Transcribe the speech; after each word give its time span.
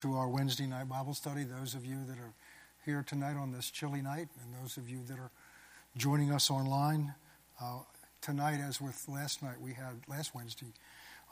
to 0.00 0.14
our 0.14 0.28
Wednesday 0.28 0.66
night 0.66 0.88
Bible 0.88 1.12
study. 1.12 1.42
Those 1.42 1.74
of 1.74 1.84
you 1.84 2.04
that 2.06 2.18
are 2.18 2.32
here 2.84 3.02
tonight 3.06 3.36
on 3.36 3.50
this 3.50 3.68
chilly 3.68 4.00
night, 4.00 4.28
and 4.40 4.62
those 4.62 4.76
of 4.76 4.88
you 4.88 5.02
that 5.08 5.18
are 5.18 5.32
joining 5.96 6.30
us 6.30 6.50
online. 6.50 7.14
Uh, 7.60 7.80
tonight, 8.20 8.60
as 8.60 8.80
with 8.80 9.04
last 9.08 9.42
night, 9.42 9.60
we 9.60 9.72
had 9.72 10.00
last 10.06 10.36
Wednesday, 10.36 10.72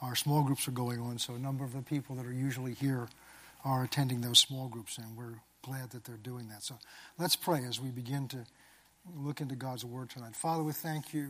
our 0.01 0.15
small 0.15 0.43
groups 0.43 0.67
are 0.67 0.71
going 0.71 0.99
on, 0.99 1.17
so 1.17 1.33
a 1.33 1.39
number 1.39 1.63
of 1.63 1.73
the 1.73 1.81
people 1.81 2.13
that 2.17 2.25
are 2.25 2.33
usually 2.33 2.73
here 2.73 3.07
are 3.63 3.85
attending 3.85 4.19
those 4.19 4.39
small 4.39 4.67
groups, 4.67 4.97
and 4.97 5.15
we're 5.15 5.39
glad 5.61 5.91
that 5.91 6.03
they're 6.03 6.17
doing 6.17 6.49
that. 6.49 6.61
So 6.61 6.75
let's 7.17 7.37
pray 7.37 7.63
as 7.63 7.79
we 7.79 7.89
begin 7.89 8.27
to 8.29 8.45
look 9.15 9.39
into 9.39 9.55
God's 9.55 9.85
Word 9.85 10.09
tonight. 10.09 10.35
Father, 10.35 10.61
we 10.61 10.73
thank 10.73 11.13
you 11.13 11.29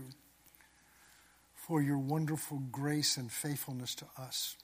for 1.54 1.84
your 1.84 2.00
wonderful 2.00 2.64
grace 2.72 3.16
and 3.16 3.32
faithfulness 3.32 3.94
to 3.96 4.06
us. 4.18 4.56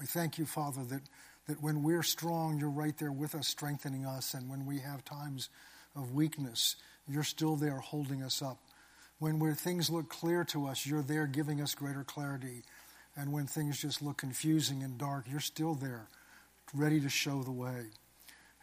We 0.00 0.06
thank 0.06 0.36
you, 0.36 0.46
Father, 0.46 0.84
that 0.84 1.02
that 1.46 1.62
when 1.62 1.82
we're 1.82 2.02
strong, 2.02 2.58
you're 2.58 2.68
right 2.68 2.96
there 2.98 3.12
with 3.12 3.34
us, 3.34 3.48
strengthening 3.48 4.04
us. 4.04 4.34
And 4.34 4.48
when 4.48 4.66
we 4.66 4.80
have 4.80 5.04
times 5.04 5.48
of 5.94 6.14
weakness, 6.14 6.76
you're 7.08 7.22
still 7.22 7.56
there 7.56 7.78
holding 7.78 8.22
us 8.22 8.42
up. 8.42 8.58
When 9.18 9.54
things 9.54 9.88
look 9.88 10.08
clear 10.08 10.44
to 10.44 10.66
us, 10.66 10.86
you're 10.86 11.02
there 11.02 11.26
giving 11.26 11.60
us 11.60 11.74
greater 11.74 12.04
clarity. 12.04 12.62
And 13.16 13.32
when 13.32 13.46
things 13.46 13.80
just 13.80 14.02
look 14.02 14.18
confusing 14.18 14.82
and 14.82 14.98
dark, 14.98 15.24
you're 15.30 15.40
still 15.40 15.74
there, 15.74 16.08
ready 16.74 17.00
to 17.00 17.08
show 17.08 17.42
the 17.42 17.52
way. 17.52 17.86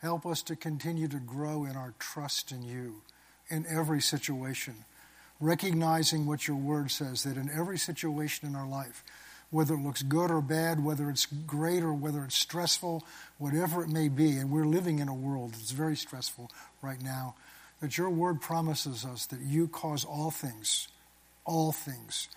Help 0.01 0.25
us 0.25 0.43
to 0.43 0.55
continue 0.55 1.07
to 1.07 1.17
grow 1.17 1.65
in 1.65 1.75
our 1.75 1.93
trust 1.97 2.51
in 2.51 2.61
you 2.61 3.01
in 3.49 3.65
every 3.67 4.01
situation, 4.01 4.75
recognizing 5.39 6.25
what 6.25 6.47
your 6.47 6.57
word 6.57 6.91
says, 6.91 7.23
that 7.23 7.37
in 7.37 7.49
every 7.49 7.77
situation 7.77 8.47
in 8.47 8.55
our 8.55 8.67
life, 8.67 9.03
whether 9.53 9.75
it 9.75 9.83
looks 9.83 10.01
good 10.01 10.31
or 10.31 10.41
bad, 10.41 10.83
whether 10.83 11.11
it's 11.11 11.27
great 11.27 11.83
or 11.83 11.93
whether 11.93 12.23
it's 12.23 12.35
stressful, 12.35 13.05
whatever 13.37 13.83
it 13.83 13.89
may 13.89 14.09
be. 14.09 14.31
And 14.31 14.49
we're 14.49 14.65
living 14.65 14.97
in 14.97 15.07
a 15.07 15.13
world 15.13 15.53
that's 15.53 15.71
very 15.71 15.95
stressful 15.95 16.49
right 16.81 17.01
now. 17.01 17.35
That 17.79 17.95
your 17.95 18.09
word 18.09 18.41
promises 18.41 19.05
us 19.05 19.27
that 19.27 19.41
you 19.41 19.67
cause 19.67 20.05
all 20.05 20.31
things, 20.31 20.87
all 21.45 21.71
things, 21.71 22.29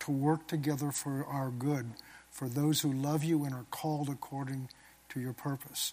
to 0.00 0.10
work 0.10 0.48
together 0.48 0.90
for 0.90 1.24
our 1.24 1.50
good, 1.50 1.86
for 2.32 2.48
those 2.48 2.80
who 2.80 2.92
love 2.92 3.22
you 3.22 3.44
and 3.44 3.54
are 3.54 3.66
called 3.70 4.08
according 4.08 4.70
to 5.10 5.20
your 5.20 5.34
purpose. 5.34 5.92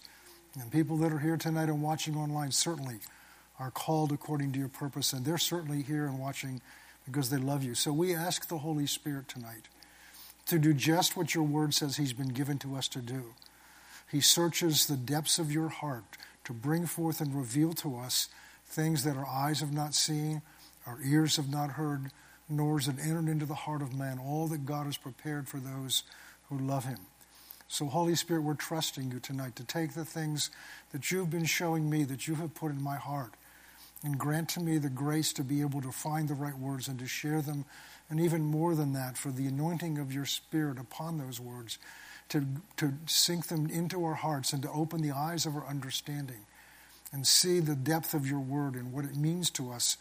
And 0.60 0.72
people 0.72 0.98
that 0.98 1.14
are 1.14 1.20
here 1.20 1.38
tonight 1.38 1.70
and 1.70 1.84
watching 1.84 2.16
online 2.16 2.52
certainly 2.52 2.96
are 3.60 3.70
called 3.70 4.12
according 4.12 4.54
to 4.54 4.60
your 4.60 4.70
purpose, 4.70 5.14
and 5.14 5.24
they're 5.24 5.38
certainly 5.38 5.84
here 5.84 6.08
and 6.08 6.18
watching 6.18 6.62
because 7.06 7.30
they 7.30 7.38
love 7.38 7.64
you. 7.64 7.76
So 7.76 7.94
we 7.94 8.16
ask 8.16 8.48
the 8.48 8.58
Holy 8.58 8.88
Spirit 8.88 9.28
tonight 9.28 9.68
to 10.48 10.60
do 10.60 10.74
just 10.74 11.16
what 11.16 11.36
your 11.36 11.44
word 11.44 11.74
says 11.74 11.98
he's 11.98 12.14
been 12.14 12.30
given 12.30 12.58
to 12.60 12.76
us 12.76 12.88
to 12.90 13.00
do. 13.00 13.34
He 14.10 14.22
searches 14.22 14.88
the 14.88 14.98
depths 14.98 15.40
of 15.40 15.52
your 15.52 15.70
heart 15.70 16.18
to 16.46 16.54
bring 16.54 16.86
forth 16.86 17.20
and 17.20 17.36
reveal 17.36 17.74
to 17.74 17.98
us 17.98 18.30
things 18.66 19.04
that 19.04 19.18
our 19.18 19.28
eyes 19.28 19.60
have 19.60 19.74
not 19.74 19.94
seen, 19.94 20.42
our 20.86 21.00
ears 21.04 21.36
have 21.36 21.50
not 21.50 21.72
heard, 21.72 22.12
nor 22.50 22.80
has 22.80 22.88
it 22.88 22.96
entered 23.02 23.28
into 23.28 23.46
the 23.46 23.54
heart 23.54 23.82
of 23.82 23.94
man, 23.94 24.20
all 24.20 24.48
that 24.48 24.66
God 24.66 24.86
has 24.86 24.98
prepared 24.98 25.48
for 25.50 25.58
those 25.58 26.04
who 26.50 26.58
love 26.58 26.86
him. 26.86 27.00
So, 27.68 27.88
Holy 27.88 28.16
Spirit, 28.16 28.44
we're 28.44 28.54
trusting 28.54 29.12
you 29.12 29.20
tonight 29.20 29.58
to 29.58 29.66
take 29.66 29.94
the 29.94 30.06
things 30.06 30.50
that 30.94 31.12
you've 31.12 31.30
been 31.30 31.46
showing 31.46 31.90
me, 31.90 32.06
that 32.06 32.26
you 32.26 32.36
have 32.36 32.56
put 32.56 32.72
in 32.72 32.82
my 32.82 32.96
heart, 32.96 33.34
and 34.04 34.18
grant 34.18 34.48
to 34.50 34.62
me 34.62 34.78
the 34.78 34.90
grace 34.90 35.34
to 35.34 35.44
be 35.44 35.60
able 35.60 35.82
to 35.82 35.92
find 35.92 36.30
the 36.30 36.34
right 36.34 36.58
words 36.58 36.88
and 36.88 36.98
to 37.00 37.08
share 37.08 37.42
them 37.42 37.66
and 38.10 38.20
even 38.20 38.44
more 38.44 38.76
than 38.76 38.94
that, 38.94 39.18
for 39.18 39.32
the 39.32 39.48
anointing 39.48 39.98
of 39.98 40.14
your 40.14 40.26
Spirit 40.26 40.80
upon 40.80 41.18
those 41.18 41.40
words, 41.40 41.78
to, 42.30 42.46
to 42.78 42.94
sink 43.06 43.48
them 43.48 43.70
into 43.70 44.04
our 44.04 44.16
hearts 44.16 44.54
and 44.54 44.62
to 44.64 44.72
open 44.72 45.02
the 45.02 45.12
eyes 45.12 45.46
of 45.46 45.56
our 45.56 45.66
understanding 45.66 46.46
and 47.12 47.26
see 47.26 47.60
the 47.60 47.76
depth 47.76 48.14
of 48.14 48.30
your 48.30 48.40
word 48.40 48.76
and 48.76 48.92
what 48.92 49.06
it 49.06 49.16
means 49.16 49.50
to 49.52 49.72
us 49.72 49.98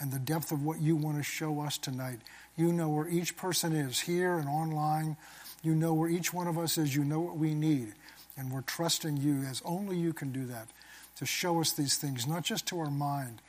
and 0.00 0.12
the 0.12 0.18
depth 0.18 0.52
of 0.52 0.62
what 0.62 0.80
you 0.80 0.96
want 0.96 1.16
to 1.16 1.22
show 1.22 1.60
us 1.60 1.78
tonight. 1.78 2.20
You 2.56 2.72
know 2.72 2.88
where 2.88 3.08
each 3.08 3.36
person 3.36 3.72
is, 3.72 4.00
here 4.00 4.38
and 4.38 4.48
online. 4.48 5.16
You 5.62 5.74
know 5.74 5.94
where 5.94 6.08
each 6.08 6.32
one 6.32 6.46
of 6.46 6.58
us 6.58 6.78
is. 6.78 6.94
You 6.94 7.04
know 7.04 7.20
what 7.20 7.36
we 7.36 7.54
need. 7.54 7.94
And 8.36 8.52
we're 8.52 8.62
trusting 8.62 9.16
you, 9.16 9.42
as 9.42 9.62
only 9.64 9.96
you 9.96 10.12
can 10.12 10.30
do 10.30 10.46
that, 10.46 10.68
to 11.16 11.26
show 11.26 11.60
us 11.60 11.72
these 11.72 11.96
things, 11.96 12.26
not 12.26 12.44
just 12.44 12.66
to 12.68 12.78
our 12.78 12.90
mind, 12.90 13.40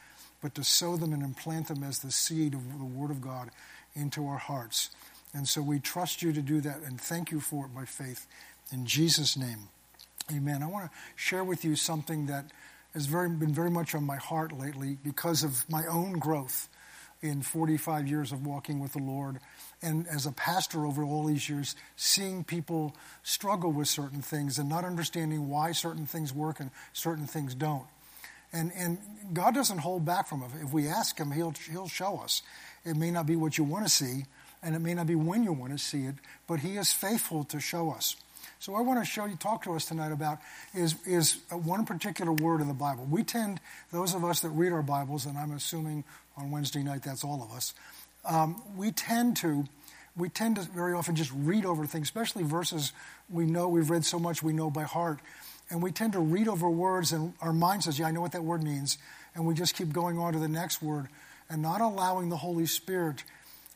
but 0.42 0.56
to 0.56 0.64
sow 0.64 0.98
them 0.98 1.14
and 1.14 1.22
implant 1.22 1.68
them 1.68 1.84
as 1.84 2.00
the 2.00 2.12
seed 2.12 2.56
of 2.56 2.80
the 2.80 2.86
Word 2.86 3.12
of 3.12 3.22
God 3.22 3.52
into 4.00 4.28
our 4.28 4.38
hearts. 4.38 4.90
And 5.34 5.48
so 5.48 5.62
we 5.62 5.80
trust 5.80 6.22
you 6.22 6.34
to 6.34 6.42
do 6.42 6.62
that 6.62 6.82
and 6.86 7.00
thank 7.00 7.32
you 7.32 7.40
for 7.40 7.66
it 7.66 7.76
by 7.76 7.86
faith. 7.86 8.26
In 8.72 8.86
Jesus' 8.86 9.38
name, 9.38 9.70
amen. 10.32 10.64
I 10.64 10.68
want 10.68 10.86
to 10.86 10.98
share 11.16 11.44
with 11.44 11.64
you 11.64 11.76
something 11.76 12.28
that 12.28 12.46
has 12.94 13.06
very, 13.06 13.30
been 13.30 13.54
very 13.54 13.70
much 13.70 13.94
on 13.94 14.04
my 14.04 14.18
heart 14.18 14.52
lately 14.52 14.98
because 15.04 15.44
of 15.44 15.70
my 15.70 15.86
own 15.86 16.14
growth 16.14 16.70
in 17.22 17.42
45 17.42 18.08
years 18.08 18.32
of 18.32 18.46
walking 18.46 18.80
with 18.80 18.94
the 18.94 19.00
Lord. 19.00 19.40
And 19.82 20.08
as 20.08 20.26
a 20.26 20.32
pastor 20.32 20.86
over 20.86 21.04
all 21.04 21.26
these 21.26 21.50
years, 21.50 21.76
seeing 21.96 22.44
people 22.44 22.96
struggle 23.24 23.72
with 23.72 23.88
certain 23.88 24.22
things 24.22 24.58
and 24.58 24.70
not 24.70 24.86
understanding 24.86 25.50
why 25.50 25.74
certain 25.74 26.06
things 26.06 26.34
work 26.34 26.60
and 26.60 26.72
certain 26.94 27.28
things 27.28 27.54
don't. 27.56 27.86
And, 28.52 28.72
and 28.76 28.98
God 29.34 29.54
doesn't 29.54 29.80
hold 29.80 30.06
back 30.06 30.28
from 30.28 30.42
it. 30.44 30.50
If 30.64 30.74
we 30.74 30.88
ask 30.88 31.18
Him, 31.20 31.32
He'll, 31.32 31.54
he'll 31.70 31.88
show 31.88 32.18
us. 32.18 32.42
It 32.86 32.96
may 32.96 33.12
not 33.12 33.26
be 33.26 33.36
what 33.36 33.58
you 33.58 33.64
want 33.64 33.86
to 33.86 33.90
see, 33.90 34.26
and 34.64 34.76
it 34.76 34.80
may 34.80 34.94
not 34.94 35.08
be 35.08 35.16
when 35.16 35.44
you 35.44 35.54
want 35.54 35.72
to 35.72 35.78
see 35.78 36.06
it, 36.06 36.16
but 36.48 36.60
He 36.60 36.78
is 36.78 36.92
faithful 36.94 37.44
to 37.46 37.60
show 37.60 37.92
us. 37.92 38.16
So, 38.60 38.76
I 38.76 38.82
want 38.82 39.00
to 39.00 39.06
show 39.06 39.26
you, 39.26 39.36
talk 39.36 39.64
to 39.64 39.74
us 39.74 39.86
tonight 39.86 40.12
about 40.12 40.40
is, 40.74 40.96
is 41.06 41.40
one 41.50 41.86
particular 41.86 42.34
word 42.34 42.60
in 42.60 42.68
the 42.68 42.74
Bible. 42.74 43.08
We 43.10 43.24
tend, 43.24 43.62
those 43.92 44.14
of 44.14 44.26
us 44.26 44.42
that 44.42 44.50
read 44.50 44.74
our 44.74 44.82
Bibles, 44.82 45.26
and 45.26 45.38
I'm 45.38 45.52
assuming 45.52 46.04
on 46.36 46.52
Wednesday 46.52 46.84
night 46.84 47.04
that's 47.04 47.24
all 47.24 47.42
of 47.42 47.56
us, 47.56 47.74
um, 48.26 48.62
we 48.76 48.92
tend 48.92 49.38
to 49.38 49.66
we 50.18 50.28
tend 50.28 50.58
to 50.58 50.64
very 50.64 50.94
often 50.94 51.16
just 51.16 51.32
read 51.34 51.66
over 51.66 51.86
things, 51.86 52.08
especially 52.08 52.44
verses 52.44 52.92
we 53.30 53.46
know 53.46 53.70
we've 53.70 53.90
read 53.90 54.04
so 54.04 54.20
much 54.20 54.44
we 54.44 54.52
know 54.52 54.70
by 54.70 54.84
heart. 54.84 55.20
And 55.70 55.82
we 55.84 55.92
tend 55.92 56.14
to 56.14 56.20
read 56.20 56.48
over 56.48 56.70
words, 56.70 57.12
and 57.12 57.34
our 57.42 57.54
mind 57.54 57.84
says, 57.84 58.00
Yeah, 58.00 58.08
I 58.08 58.12
know 58.12 58.22
what 58.22 58.34
that 58.34 58.44
word 58.44 58.64
means. 58.64 58.98
And 59.36 59.46
we 59.46 59.54
just 59.54 59.76
keep 59.76 59.94
going 59.94 60.18
on 60.18 60.34
to 60.34 60.40
the 60.40 60.48
next 60.48 60.82
word 60.82 61.08
and 61.50 61.62
not 61.62 61.82
allowing 61.82 62.30
the 62.30 62.38
Holy 62.38 62.66
Spirit 62.66 63.24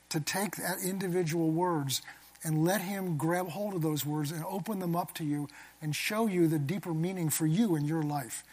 to 0.09 0.19
take 0.19 0.55
that 0.57 0.77
individual 0.83 1.49
words 1.49 2.01
and 2.43 2.63
let 2.63 2.81
Him 2.81 3.17
grab 3.17 3.49
hold 3.49 3.73
of 3.73 3.81
those 3.81 4.05
words 4.05 4.31
and 4.31 4.43
open 4.45 4.79
them 4.79 4.95
up 4.95 5.13
to 5.15 5.23
you 5.23 5.47
and 5.81 5.95
show 5.95 6.27
you 6.27 6.47
the 6.47 6.59
deeper 6.59 6.93
meaning 6.93 7.29
for 7.29 7.47
you 7.47 7.75
in 7.75 7.85
your 7.85 8.03
life. 8.03 8.43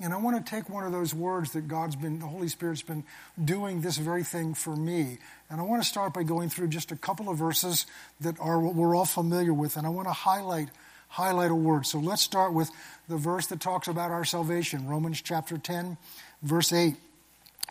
And 0.00 0.12
I 0.12 0.16
want 0.16 0.44
to 0.44 0.50
take 0.50 0.68
one 0.68 0.84
of 0.84 0.90
those 0.90 1.14
words 1.14 1.52
that 1.52 1.68
God's 1.68 1.94
been, 1.94 2.18
the 2.18 2.26
Holy 2.26 2.48
Spirit's 2.48 2.82
been 2.82 3.04
doing 3.42 3.80
this 3.80 3.96
very 3.96 4.24
thing 4.24 4.54
for 4.54 4.74
me. 4.74 5.18
And 5.48 5.60
I 5.60 5.62
want 5.62 5.82
to 5.82 5.88
start 5.88 6.12
by 6.12 6.24
going 6.24 6.48
through 6.48 6.68
just 6.68 6.90
a 6.90 6.96
couple 6.96 7.28
of 7.28 7.38
verses 7.38 7.86
that 8.20 8.40
are 8.40 8.58
what 8.58 8.74
we're 8.74 8.96
all 8.96 9.04
familiar 9.04 9.54
with. 9.54 9.76
And 9.76 9.86
I 9.86 9.90
want 9.90 10.08
to 10.08 10.12
highlight 10.12 10.70
highlight 11.08 11.52
a 11.52 11.54
word. 11.54 11.86
So 11.86 12.00
let's 12.00 12.22
start 12.22 12.52
with 12.52 12.68
the 13.08 13.16
verse 13.16 13.46
that 13.46 13.60
talks 13.60 13.86
about 13.86 14.10
our 14.10 14.24
salvation, 14.24 14.88
Romans 14.88 15.22
chapter 15.22 15.56
10, 15.56 15.96
verse 16.42 16.72
8 16.72 16.96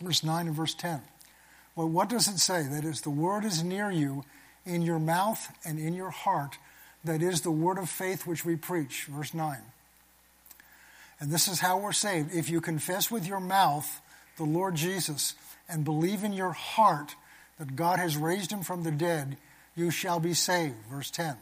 verse 0.01 0.23
9 0.23 0.47
and 0.47 0.55
verse 0.55 0.73
10. 0.73 1.01
Well, 1.75 1.89
what 1.89 2.09
does 2.09 2.27
it 2.27 2.39
say? 2.39 2.63
That 2.63 2.85
is, 2.85 3.01
the 3.01 3.09
word 3.09 3.45
is 3.45 3.63
near 3.63 3.89
you 3.91 4.23
in 4.65 4.81
your 4.81 4.99
mouth 4.99 5.47
and 5.65 5.79
in 5.79 5.93
your 5.93 6.11
heart. 6.11 6.57
That 7.03 7.21
is 7.21 7.41
the 7.41 7.51
word 7.51 7.77
of 7.77 7.89
faith 7.89 8.25
which 8.25 8.45
we 8.45 8.55
preach. 8.55 9.05
Verse 9.05 9.33
9. 9.33 9.57
And 11.19 11.31
this 11.31 11.47
is 11.47 11.59
how 11.59 11.77
we're 11.77 11.93
saved. 11.93 12.33
If 12.33 12.49
you 12.49 12.61
confess 12.61 13.09
with 13.09 13.25
your 13.25 13.39
mouth 13.39 14.01
the 14.37 14.43
Lord 14.43 14.75
Jesus 14.75 15.35
and 15.69 15.83
believe 15.83 16.23
in 16.23 16.33
your 16.33 16.51
heart 16.51 17.15
that 17.59 17.75
God 17.75 17.99
has 17.99 18.17
raised 18.17 18.51
him 18.51 18.61
from 18.61 18.83
the 18.83 18.91
dead, 18.91 19.37
you 19.75 19.89
shall 19.89 20.19
be 20.19 20.33
saved. 20.33 20.75
Verse 20.89 21.09
10. 21.09 21.35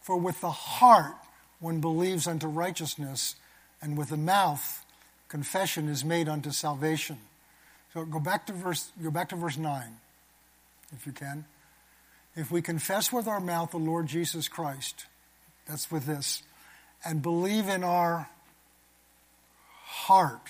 For 0.00 0.16
with 0.16 0.40
the 0.40 0.50
heart 0.50 1.14
one 1.60 1.80
believes 1.80 2.26
unto 2.26 2.46
righteousness, 2.46 3.36
and 3.80 3.96
with 3.96 4.10
the 4.10 4.16
mouth 4.16 4.84
confession 5.28 5.88
is 5.88 6.04
made 6.04 6.28
unto 6.28 6.50
salvation. 6.50 7.18
So 7.94 8.04
go 8.04 8.18
back 8.18 8.46
to 8.46 8.52
verse, 8.52 8.90
go 9.00 9.12
back 9.12 9.28
to 9.28 9.36
verse 9.36 9.56
9, 9.56 9.84
if 10.92 11.06
you 11.06 11.12
can. 11.12 11.44
If 12.34 12.50
we 12.50 12.60
confess 12.60 13.12
with 13.12 13.28
our 13.28 13.38
mouth 13.38 13.70
the 13.70 13.76
Lord 13.76 14.08
Jesus 14.08 14.48
Christ, 14.48 15.06
that's 15.68 15.92
with 15.92 16.04
this, 16.04 16.42
and 17.04 17.22
believe 17.22 17.68
in 17.68 17.84
our 17.84 18.28
heart, 19.84 20.48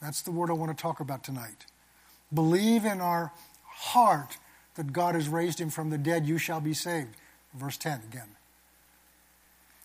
that's 0.00 0.22
the 0.22 0.32
word 0.32 0.50
I 0.50 0.54
want 0.54 0.76
to 0.76 0.82
talk 0.82 0.98
about 0.98 1.22
tonight. 1.22 1.66
Believe 2.34 2.84
in 2.84 3.00
our 3.00 3.32
heart 3.64 4.36
that 4.74 4.92
God 4.92 5.14
has 5.14 5.28
raised 5.28 5.60
him 5.60 5.70
from 5.70 5.90
the 5.90 5.98
dead, 5.98 6.26
you 6.26 6.36
shall 6.36 6.60
be 6.60 6.74
saved. 6.74 7.14
Verse 7.54 7.76
10 7.76 8.00
again. 8.10 8.28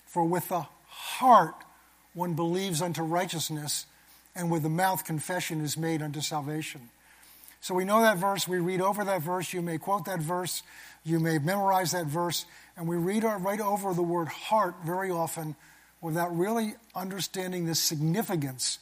For 0.07 0.25
with 0.25 0.49
the 0.49 0.65
heart 0.87 1.55
one 2.15 2.33
believes 2.33 2.81
unto 2.81 3.03
righteousness 3.03 3.85
and 4.37 4.51
with 4.51 4.63
the 4.63 4.69
mouth 4.69 5.03
confession 5.03 5.61
is 5.61 5.75
made 5.75 6.01
unto 6.01 6.21
salvation. 6.21 6.81
So 7.59 7.73
we 7.73 7.83
know 7.83 8.01
that 8.01 8.17
verse, 8.17 8.47
we 8.47 8.59
read 8.59 8.79
over 8.79 9.03
that 9.03 9.21
verse, 9.21 9.51
you 9.51 9.61
may 9.61 9.77
quote 9.77 10.05
that 10.05 10.19
verse, 10.19 10.63
you 11.03 11.19
may 11.19 11.39
memorize 11.39 11.91
that 11.91 12.05
verse, 12.05 12.45
and 12.77 12.87
we 12.87 12.95
read 12.95 13.23
right 13.23 13.59
over 13.59 13.93
the 13.93 14.03
word 14.03 14.27
heart 14.27 14.75
very 14.85 15.09
often 15.09 15.55
without 16.01 16.37
really 16.37 16.75
understanding 16.95 17.65
the 17.65 17.73
significance 17.73 18.77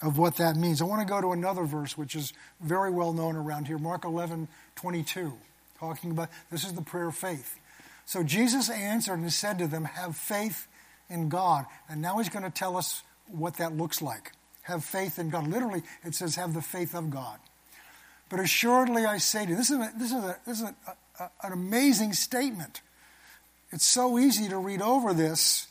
of 0.00 0.18
what 0.18 0.36
that 0.36 0.56
means. 0.56 0.80
I 0.80 0.84
want 0.84 1.06
to 1.06 1.12
go 1.12 1.20
to 1.20 1.32
another 1.32 1.64
verse 1.64 1.96
which 1.96 2.14
is 2.14 2.32
very 2.60 2.90
well 2.90 3.12
known 3.12 3.36
around 3.36 3.66
here, 3.66 3.78
Mark 3.78 4.04
11, 4.04 4.48
22, 4.76 5.32
talking 5.78 6.10
about 6.10 6.30
this 6.50 6.64
is 6.64 6.72
the 6.72 6.82
prayer 6.82 7.08
of 7.08 7.16
faith. 7.16 7.58
So 8.06 8.22
Jesus 8.22 8.70
answered 8.70 9.18
and 9.18 9.32
said 9.32 9.58
to 9.58 9.66
them, 9.66 9.84
Have 9.84 10.16
faith 10.16 10.66
in 11.10 11.28
God. 11.28 11.66
And 11.88 12.00
now 12.00 12.18
he's 12.18 12.28
going 12.28 12.44
to 12.44 12.50
tell 12.50 12.76
us 12.76 13.02
what 13.26 13.56
that 13.56 13.76
looks 13.76 14.00
like. 14.00 14.32
Have 14.66 14.84
faith 14.84 15.20
in 15.20 15.30
God. 15.30 15.46
Literally, 15.46 15.82
it 16.04 16.14
says, 16.14 16.34
Have 16.34 16.52
the 16.52 16.60
faith 16.60 16.94
of 16.94 17.08
God. 17.08 17.38
But 18.28 18.40
assuredly 18.40 19.06
I 19.06 19.18
say 19.18 19.44
to 19.44 19.50
you, 19.50 19.56
this 19.56 19.70
is, 19.70 19.78
a, 19.78 19.92
this 19.96 20.10
is, 20.10 20.24
a, 20.24 20.36
this 20.44 20.60
is 20.60 20.64
a, 20.64 20.74
a, 21.20 21.30
an 21.44 21.52
amazing 21.52 22.12
statement. 22.12 22.80
It's 23.70 23.86
so 23.86 24.18
easy 24.18 24.48
to 24.48 24.58
read 24.58 24.82
over 24.82 25.14
this 25.14 25.68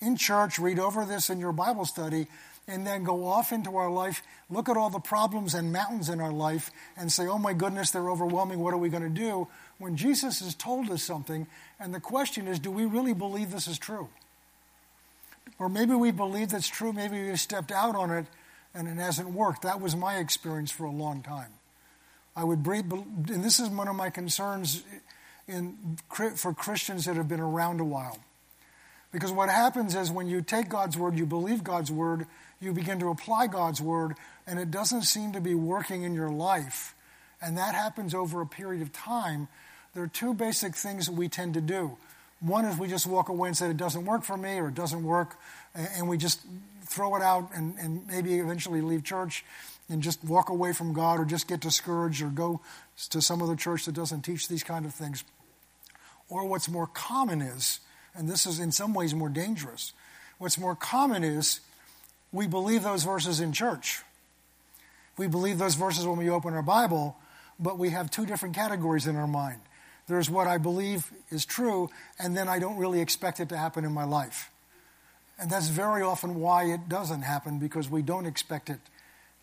in 0.00 0.16
church, 0.16 0.58
read 0.58 0.80
over 0.80 1.04
this 1.04 1.30
in 1.30 1.38
your 1.38 1.52
Bible 1.52 1.84
study, 1.84 2.26
and 2.66 2.84
then 2.84 3.04
go 3.04 3.24
off 3.24 3.52
into 3.52 3.76
our 3.76 3.90
life, 3.90 4.22
look 4.50 4.68
at 4.68 4.76
all 4.76 4.90
the 4.90 4.98
problems 4.98 5.54
and 5.54 5.72
mountains 5.72 6.08
in 6.08 6.20
our 6.20 6.32
life, 6.32 6.72
and 6.96 7.12
say, 7.12 7.28
oh 7.28 7.38
my 7.38 7.52
goodness, 7.52 7.92
they're 7.92 8.10
overwhelming. 8.10 8.58
What 8.58 8.74
are 8.74 8.78
we 8.78 8.88
going 8.88 9.04
to 9.04 9.08
do? 9.08 9.46
When 9.78 9.96
Jesus 9.96 10.40
has 10.40 10.56
told 10.56 10.90
us 10.90 11.04
something, 11.04 11.46
and 11.78 11.94
the 11.94 12.00
question 12.00 12.48
is, 12.48 12.58
do 12.58 12.72
we 12.72 12.84
really 12.84 13.14
believe 13.14 13.52
this 13.52 13.68
is 13.68 13.78
true? 13.78 14.08
Or 15.58 15.68
maybe 15.68 15.94
we 15.94 16.10
believe 16.10 16.50
that's 16.50 16.68
true, 16.68 16.92
maybe 16.92 17.22
we've 17.22 17.40
stepped 17.40 17.70
out 17.70 17.94
on 17.94 18.10
it 18.10 18.26
and 18.74 18.88
it 18.88 18.96
hasn't 18.96 19.30
worked. 19.30 19.62
That 19.62 19.80
was 19.80 19.94
my 19.94 20.16
experience 20.16 20.70
for 20.70 20.84
a 20.84 20.90
long 20.90 21.22
time. 21.22 21.52
I 22.36 22.42
would 22.42 22.62
breathe, 22.62 22.92
and 22.92 23.44
this 23.44 23.60
is 23.60 23.68
one 23.68 23.86
of 23.86 23.94
my 23.94 24.10
concerns 24.10 24.82
in, 25.46 25.96
for 26.34 26.52
Christians 26.52 27.04
that 27.04 27.16
have 27.16 27.28
been 27.28 27.40
around 27.40 27.80
a 27.80 27.84
while. 27.84 28.18
Because 29.12 29.30
what 29.30 29.48
happens 29.48 29.94
is 29.94 30.10
when 30.10 30.26
you 30.26 30.42
take 30.42 30.68
God's 30.68 30.98
word, 30.98 31.16
you 31.16 31.26
believe 31.26 31.62
God's 31.62 31.92
word, 31.92 32.26
you 32.60 32.72
begin 32.72 32.98
to 32.98 33.10
apply 33.10 33.46
God's 33.46 33.80
word, 33.80 34.16
and 34.46 34.58
it 34.58 34.72
doesn't 34.72 35.02
seem 35.02 35.32
to 35.34 35.40
be 35.40 35.54
working 35.54 36.02
in 36.02 36.14
your 36.14 36.30
life, 36.30 36.96
and 37.40 37.56
that 37.56 37.76
happens 37.76 38.12
over 38.14 38.40
a 38.40 38.46
period 38.46 38.82
of 38.82 38.92
time, 38.92 39.46
there 39.94 40.02
are 40.02 40.08
two 40.08 40.34
basic 40.34 40.74
things 40.74 41.06
that 41.06 41.12
we 41.12 41.28
tend 41.28 41.54
to 41.54 41.60
do. 41.60 41.96
One 42.44 42.66
is 42.66 42.78
we 42.78 42.88
just 42.88 43.06
walk 43.06 43.30
away 43.30 43.48
and 43.48 43.56
say 43.56 43.70
it 43.70 43.78
doesn't 43.78 44.04
work 44.04 44.22
for 44.22 44.36
me 44.36 44.58
or 44.58 44.68
it 44.68 44.74
doesn't 44.74 45.02
work, 45.02 45.38
and 45.74 46.08
we 46.08 46.18
just 46.18 46.40
throw 46.84 47.16
it 47.16 47.22
out 47.22 47.48
and, 47.54 47.74
and 47.78 48.06
maybe 48.06 48.34
eventually 48.34 48.82
leave 48.82 49.02
church 49.02 49.46
and 49.88 50.02
just 50.02 50.22
walk 50.22 50.50
away 50.50 50.74
from 50.74 50.92
God 50.92 51.18
or 51.18 51.24
just 51.24 51.48
get 51.48 51.60
discouraged 51.60 52.20
or 52.20 52.28
go 52.28 52.60
to 53.08 53.22
some 53.22 53.42
other 53.42 53.56
church 53.56 53.86
that 53.86 53.94
doesn't 53.94 54.22
teach 54.22 54.48
these 54.48 54.62
kind 54.62 54.84
of 54.84 54.94
things. 54.94 55.24
Or 56.28 56.46
what's 56.46 56.68
more 56.68 56.86
common 56.86 57.40
is, 57.40 57.80
and 58.14 58.28
this 58.28 58.44
is 58.44 58.60
in 58.60 58.72
some 58.72 58.92
ways 58.92 59.14
more 59.14 59.30
dangerous, 59.30 59.94
what's 60.36 60.58
more 60.58 60.76
common 60.76 61.24
is 61.24 61.60
we 62.30 62.46
believe 62.46 62.82
those 62.82 63.04
verses 63.04 63.40
in 63.40 63.52
church. 63.52 64.02
We 65.16 65.28
believe 65.28 65.56
those 65.56 65.76
verses 65.76 66.06
when 66.06 66.18
we 66.18 66.28
open 66.28 66.52
our 66.52 66.62
Bible, 66.62 67.16
but 67.58 67.78
we 67.78 67.88
have 67.90 68.10
two 68.10 68.26
different 68.26 68.54
categories 68.54 69.06
in 69.06 69.16
our 69.16 69.26
mind. 69.26 69.60
There's 70.06 70.28
what 70.28 70.46
I 70.46 70.58
believe 70.58 71.10
is 71.30 71.46
true, 71.46 71.90
and 72.18 72.36
then 72.36 72.48
I 72.48 72.58
don't 72.58 72.76
really 72.76 73.00
expect 73.00 73.40
it 73.40 73.48
to 73.48 73.56
happen 73.56 73.84
in 73.84 73.92
my 73.92 74.04
life. 74.04 74.50
And 75.38 75.50
that's 75.50 75.68
very 75.68 76.02
often 76.02 76.36
why 76.36 76.64
it 76.64 76.88
doesn't 76.88 77.22
happen, 77.22 77.58
because 77.58 77.90
we 77.90 78.02
don't 78.02 78.26
expect 78.26 78.70
it 78.70 78.78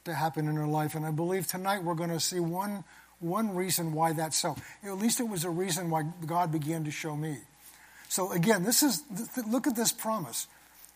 to 0.05 0.13
happen 0.13 0.47
in 0.47 0.57
our 0.57 0.67
life. 0.67 0.95
And 0.95 1.05
I 1.05 1.11
believe 1.11 1.47
tonight 1.47 1.83
we're 1.83 1.95
going 1.95 2.09
to 2.11 2.19
see 2.19 2.39
one, 2.39 2.83
one 3.19 3.55
reason 3.55 3.93
why 3.93 4.13
that's 4.13 4.37
so. 4.37 4.55
At 4.83 4.97
least 4.97 5.19
it 5.19 5.27
was 5.27 5.43
a 5.43 5.49
reason 5.49 5.89
why 5.89 6.03
God 6.25 6.51
began 6.51 6.83
to 6.85 6.91
show 6.91 7.15
me. 7.15 7.37
So 8.07 8.31
again, 8.31 8.63
this 8.63 8.83
is 8.83 9.03
look 9.47 9.67
at 9.67 9.75
this 9.75 9.91
promise. 9.91 10.47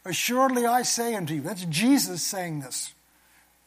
Assuredly 0.06 0.66
I 0.66 0.84
say 0.84 1.16
unto 1.16 1.34
you, 1.34 1.42
that's 1.42 1.66
Jesus 1.66 2.22
saying 2.22 2.60
this, 2.60 2.94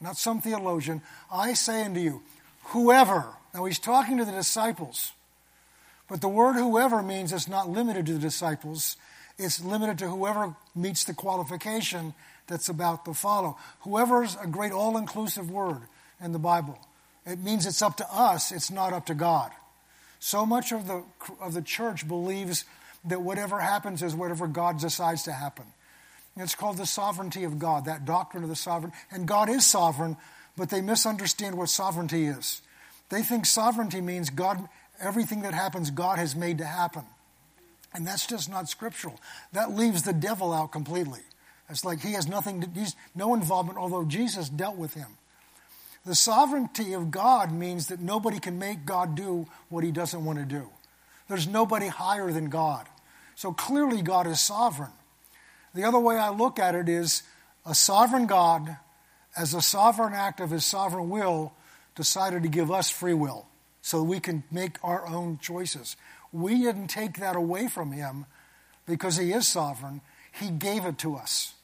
not 0.00 0.16
some 0.16 0.40
theologian. 0.40 1.02
I 1.32 1.54
say 1.54 1.84
unto 1.84 2.00
you, 2.00 2.22
whoever, 2.64 3.26
now 3.52 3.64
he's 3.64 3.78
talking 3.78 4.18
to 4.18 4.24
the 4.24 4.32
disciples, 4.32 5.12
but 6.08 6.20
the 6.20 6.28
word 6.28 6.54
whoever 6.54 7.02
means 7.02 7.32
it's 7.32 7.48
not 7.48 7.68
limited 7.68 8.06
to 8.06 8.14
the 8.14 8.18
disciples, 8.18 8.96
it's 9.38 9.62
limited 9.62 9.98
to 9.98 10.08
whoever 10.08 10.54
meets 10.74 11.04
the 11.04 11.14
qualification 11.14 12.14
that's 12.46 12.68
about 12.68 13.04
to 13.04 13.14
follow. 13.14 13.56
Whoever's 13.80 14.36
a 14.42 14.46
great 14.46 14.72
all 14.72 14.96
inclusive 14.96 15.50
word 15.50 15.82
in 16.20 16.32
the 16.32 16.38
Bible. 16.38 16.78
It 17.26 17.38
means 17.38 17.66
it's 17.66 17.82
up 17.82 17.98
to 17.98 18.06
us, 18.10 18.52
it's 18.52 18.70
not 18.70 18.92
up 18.92 19.06
to 19.06 19.14
God. 19.14 19.52
So 20.18 20.44
much 20.44 20.72
of 20.72 20.86
the, 20.86 21.04
of 21.40 21.54
the 21.54 21.62
church 21.62 22.08
believes 22.08 22.64
that 23.04 23.22
whatever 23.22 23.60
happens 23.60 24.02
is 24.02 24.14
whatever 24.14 24.46
God 24.46 24.80
decides 24.80 25.22
to 25.24 25.32
happen. 25.32 25.66
It's 26.36 26.54
called 26.54 26.76
the 26.76 26.86
sovereignty 26.86 27.44
of 27.44 27.58
God, 27.58 27.84
that 27.84 28.04
doctrine 28.04 28.44
of 28.44 28.48
the 28.48 28.56
sovereign. 28.56 28.92
And 29.10 29.26
God 29.26 29.48
is 29.48 29.66
sovereign, 29.66 30.16
but 30.56 30.70
they 30.70 30.80
misunderstand 30.80 31.56
what 31.56 31.68
sovereignty 31.68 32.26
is. 32.26 32.62
They 33.08 33.22
think 33.22 33.46
sovereignty 33.46 34.00
means 34.00 34.30
God, 34.30 34.68
everything 35.00 35.42
that 35.42 35.54
happens, 35.54 35.90
God 35.90 36.18
has 36.18 36.34
made 36.34 36.58
to 36.58 36.64
happen. 36.64 37.04
And 37.94 38.06
that's 38.06 38.26
just 38.26 38.50
not 38.50 38.68
scriptural. 38.68 39.18
That 39.52 39.74
leaves 39.74 40.02
the 40.02 40.12
devil 40.12 40.52
out 40.52 40.72
completely. 40.72 41.20
It's 41.70 41.84
like 41.84 42.00
he 42.00 42.12
has 42.12 42.28
nothing 42.28 42.60
to, 42.60 42.68
he's 42.74 42.96
no 43.14 43.34
involvement, 43.34 43.78
although 43.78 44.04
Jesus 44.04 44.48
dealt 44.48 44.76
with 44.76 44.94
him. 44.94 45.08
The 46.06 46.14
sovereignty 46.14 46.94
of 46.94 47.10
God 47.10 47.52
means 47.52 47.88
that 47.88 48.00
nobody 48.00 48.38
can 48.38 48.58
make 48.58 48.86
God 48.86 49.14
do 49.14 49.46
what 49.68 49.84
he 49.84 49.90
doesn't 49.90 50.24
want 50.24 50.38
to 50.38 50.44
do. 50.44 50.70
There's 51.28 51.46
nobody 51.46 51.88
higher 51.88 52.32
than 52.32 52.48
God. 52.48 52.86
So 53.34 53.52
clearly, 53.52 54.00
God 54.00 54.26
is 54.26 54.40
sovereign. 54.40 54.92
The 55.74 55.84
other 55.84 55.98
way 55.98 56.16
I 56.16 56.30
look 56.30 56.58
at 56.58 56.74
it 56.74 56.88
is 56.88 57.22
a 57.66 57.74
sovereign 57.74 58.26
God, 58.26 58.78
as 59.36 59.52
a 59.52 59.60
sovereign 59.60 60.14
act 60.14 60.40
of 60.40 60.50
his 60.50 60.64
sovereign 60.64 61.10
will, 61.10 61.52
decided 61.94 62.42
to 62.44 62.48
give 62.48 62.70
us 62.70 62.90
free 62.90 63.14
will 63.14 63.46
so 63.82 64.02
we 64.02 64.20
can 64.20 64.44
make 64.50 64.76
our 64.82 65.06
own 65.06 65.38
choices. 65.38 65.96
We 66.32 66.58
didn't 66.58 66.88
take 66.88 67.18
that 67.18 67.36
away 67.36 67.68
from 67.68 67.92
him 67.92 68.26
because 68.86 69.16
he 69.16 69.32
is 69.32 69.46
sovereign, 69.46 70.00
he 70.32 70.50
gave 70.50 70.84
it 70.84 70.98
to 70.98 71.16
us. 71.16 71.54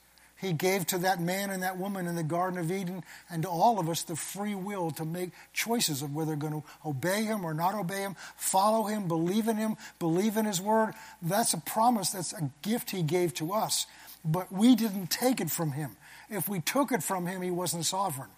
He 0.44 0.52
gave 0.52 0.86
to 0.88 0.98
that 0.98 1.20
man 1.20 1.50
and 1.50 1.62
that 1.62 1.78
woman 1.78 2.06
in 2.06 2.16
the 2.16 2.22
Garden 2.22 2.58
of 2.58 2.70
Eden 2.70 3.02
and 3.30 3.42
to 3.44 3.48
all 3.48 3.78
of 3.78 3.88
us 3.88 4.02
the 4.02 4.16
free 4.16 4.54
will 4.54 4.90
to 4.92 5.04
make 5.04 5.30
choices 5.54 6.02
of 6.02 6.14
whether 6.14 6.32
we're 6.32 6.36
going 6.36 6.60
to 6.60 6.68
obey 6.84 7.24
Him 7.24 7.44
or 7.44 7.54
not 7.54 7.74
obey 7.74 8.00
Him, 8.00 8.16
follow 8.36 8.84
Him, 8.84 9.08
believe 9.08 9.48
in 9.48 9.56
Him, 9.56 9.76
believe 9.98 10.36
in 10.36 10.44
His 10.44 10.60
Word. 10.60 10.92
That's 11.22 11.54
a 11.54 11.60
promise, 11.60 12.10
that's 12.10 12.34
a 12.34 12.50
gift 12.62 12.90
He 12.90 13.02
gave 13.02 13.32
to 13.34 13.52
us. 13.52 13.86
But 14.24 14.52
we 14.52 14.74
didn't 14.74 15.10
take 15.10 15.40
it 15.40 15.50
from 15.50 15.72
Him. 15.72 15.96
If 16.28 16.48
we 16.48 16.60
took 16.60 16.92
it 16.92 17.02
from 17.02 17.26
Him, 17.26 17.40
He 17.40 17.50
wasn't 17.50 17.86
sovereign. 17.86 18.30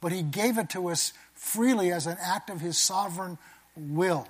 But 0.00 0.12
He 0.12 0.22
gave 0.22 0.56
it 0.56 0.70
to 0.70 0.88
us 0.88 1.12
freely 1.40 1.90
as 1.90 2.06
an 2.06 2.18
act 2.20 2.50
of 2.50 2.60
His 2.60 2.76
sovereign 2.76 3.38
will. 3.74 4.28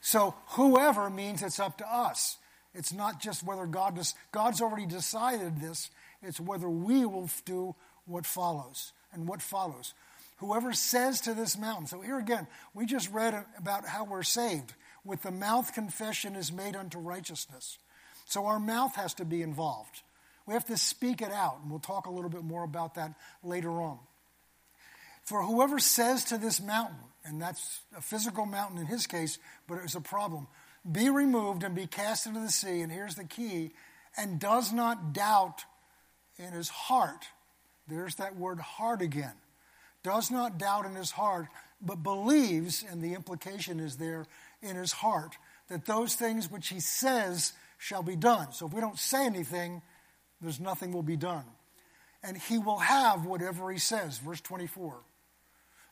So 0.00 0.34
whoever 0.50 1.10
means 1.10 1.42
it's 1.42 1.58
up 1.58 1.78
to 1.78 1.92
us. 1.92 2.38
It's 2.74 2.92
not 2.92 3.20
just 3.20 3.44
whether 3.44 3.66
God 3.66 3.96
does, 3.96 4.14
God's 4.30 4.60
already 4.60 4.86
decided 4.86 5.60
this. 5.60 5.90
It's 6.22 6.40
whether 6.40 6.68
we 6.68 7.04
will 7.04 7.28
do 7.44 7.74
what 8.06 8.24
follows. 8.24 8.92
And 9.12 9.26
what 9.26 9.42
follows? 9.42 9.94
Whoever 10.38 10.72
says 10.72 11.20
to 11.22 11.34
this 11.34 11.58
mountain. 11.58 11.86
So 11.86 12.00
here 12.00 12.18
again, 12.18 12.46
we 12.72 12.86
just 12.86 13.10
read 13.10 13.44
about 13.58 13.86
how 13.86 14.04
we're 14.04 14.22
saved. 14.22 14.74
With 15.04 15.22
the 15.22 15.30
mouth, 15.30 15.72
confession 15.72 16.36
is 16.36 16.52
made 16.52 16.76
unto 16.76 16.98
righteousness. 16.98 17.78
So 18.26 18.46
our 18.46 18.60
mouth 18.60 18.94
has 18.94 19.14
to 19.14 19.24
be 19.24 19.42
involved. 19.42 20.02
We 20.46 20.54
have 20.54 20.66
to 20.66 20.76
speak 20.76 21.20
it 21.20 21.32
out. 21.32 21.58
And 21.62 21.70
we'll 21.70 21.80
talk 21.80 22.06
a 22.06 22.10
little 22.10 22.30
bit 22.30 22.44
more 22.44 22.64
about 22.64 22.94
that 22.94 23.14
later 23.42 23.70
on. 23.70 23.98
For 25.24 25.42
whoever 25.42 25.78
says 25.78 26.24
to 26.26 26.38
this 26.38 26.60
mountain, 26.60 26.98
and 27.24 27.40
that's 27.40 27.80
a 27.96 28.00
physical 28.00 28.44
mountain 28.44 28.78
in 28.78 28.86
his 28.86 29.06
case, 29.06 29.38
but 29.66 29.76
it 29.76 29.82
was 29.82 29.94
a 29.94 30.00
problem, 30.00 30.46
be 30.90 31.08
removed 31.08 31.62
and 31.62 31.74
be 31.74 31.86
cast 31.86 32.26
into 32.26 32.40
the 32.40 32.50
sea, 32.50 32.82
and 32.82 32.92
here's 32.92 33.14
the 33.14 33.24
key, 33.24 33.72
and 34.16 34.38
does 34.38 34.72
not 34.72 35.14
doubt 35.14 35.64
in 36.38 36.52
his 36.52 36.68
heart. 36.68 37.24
There's 37.88 38.16
that 38.16 38.36
word 38.36 38.60
heart 38.60 39.00
again. 39.00 39.32
Does 40.02 40.30
not 40.30 40.58
doubt 40.58 40.84
in 40.84 40.94
his 40.94 41.10
heart, 41.10 41.46
but 41.80 42.02
believes, 42.02 42.84
and 42.88 43.00
the 43.00 43.14
implication 43.14 43.80
is 43.80 43.96
there 43.96 44.26
in 44.62 44.76
his 44.76 44.92
heart, 44.92 45.36
that 45.68 45.86
those 45.86 46.14
things 46.14 46.50
which 46.50 46.68
he 46.68 46.80
says 46.80 47.54
shall 47.78 48.02
be 48.02 48.16
done. 48.16 48.52
So 48.52 48.66
if 48.66 48.74
we 48.74 48.82
don't 48.82 48.98
say 48.98 49.24
anything, 49.24 49.80
there's 50.42 50.60
nothing 50.60 50.92
will 50.92 51.02
be 51.02 51.16
done. 51.16 51.44
And 52.22 52.36
he 52.36 52.58
will 52.58 52.78
have 52.78 53.24
whatever 53.24 53.70
he 53.70 53.78
says. 53.78 54.18
Verse 54.18 54.42
24. 54.42 54.96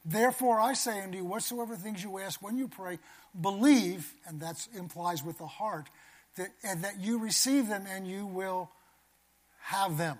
Therefore 0.04 0.60
I 0.60 0.72
say 0.72 1.00
unto 1.00 1.18
you, 1.18 1.24
whatsoever 1.24 1.76
things 1.76 2.02
you 2.02 2.18
ask 2.18 2.42
when 2.42 2.58
you 2.58 2.68
pray, 2.68 2.98
believe, 3.40 4.12
and 4.26 4.40
that 4.40 4.66
implies 4.76 5.22
with 5.22 5.38
the 5.38 5.46
heart, 5.46 5.88
that, 6.36 6.48
and 6.64 6.84
that 6.84 7.00
you 7.00 7.18
receive 7.18 7.68
them 7.68 7.84
and 7.88 8.06
you 8.06 8.26
will 8.26 8.70
have 9.60 9.96
them. 9.98 10.18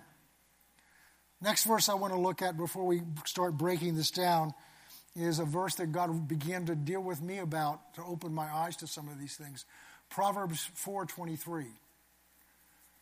Next 1.41 1.65
verse 1.65 1.89
I 1.89 1.95
want 1.95 2.13
to 2.13 2.19
look 2.19 2.41
at 2.41 2.55
before 2.55 2.85
we 2.85 3.01
start 3.25 3.57
breaking 3.57 3.95
this 3.95 4.11
down 4.11 4.53
is 5.15 5.39
a 5.39 5.45
verse 5.45 5.75
that 5.75 5.91
God 5.91 6.27
began 6.27 6.65
to 6.67 6.75
deal 6.75 7.01
with 7.01 7.21
me 7.21 7.39
about 7.39 7.93
to 7.95 8.03
open 8.03 8.33
my 8.33 8.45
eyes 8.45 8.77
to 8.77 8.87
some 8.87 9.09
of 9.09 9.19
these 9.19 9.35
things. 9.35 9.65
Proverbs 10.09 10.69
4:23. 10.75 11.67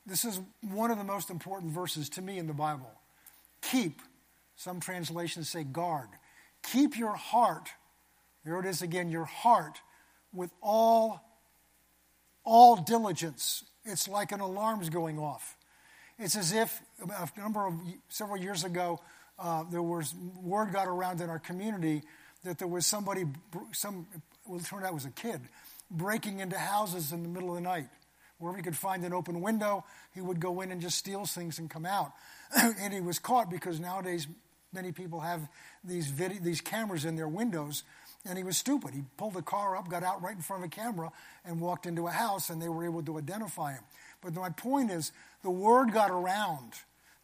This 0.05 0.25
is 0.25 0.41
one 0.61 0.89
of 0.89 0.97
the 0.97 1.03
most 1.03 1.29
important 1.29 1.71
verses 1.71 2.09
to 2.09 2.21
me 2.21 2.39
in 2.39 2.47
the 2.47 2.53
Bible. 2.53 2.91
Keep, 3.61 4.01
some 4.55 4.79
translations 4.79 5.49
say 5.49 5.63
guard. 5.63 6.09
Keep 6.63 6.97
your 6.97 7.15
heart, 7.15 7.69
there 8.45 8.59
it 8.59 8.65
is 8.65 8.81
again, 8.81 9.09
your 9.09 9.25
heart 9.25 9.79
with 10.33 10.51
all 10.61 11.21
all 12.43 12.75
diligence. 12.75 13.63
It's 13.85 14.07
like 14.07 14.31
an 14.31 14.39
alarm's 14.39 14.89
going 14.89 15.19
off. 15.19 15.55
It's 16.17 16.35
as 16.35 16.51
if 16.53 16.81
a 17.01 17.39
number 17.39 17.65
of 17.65 17.73
several 18.09 18.37
years 18.37 18.63
ago, 18.63 18.99
uh, 19.39 19.63
there 19.71 19.81
was 19.81 20.13
word 20.41 20.71
got 20.71 20.87
around 20.87 21.21
in 21.21 21.29
our 21.29 21.39
community 21.39 22.03
that 22.43 22.57
there 22.57 22.67
was 22.67 22.85
somebody, 22.85 23.25
some 23.71 24.07
well, 24.45 24.59
it 24.59 24.65
turned 24.65 24.83
out 24.83 24.91
it 24.91 24.93
was 24.93 25.05
a 25.05 25.11
kid, 25.11 25.41
breaking 25.89 26.39
into 26.39 26.57
houses 26.57 27.11
in 27.11 27.23
the 27.23 27.29
middle 27.29 27.49
of 27.49 27.55
the 27.55 27.61
night. 27.61 27.87
Wherever 28.37 28.57
he 28.57 28.63
could 28.63 28.77
find 28.77 29.03
an 29.03 29.13
open 29.13 29.41
window, 29.41 29.83
he 30.13 30.21
would 30.21 30.39
go 30.39 30.61
in 30.61 30.71
and 30.71 30.81
just 30.81 30.97
steal 30.97 31.25
things 31.25 31.59
and 31.59 31.69
come 31.69 31.85
out. 31.85 32.11
and 32.57 32.91
he 32.93 32.99
was 32.99 33.19
caught 33.19 33.51
because 33.51 33.79
nowadays 33.79 34.27
many 34.73 34.91
people 34.91 35.19
have 35.19 35.47
these 35.83 36.07
video, 36.07 36.39
these 36.41 36.61
cameras 36.61 37.05
in 37.05 37.15
their 37.15 37.27
windows 37.27 37.83
and 38.25 38.37
he 38.37 38.43
was 38.43 38.57
stupid. 38.57 38.93
He 38.93 39.03
pulled 39.17 39.33
the 39.33 39.41
car 39.41 39.75
up, 39.75 39.89
got 39.89 40.03
out 40.03 40.21
right 40.21 40.35
in 40.35 40.41
front 40.41 40.63
of 40.63 40.67
a 40.67 40.69
camera, 40.69 41.11
and 41.43 41.59
walked 41.59 41.85
into 41.85 42.07
a 42.07 42.11
house, 42.11 42.49
and 42.49 42.61
they 42.61 42.69
were 42.69 42.85
able 42.85 43.01
to 43.03 43.17
identify 43.17 43.73
him. 43.73 43.83
But 44.21 44.35
my 44.35 44.49
point 44.49 44.91
is, 44.91 45.11
the 45.41 45.49
word 45.49 45.91
got 45.91 46.11
around 46.11 46.73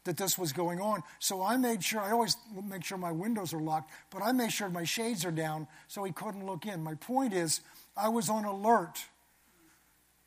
that 0.06 0.18
this 0.18 0.38
was 0.38 0.54
going 0.54 0.80
on. 0.80 1.04
So 1.20 1.44
I 1.44 1.58
made 1.58 1.84
sure, 1.84 2.00
I 2.00 2.12
always 2.12 2.36
make 2.68 2.84
sure 2.84 2.98
my 2.98 3.12
windows 3.12 3.54
are 3.54 3.60
locked, 3.60 3.92
but 4.10 4.24
I 4.24 4.32
made 4.32 4.52
sure 4.52 4.70
my 4.70 4.86
shades 4.86 5.26
are 5.26 5.32
down 5.32 5.68
so 5.88 6.04
he 6.04 6.12
couldn't 6.12 6.46
look 6.46 6.66
in. 6.66 6.82
My 6.82 6.96
point 6.96 7.34
is, 7.34 7.62
I 7.96 8.10
was 8.10 8.30
on 8.30 8.46
alert 8.46 9.06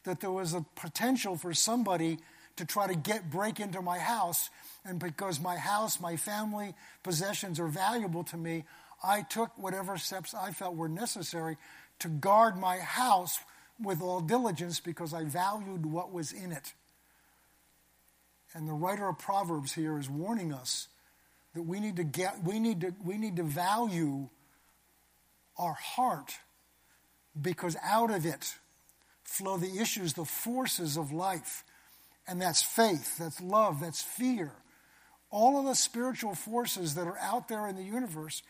that 0.05 0.21
there 0.21 0.31
was 0.31 0.55
a 0.55 0.65
potential 0.77 1.37
for 1.37 1.53
somebody 1.53 2.19
to 2.61 2.67
try 2.67 2.87
to 2.87 2.95
get 2.95 3.31
break 3.31 3.59
into 3.59 3.83
my 3.83 3.99
house 3.99 4.51
and 4.85 4.99
because 4.99 5.41
my 5.41 5.57
house 5.57 6.01
my 6.01 6.17
family 6.17 6.75
possessions 7.03 7.59
are 7.59 7.69
valuable 7.69 8.23
to 8.23 8.37
me 8.37 8.65
I 9.03 9.23
took 9.23 9.51
whatever 9.57 9.97
steps 9.97 10.35
I 10.35 10.53
felt 10.53 10.77
were 10.77 10.89
necessary 10.89 11.57
to 12.01 12.09
guard 12.09 12.57
my 12.57 12.79
house 12.79 13.39
with 13.83 14.03
all 14.03 14.21
diligence 14.21 14.81
because 14.81 15.15
I 15.15 15.25
valued 15.25 15.87
what 15.87 16.13
was 16.13 16.33
in 16.33 16.53
it. 16.53 16.75
And 18.53 18.69
the 18.69 18.73
writer 18.73 19.09
of 19.09 19.19
Proverbs 19.19 19.73
here 19.73 19.99
is 19.99 20.11
warning 20.11 20.53
us 20.53 20.89
that 21.55 21.63
we 21.63 21.81
need 21.81 21.97
to 21.97 22.05
get 22.05 22.43
we 22.45 22.59
need 22.59 22.81
to 22.83 22.95
we 23.03 23.17
need 23.17 23.37
to 23.37 23.43
value 23.43 24.29
our 25.57 25.75
heart 25.75 26.35
because 27.41 27.77
out 27.83 28.11
of 28.11 28.27
it 28.27 28.55
flow 29.23 29.57
the 29.57 29.79
issues, 29.79 30.15
the 30.15 30.25
forces 30.25 30.97
of 30.97 31.13
life. 31.13 31.65
And 32.31 32.41
that's 32.41 32.63
faith, 32.63 33.19
that's 33.19 33.41
love, 33.41 33.81
that's 33.81 34.01
fear. 34.01 34.53
All 35.31 35.59
of 35.59 35.67
the 35.67 35.75
spiritual 35.75 36.35
forces 36.35 36.95
that 36.95 37.07
are 37.07 37.19
out 37.19 37.49
there 37.49 37.67
in 37.67 37.77
the 37.77 37.83
universe 37.83 38.43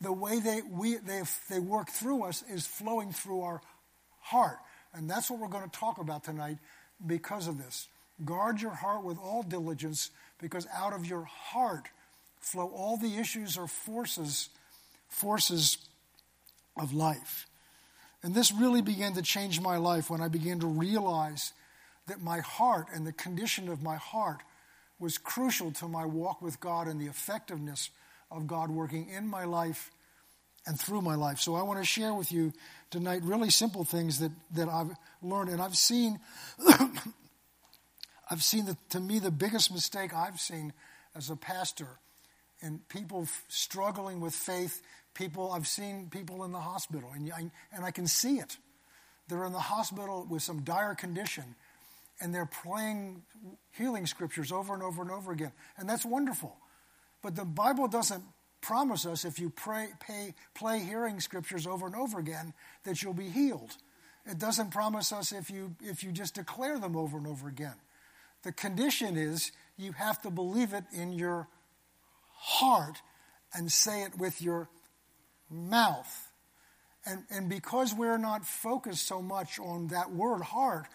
the 0.00 0.12
way 0.12 0.40
they, 0.40 0.60
we, 0.62 0.96
they, 0.96 1.22
they 1.48 1.58
work 1.58 1.88
through 1.88 2.24
us 2.24 2.42
is 2.50 2.66
flowing 2.66 3.12
through 3.12 3.42
our 3.42 3.60
heart. 4.20 4.58
And 4.92 5.08
that's 5.08 5.30
what 5.30 5.40
we're 5.40 5.48
going 5.48 5.68
to 5.68 5.78
talk 5.78 5.98
about 5.98 6.24
tonight 6.24 6.58
because 7.04 7.48
of 7.48 7.58
this. 7.58 7.88
Guard 8.24 8.60
your 8.60 8.74
heart 8.74 9.04
with 9.04 9.18
all 9.18 9.42
diligence 9.42 10.10
because 10.40 10.66
out 10.74 10.92
of 10.92 11.06
your 11.06 11.24
heart 11.24 11.88
flow 12.40 12.68
all 12.68 12.96
the 12.96 13.16
issues 13.16 13.56
or 13.56 13.66
forces 13.66 14.50
forces 15.08 15.78
of 16.76 16.92
life. 16.92 17.46
And 18.22 18.34
this 18.34 18.50
really 18.50 18.82
began 18.82 19.12
to 19.14 19.22
change 19.22 19.60
my 19.60 19.76
life 19.76 20.10
when 20.10 20.20
I 20.20 20.28
began 20.28 20.58
to 20.60 20.66
realize 20.66 21.52
that 22.06 22.20
my 22.20 22.40
heart 22.40 22.88
and 22.92 23.06
the 23.06 23.12
condition 23.12 23.68
of 23.68 23.82
my 23.82 23.96
heart 23.96 24.42
was 24.98 25.18
crucial 25.18 25.72
to 25.72 25.88
my 25.88 26.04
walk 26.04 26.40
with 26.42 26.60
God 26.60 26.86
and 26.86 27.00
the 27.00 27.06
effectiveness 27.06 27.90
of 28.30 28.46
God 28.46 28.70
working 28.70 29.08
in 29.08 29.26
my 29.26 29.44
life 29.44 29.90
and 30.66 30.78
through 30.78 31.02
my 31.02 31.14
life. 31.14 31.40
So 31.40 31.54
I 31.54 31.62
want 31.62 31.78
to 31.78 31.84
share 31.84 32.14
with 32.14 32.32
you 32.32 32.52
tonight 32.90 33.22
really 33.22 33.50
simple 33.50 33.84
things 33.84 34.20
that, 34.20 34.32
that 34.54 34.68
I've 34.68 34.90
learned. 35.22 35.50
And 35.50 35.60
I've 35.60 35.76
seen, 35.76 36.20
I've 38.30 38.42
seen 38.42 38.66
that 38.66 38.76
to 38.90 39.00
me 39.00 39.18
the 39.18 39.30
biggest 39.30 39.72
mistake 39.72 40.14
I've 40.14 40.40
seen 40.40 40.72
as 41.14 41.30
a 41.30 41.36
pastor 41.36 41.88
and 42.62 42.86
people 42.88 43.28
struggling 43.48 44.20
with 44.20 44.34
faith, 44.34 44.80
people, 45.12 45.52
I've 45.52 45.66
seen 45.66 46.08
people 46.10 46.44
in 46.44 46.52
the 46.52 46.60
hospital 46.60 47.10
and 47.14 47.30
I, 47.32 47.50
and 47.72 47.84
I 47.84 47.90
can 47.90 48.06
see 48.06 48.38
it. 48.38 48.56
They're 49.28 49.44
in 49.44 49.52
the 49.52 49.58
hospital 49.58 50.26
with 50.28 50.42
some 50.42 50.62
dire 50.62 50.94
condition 50.94 51.56
and 52.20 52.34
they're 52.34 52.50
playing 52.62 53.22
healing 53.72 54.06
scriptures 54.06 54.52
over 54.52 54.74
and 54.74 54.82
over 54.82 55.02
and 55.02 55.10
over 55.10 55.32
again. 55.32 55.52
And 55.76 55.88
that's 55.88 56.04
wonderful. 56.04 56.56
But 57.22 57.36
the 57.36 57.44
Bible 57.44 57.88
doesn't 57.88 58.22
promise 58.60 59.04
us 59.04 59.24
if 59.24 59.38
you 59.38 59.50
pray, 59.50 59.88
pay, 60.00 60.34
play 60.54 60.80
hearing 60.80 61.20
scriptures 61.20 61.66
over 61.66 61.86
and 61.86 61.94
over 61.94 62.18
again 62.18 62.54
that 62.84 63.02
you'll 63.02 63.14
be 63.14 63.28
healed. 63.28 63.76
It 64.26 64.38
doesn't 64.38 64.70
promise 64.70 65.12
us 65.12 65.32
if 65.32 65.50
you, 65.50 65.74
if 65.82 66.02
you 66.02 66.12
just 66.12 66.34
declare 66.34 66.78
them 66.78 66.96
over 66.96 67.18
and 67.18 67.26
over 67.26 67.48
again. 67.48 67.74
The 68.42 68.52
condition 68.52 69.16
is 69.16 69.52
you 69.76 69.92
have 69.92 70.20
to 70.22 70.30
believe 70.30 70.72
it 70.72 70.84
in 70.92 71.12
your 71.12 71.48
heart 72.32 72.96
and 73.54 73.70
say 73.70 74.02
it 74.02 74.18
with 74.18 74.40
your 74.40 74.68
mouth. 75.50 76.30
And, 77.06 77.24
and 77.30 77.48
because 77.48 77.94
we're 77.94 78.18
not 78.18 78.46
focused 78.46 79.06
so 79.06 79.20
much 79.20 79.58
on 79.58 79.88
that 79.88 80.10
word 80.10 80.42
heart, 80.42 80.86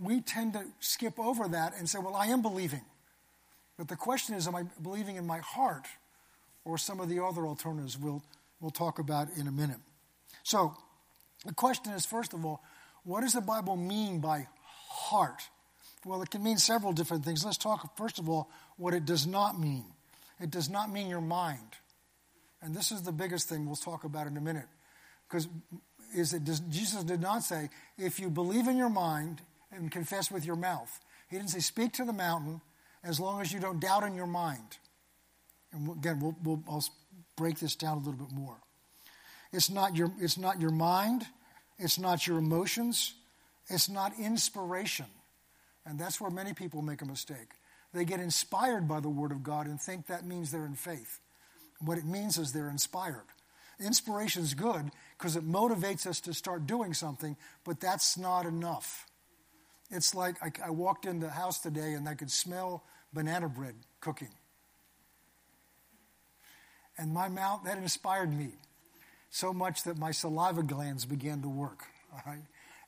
we 0.00 0.20
tend 0.20 0.54
to 0.54 0.64
skip 0.80 1.18
over 1.18 1.48
that 1.48 1.74
and 1.78 1.88
say, 1.88 1.98
Well, 1.98 2.14
I 2.14 2.26
am 2.26 2.42
believing. 2.42 2.82
But 3.78 3.88
the 3.88 3.96
question 3.96 4.34
is, 4.34 4.46
Am 4.46 4.54
I 4.54 4.64
believing 4.82 5.16
in 5.16 5.26
my 5.26 5.38
heart? 5.38 5.86
or 6.66 6.76
some 6.76 7.00
of 7.00 7.08
the 7.08 7.24
other 7.24 7.46
alternatives 7.46 7.96
we'll, 7.96 8.22
we'll 8.60 8.72
talk 8.72 8.98
about 8.98 9.28
in 9.38 9.46
a 9.46 9.52
minute. 9.52 9.78
So, 10.42 10.74
the 11.46 11.54
question 11.54 11.92
is 11.92 12.04
first 12.04 12.34
of 12.34 12.44
all, 12.44 12.60
what 13.04 13.20
does 13.20 13.34
the 13.34 13.40
Bible 13.40 13.76
mean 13.76 14.20
by 14.20 14.48
heart? 14.88 15.42
Well, 16.04 16.22
it 16.22 16.30
can 16.30 16.42
mean 16.42 16.58
several 16.58 16.92
different 16.92 17.24
things. 17.24 17.44
Let's 17.44 17.56
talk, 17.56 17.96
first 17.96 18.18
of 18.18 18.28
all, 18.28 18.50
what 18.76 18.94
it 18.94 19.06
does 19.06 19.26
not 19.26 19.58
mean. 19.58 19.84
It 20.40 20.50
does 20.50 20.68
not 20.68 20.90
mean 20.90 21.08
your 21.08 21.20
mind. 21.20 21.76
And 22.60 22.74
this 22.74 22.90
is 22.90 23.02
the 23.02 23.12
biggest 23.12 23.48
thing 23.48 23.64
we'll 23.64 23.76
talk 23.76 24.04
about 24.04 24.26
in 24.26 24.36
a 24.36 24.40
minute. 24.40 24.66
Because 25.28 25.48
is 26.14 26.32
it, 26.34 26.44
does, 26.44 26.60
Jesus 26.60 27.04
did 27.04 27.20
not 27.20 27.44
say, 27.44 27.70
if 27.96 28.18
you 28.18 28.28
believe 28.28 28.66
in 28.66 28.76
your 28.76 28.88
mind 28.88 29.40
and 29.72 29.90
confess 29.90 30.30
with 30.30 30.44
your 30.44 30.56
mouth. 30.56 31.00
He 31.28 31.36
didn't 31.36 31.50
say, 31.50 31.60
speak 31.60 31.92
to 31.94 32.04
the 32.04 32.12
mountain 32.12 32.60
as 33.02 33.20
long 33.20 33.40
as 33.40 33.52
you 33.52 33.60
don't 33.60 33.80
doubt 33.80 34.04
in 34.04 34.14
your 34.14 34.26
mind. 34.26 34.78
And 35.72 35.90
again, 35.90 36.20
we'll, 36.20 36.36
we'll, 36.42 36.62
I'll 36.68 36.84
break 37.36 37.58
this 37.58 37.76
down 37.76 37.98
a 37.98 38.00
little 38.00 38.14
bit 38.14 38.32
more. 38.32 38.56
It's 39.52 39.70
not, 39.70 39.96
your, 39.96 40.12
it's 40.20 40.38
not 40.38 40.60
your 40.60 40.70
mind, 40.70 41.26
it's 41.78 41.98
not 41.98 42.26
your 42.26 42.38
emotions, 42.38 43.14
it's 43.68 43.88
not 43.88 44.12
inspiration. 44.18 45.06
And 45.84 45.98
that's 45.98 46.20
where 46.20 46.30
many 46.30 46.52
people 46.52 46.82
make 46.82 47.02
a 47.02 47.06
mistake. 47.06 47.50
They 47.92 48.04
get 48.04 48.20
inspired 48.20 48.88
by 48.88 49.00
the 49.00 49.08
Word 49.08 49.30
of 49.30 49.42
God 49.42 49.66
and 49.66 49.80
think 49.80 50.06
that 50.06 50.26
means 50.26 50.50
they're 50.50 50.66
in 50.66 50.74
faith. 50.74 51.20
What 51.80 51.98
it 51.98 52.04
means 52.04 52.38
is 52.38 52.52
they're 52.52 52.70
inspired. 52.70 53.26
Inspiration 53.78 54.42
is 54.42 54.54
good 54.54 54.90
because 55.16 55.36
it 55.36 55.46
motivates 55.46 56.06
us 56.06 56.20
to 56.22 56.34
start 56.34 56.66
doing 56.66 56.94
something, 56.94 57.36
but 57.64 57.80
that's 57.80 58.18
not 58.18 58.46
enough. 58.46 59.05
It's 59.90 60.14
like 60.14 60.36
I, 60.42 60.50
I 60.66 60.70
walked 60.70 61.06
in 61.06 61.20
the 61.20 61.30
house 61.30 61.58
today 61.58 61.92
and 61.92 62.08
I 62.08 62.14
could 62.14 62.30
smell 62.30 62.82
banana 63.12 63.48
bread 63.48 63.74
cooking. 64.00 64.30
And 66.98 67.12
my 67.12 67.28
mouth, 67.28 67.62
that 67.64 67.78
inspired 67.78 68.32
me 68.32 68.50
so 69.30 69.52
much 69.52 69.84
that 69.84 69.98
my 69.98 70.10
saliva 70.10 70.62
glands 70.62 71.04
began 71.04 71.42
to 71.42 71.48
work. 71.48 71.84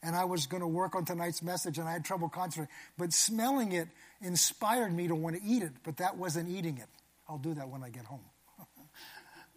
And 0.03 0.17
I 0.17 0.25
was 0.25 0.47
going 0.47 0.63
to 0.63 0.67
work 0.67 0.95
on 0.95 1.05
tonight's 1.05 1.43
message 1.43 1.79
and 1.79 1.89
I 1.89 1.93
had 1.93 2.05
trouble 2.05 2.29
concentrating. 2.29 2.73
But 2.97 3.13
smelling 3.13 3.73
it 3.73 3.89
inspired 4.23 4.93
me 4.93 5.09
to 5.09 5.15
want 5.15 5.37
to 5.37 5.43
eat 5.43 5.63
it, 5.63 5.73
but 5.85 5.99
that 5.99 6.17
wasn't 6.17 6.49
eating 6.49 6.79
it. 6.79 6.89
I'll 7.29 7.39
do 7.39 7.55
that 7.55 7.69
when 7.69 7.83
I 7.83 7.91
get 7.91 8.05
home. 8.05 8.25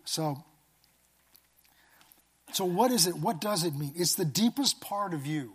so, 0.04 0.44
so 2.52 2.66
what 2.66 2.92
is 2.92 3.08
it? 3.08 3.16
What 3.16 3.40
does 3.40 3.64
it 3.64 3.74
mean? 3.76 3.94
It's 3.96 4.16
the 4.16 4.26
deepest 4.26 4.82
part 4.82 5.14
of 5.14 5.26
you. 5.26 5.54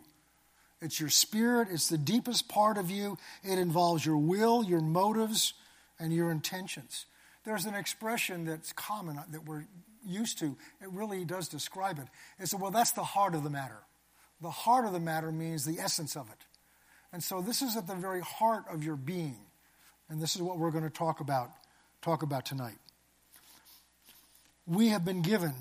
It's 0.80 1.00
your 1.00 1.09
spirit, 1.09 1.68
it's 1.71 1.88
the 1.88 1.99
deepest 1.99 2.49
part 2.49 2.76
of 2.76 2.90
you. 2.90 3.16
It 3.42 3.59
involves 3.59 4.04
your 4.04 4.18
will, 4.18 4.62
your 4.62 4.80
motives, 4.80 5.54
and 5.99 6.12
your 6.12 6.30
intentions. 6.30 7.06
There's 7.45 7.64
an 7.64 7.75
expression 7.75 8.45
that's 8.45 8.73
common 8.73 9.18
that 9.30 9.45
we're 9.47 9.66
used 10.06 10.38
to. 10.40 10.56
It 10.83 10.90
really 10.90 11.25
does 11.25 11.49
describe 11.49 11.99
it. 11.99 12.06
It 12.38 12.49
said, 12.49 12.61
well, 12.61 12.71
that's 12.71 12.92
the 12.92 13.04
heart 13.04 13.35
of 13.35 13.42
the 13.42 13.50
matter. 13.50 13.78
The 14.40 14.50
heart 14.50 14.85
of 14.85 14.92
the 14.92 15.00
matter 15.00 15.33
means 15.33 15.64
the 15.64 15.78
essence 15.78 16.16
of 16.16 16.28
it. 16.28 16.45
And 17.12 17.23
so 17.23 17.40
this 17.40 17.62
is 17.62 17.76
at 17.76 17.87
the 17.87 17.95
very 17.95 18.21
heart 18.21 18.64
of 18.71 18.85
your 18.85 18.97
being. 18.97 19.38
And 20.11 20.21
this 20.21 20.37
is 20.37 20.42
what 20.42 20.59
we're 20.59 20.71
going 20.71 20.85
to 20.85 20.90
talk 20.90 21.21
about, 21.21 21.50
talk 22.02 22.23
about 22.23 22.45
tonight. 22.45 22.76
We 24.66 24.88
have 24.88 25.04
been 25.04 25.23
given, 25.23 25.54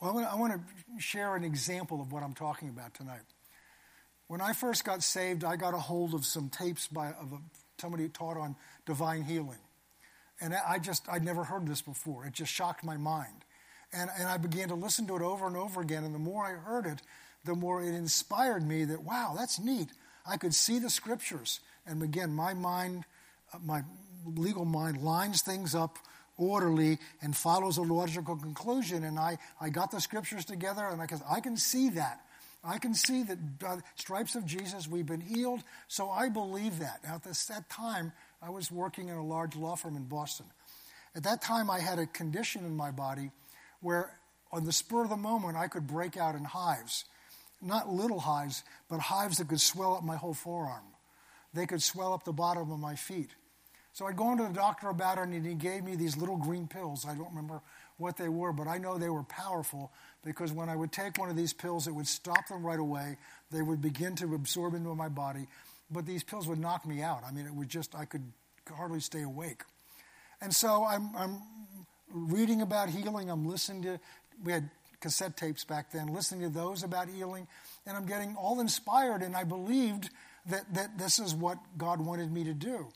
well, 0.00 0.18
I 0.18 0.36
want 0.36 0.52
to 0.52 1.02
share 1.02 1.34
an 1.34 1.44
example 1.44 2.00
of 2.00 2.12
what 2.12 2.22
I'm 2.22 2.34
talking 2.34 2.68
about 2.68 2.94
tonight. 2.94 3.22
When 4.26 4.40
I 4.40 4.52
first 4.52 4.84
got 4.84 5.02
saved, 5.02 5.44
I 5.44 5.56
got 5.56 5.74
a 5.74 5.78
hold 5.78 6.14
of 6.14 6.24
some 6.24 6.48
tapes 6.48 6.86
by 6.86 7.08
of 7.08 7.32
a, 7.32 7.38
somebody 7.78 8.04
who 8.04 8.08
taught 8.08 8.36
on 8.36 8.56
divine 8.86 9.22
healing. 9.22 9.58
And 10.40 10.54
I 10.54 10.78
just, 10.78 11.08
I'd 11.08 11.24
never 11.24 11.44
heard 11.44 11.66
this 11.66 11.82
before. 11.82 12.26
It 12.26 12.32
just 12.32 12.52
shocked 12.52 12.84
my 12.84 12.96
mind. 12.96 13.44
And, 13.92 14.10
and 14.18 14.26
I 14.26 14.36
began 14.38 14.68
to 14.68 14.74
listen 14.74 15.06
to 15.06 15.16
it 15.16 15.22
over 15.22 15.46
and 15.46 15.56
over 15.56 15.80
again. 15.80 16.04
And 16.04 16.14
the 16.14 16.18
more 16.18 16.44
I 16.44 16.52
heard 16.52 16.86
it, 16.86 17.02
the 17.44 17.54
more 17.54 17.82
it 17.82 17.94
inspired 17.94 18.66
me 18.66 18.84
that, 18.86 19.04
wow, 19.04 19.34
that's 19.36 19.60
neat. 19.60 19.88
I 20.26 20.36
could 20.36 20.54
see 20.54 20.78
the 20.78 20.90
scriptures. 20.90 21.60
And 21.86 22.02
again, 22.02 22.32
my 22.32 22.54
mind, 22.54 23.04
uh, 23.52 23.58
my 23.64 23.82
legal 24.24 24.64
mind 24.64 25.02
lines 25.02 25.42
things 25.42 25.74
up 25.74 25.98
orderly 26.36 26.98
and 27.22 27.36
follows 27.36 27.76
a 27.76 27.82
logical 27.82 28.36
conclusion. 28.36 29.04
And 29.04 29.18
I, 29.18 29.38
I 29.60 29.68
got 29.68 29.90
the 29.90 30.00
scriptures 30.00 30.44
together 30.44 30.86
and 30.86 31.00
I 31.00 31.06
I 31.30 31.40
can 31.40 31.56
see 31.56 31.90
that. 31.90 32.20
I 32.64 32.78
can 32.78 32.94
see 32.94 33.22
that 33.24 33.58
by 33.58 33.76
the 33.76 33.82
stripes 33.96 34.34
of 34.34 34.46
Jesus 34.46 34.88
we've 34.88 35.06
been 35.06 35.20
healed. 35.20 35.62
So 35.86 36.10
I 36.10 36.30
believe 36.30 36.78
that. 36.78 37.00
Now, 37.04 37.16
at 37.16 37.24
this, 37.24 37.44
that 37.46 37.68
time, 37.68 38.12
I 38.40 38.50
was 38.50 38.70
working 38.70 39.08
in 39.08 39.16
a 39.16 39.24
large 39.24 39.54
law 39.54 39.76
firm 39.76 39.96
in 39.96 40.04
Boston. 40.04 40.46
At 41.14 41.24
that 41.24 41.42
time, 41.42 41.70
I 41.70 41.80
had 41.80 41.98
a 41.98 42.06
condition 42.06 42.64
in 42.64 42.74
my 42.74 42.90
body 42.90 43.30
where, 43.80 44.18
on 44.50 44.64
the 44.64 44.72
spur 44.72 45.04
of 45.04 45.10
the 45.10 45.16
moment, 45.16 45.56
I 45.56 45.68
could 45.68 45.86
break 45.86 46.16
out 46.16 46.34
in 46.34 46.44
hives. 46.44 47.04
Not 47.60 47.88
little 47.88 48.20
hives, 48.20 48.64
but 48.88 48.98
hives 48.98 49.38
that 49.38 49.48
could 49.48 49.60
swell 49.60 49.94
up 49.94 50.02
my 50.02 50.16
whole 50.16 50.34
forearm. 50.34 50.84
They 51.52 51.66
could 51.66 51.82
swell 51.82 52.12
up 52.12 52.24
the 52.24 52.32
bottom 52.32 52.70
of 52.70 52.80
my 52.80 52.94
feet. 52.94 53.30
So 53.92 54.06
I'd 54.06 54.16
gone 54.16 54.38
to 54.38 54.44
the 54.44 54.52
doctor 54.52 54.88
about 54.88 55.18
it, 55.18 55.28
and 55.28 55.46
he 55.46 55.54
gave 55.54 55.84
me 55.84 55.94
these 55.94 56.16
little 56.16 56.36
green 56.36 56.66
pills. 56.66 57.06
I 57.08 57.14
don't 57.14 57.28
remember 57.28 57.62
what 57.96 58.16
they 58.16 58.28
were, 58.28 58.52
but 58.52 58.66
I 58.66 58.78
know 58.78 58.98
they 58.98 59.08
were 59.08 59.22
powerful 59.22 59.92
because 60.24 60.52
when 60.52 60.68
I 60.68 60.76
would 60.76 60.92
take 60.92 61.18
one 61.18 61.30
of 61.30 61.36
these 61.36 61.52
pills, 61.52 61.86
it 61.86 61.92
would 61.92 62.08
stop 62.08 62.48
them 62.48 62.64
right 62.64 62.78
away. 62.78 63.16
They 63.50 63.62
would 63.62 63.80
begin 63.80 64.16
to 64.16 64.34
absorb 64.34 64.74
into 64.74 64.94
my 64.94 65.08
body, 65.08 65.46
but 65.90 66.06
these 66.06 66.24
pills 66.24 66.48
would 66.48 66.58
knock 66.58 66.86
me 66.86 67.02
out. 67.02 67.22
I 67.26 67.30
mean, 67.30 67.46
it 67.46 67.54
would 67.54 67.68
just, 67.68 67.94
I 67.94 68.04
could 68.04 68.32
hardly 68.74 69.00
stay 69.00 69.22
awake. 69.22 69.62
And 70.40 70.54
so 70.54 70.84
I'm, 70.84 71.14
I'm 71.16 71.42
reading 72.10 72.62
about 72.62 72.88
healing. 72.88 73.30
I'm 73.30 73.46
listening 73.46 73.82
to, 73.82 74.00
we 74.42 74.52
had 74.52 74.70
cassette 75.00 75.36
tapes 75.36 75.64
back 75.64 75.92
then, 75.92 76.08
listening 76.08 76.40
to 76.40 76.48
those 76.48 76.82
about 76.82 77.08
healing, 77.08 77.46
and 77.86 77.96
I'm 77.96 78.06
getting 78.06 78.34
all 78.36 78.60
inspired, 78.60 79.22
and 79.22 79.36
I 79.36 79.44
believed 79.44 80.08
that, 80.46 80.72
that 80.74 80.98
this 80.98 81.18
is 81.18 81.34
what 81.34 81.58
God 81.76 82.00
wanted 82.00 82.32
me 82.32 82.44
to 82.44 82.54
do. 82.54 82.88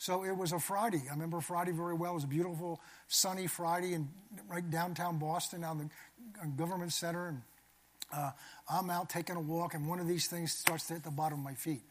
So 0.00 0.24
it 0.24 0.34
was 0.34 0.52
a 0.52 0.58
Friday. 0.58 1.02
I 1.10 1.12
remember 1.12 1.42
Friday 1.42 1.72
very 1.72 1.92
well. 1.92 2.12
It 2.12 2.14
was 2.14 2.24
a 2.24 2.26
beautiful, 2.26 2.80
sunny 3.06 3.46
Friday 3.46 3.92
in 3.92 4.08
right 4.48 4.68
downtown 4.70 5.18
Boston, 5.18 5.62
on 5.62 5.76
the 6.40 6.46
government 6.56 6.94
center. 6.94 7.28
And 7.28 7.42
uh, 8.10 8.30
I'm 8.70 8.88
out 8.88 9.10
taking 9.10 9.36
a 9.36 9.40
walk, 9.42 9.74
and 9.74 9.86
one 9.86 10.00
of 10.00 10.08
these 10.08 10.26
things 10.26 10.52
starts 10.52 10.86
to 10.86 10.94
hit 10.94 11.02
the 11.02 11.10
bottom 11.10 11.40
of 11.40 11.44
my 11.44 11.52
feet. 11.52 11.82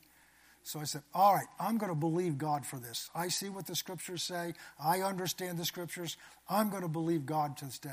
So 0.63 0.79
I 0.79 0.85
said, 0.85 1.03
All 1.13 1.35
right, 1.35 1.45
I'm 1.59 1.77
going 1.77 1.91
to 1.91 1.95
believe 1.95 2.39
God 2.39 2.65
for 2.65 2.79
this. 2.79 3.11
I 3.13 3.27
see 3.27 3.47
what 3.47 3.67
the 3.67 3.75
scriptures 3.75 4.23
say. 4.23 4.55
I 4.83 5.01
understand 5.01 5.59
the 5.59 5.65
scriptures. 5.65 6.17
I'm 6.49 6.71
going 6.71 6.81
to 6.81 6.89
believe 6.89 7.27
God 7.27 7.57
to 7.57 7.65
this 7.65 7.77
day. 7.77 7.89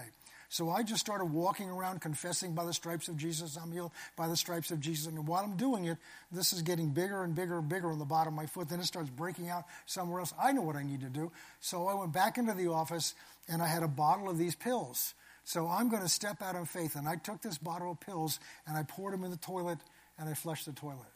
So 0.48 0.70
I 0.70 0.82
just 0.82 1.00
started 1.00 1.26
walking 1.26 1.68
around 1.68 2.00
confessing 2.00 2.54
by 2.54 2.64
the 2.64 2.72
stripes 2.72 3.08
of 3.08 3.16
Jesus, 3.16 3.56
I'm 3.56 3.72
healed 3.72 3.92
by 4.16 4.28
the 4.28 4.36
stripes 4.36 4.70
of 4.70 4.80
Jesus. 4.80 5.06
And 5.06 5.26
while 5.26 5.44
I'm 5.44 5.56
doing 5.56 5.86
it, 5.86 5.98
this 6.30 6.52
is 6.52 6.62
getting 6.62 6.90
bigger 6.90 7.24
and 7.24 7.34
bigger 7.34 7.58
and 7.58 7.68
bigger 7.68 7.90
on 7.90 7.98
the 7.98 8.04
bottom 8.04 8.34
of 8.34 8.36
my 8.36 8.46
foot. 8.46 8.68
Then 8.68 8.80
it 8.80 8.86
starts 8.86 9.10
breaking 9.10 9.48
out 9.48 9.64
somewhere 9.86 10.20
else. 10.20 10.32
I 10.40 10.52
know 10.52 10.62
what 10.62 10.76
I 10.76 10.82
need 10.82 11.00
to 11.00 11.08
do. 11.08 11.32
So 11.60 11.88
I 11.88 11.94
went 11.94 12.12
back 12.12 12.38
into 12.38 12.54
the 12.54 12.68
office 12.68 13.14
and 13.48 13.62
I 13.62 13.66
had 13.66 13.82
a 13.82 13.88
bottle 13.88 14.28
of 14.28 14.38
these 14.38 14.54
pills. 14.54 15.14
So 15.44 15.68
I'm 15.68 15.88
going 15.88 16.02
to 16.02 16.08
step 16.08 16.42
out 16.42 16.56
in 16.56 16.64
faith. 16.64 16.96
And 16.96 17.08
I 17.08 17.16
took 17.16 17.42
this 17.42 17.58
bottle 17.58 17.90
of 17.90 18.00
pills 18.00 18.40
and 18.66 18.76
I 18.76 18.82
poured 18.82 19.14
them 19.14 19.24
in 19.24 19.30
the 19.30 19.36
toilet 19.36 19.78
and 20.18 20.28
I 20.28 20.34
flushed 20.34 20.66
the 20.66 20.72
toilet. 20.72 21.06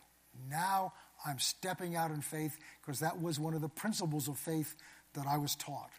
Now 0.48 0.92
I'm 1.24 1.38
stepping 1.38 1.96
out 1.96 2.10
in 2.10 2.20
faith 2.20 2.56
because 2.80 3.00
that 3.00 3.20
was 3.20 3.38
one 3.38 3.54
of 3.54 3.60
the 3.60 3.68
principles 3.68 4.28
of 4.28 4.38
faith 4.38 4.74
that 5.14 5.26
I 5.26 5.36
was 5.36 5.54
taught. 5.56 5.90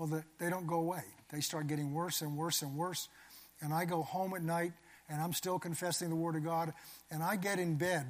Well, 0.00 0.24
they 0.38 0.48
don't 0.48 0.66
go 0.66 0.76
away. 0.76 1.02
They 1.30 1.42
start 1.42 1.66
getting 1.66 1.92
worse 1.92 2.22
and 2.22 2.34
worse 2.34 2.62
and 2.62 2.74
worse. 2.74 3.10
And 3.60 3.74
I 3.74 3.84
go 3.84 4.02
home 4.02 4.32
at 4.32 4.42
night 4.42 4.72
and 5.10 5.20
I'm 5.20 5.34
still 5.34 5.58
confessing 5.58 6.08
the 6.08 6.16
Word 6.16 6.36
of 6.36 6.42
God. 6.42 6.72
And 7.10 7.22
I 7.22 7.36
get 7.36 7.58
in 7.58 7.74
bed 7.74 8.06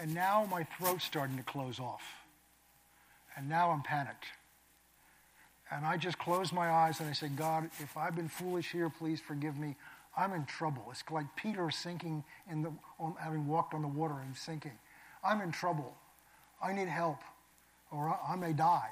and 0.00 0.12
now 0.12 0.48
my 0.50 0.64
throat's 0.64 1.04
starting 1.04 1.36
to 1.36 1.44
close 1.44 1.78
off. 1.78 2.02
And 3.36 3.48
now 3.48 3.70
I'm 3.70 3.82
panicked. 3.82 4.24
And 5.70 5.86
I 5.86 5.96
just 5.96 6.18
close 6.18 6.52
my 6.52 6.68
eyes 6.68 6.98
and 6.98 7.08
I 7.08 7.12
say, 7.12 7.28
God, 7.28 7.70
if 7.78 7.96
I've 7.96 8.16
been 8.16 8.28
foolish 8.28 8.72
here, 8.72 8.90
please 8.90 9.20
forgive 9.20 9.56
me. 9.56 9.76
I'm 10.16 10.32
in 10.32 10.44
trouble. 10.44 10.88
It's 10.90 11.04
like 11.08 11.26
Peter 11.36 11.70
sinking 11.70 12.24
in 12.50 12.62
the, 12.62 12.72
having 13.20 13.46
walked 13.46 13.74
on 13.74 13.82
the 13.82 13.88
water 13.88 14.16
and 14.26 14.36
sinking. 14.36 14.76
I'm 15.22 15.40
in 15.40 15.52
trouble. 15.52 15.94
I 16.60 16.72
need 16.72 16.88
help, 16.88 17.18
or 17.92 18.18
I 18.28 18.34
may 18.34 18.52
die. 18.52 18.90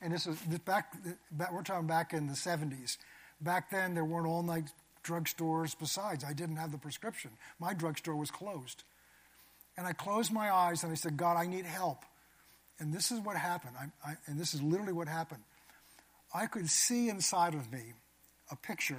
And 0.00 0.12
this 0.12 0.26
is 0.26 0.36
back, 0.64 0.92
back, 1.30 1.52
we're 1.52 1.62
talking 1.62 1.86
back 1.86 2.12
in 2.12 2.26
the 2.26 2.34
70s. 2.34 2.98
Back 3.40 3.70
then, 3.70 3.94
there 3.94 4.04
weren't 4.04 4.26
all 4.26 4.42
night 4.42 4.70
drugstores. 5.04 5.74
Besides, 5.78 6.24
I 6.24 6.32
didn't 6.32 6.56
have 6.56 6.72
the 6.72 6.78
prescription. 6.78 7.30
My 7.58 7.72
drugstore 7.72 8.16
was 8.16 8.30
closed. 8.30 8.84
And 9.76 9.86
I 9.86 9.92
closed 9.92 10.32
my 10.32 10.50
eyes 10.50 10.82
and 10.82 10.92
I 10.92 10.94
said, 10.94 11.16
God, 11.16 11.36
I 11.36 11.46
need 11.46 11.64
help. 11.64 12.04
And 12.78 12.92
this 12.92 13.10
is 13.10 13.20
what 13.20 13.36
happened. 13.36 13.74
I, 13.78 14.10
I, 14.10 14.16
and 14.26 14.38
this 14.38 14.54
is 14.54 14.62
literally 14.62 14.92
what 14.92 15.08
happened. 15.08 15.42
I 16.34 16.46
could 16.46 16.68
see 16.68 17.08
inside 17.08 17.54
of 17.54 17.72
me 17.72 17.94
a 18.50 18.56
picture 18.56 18.98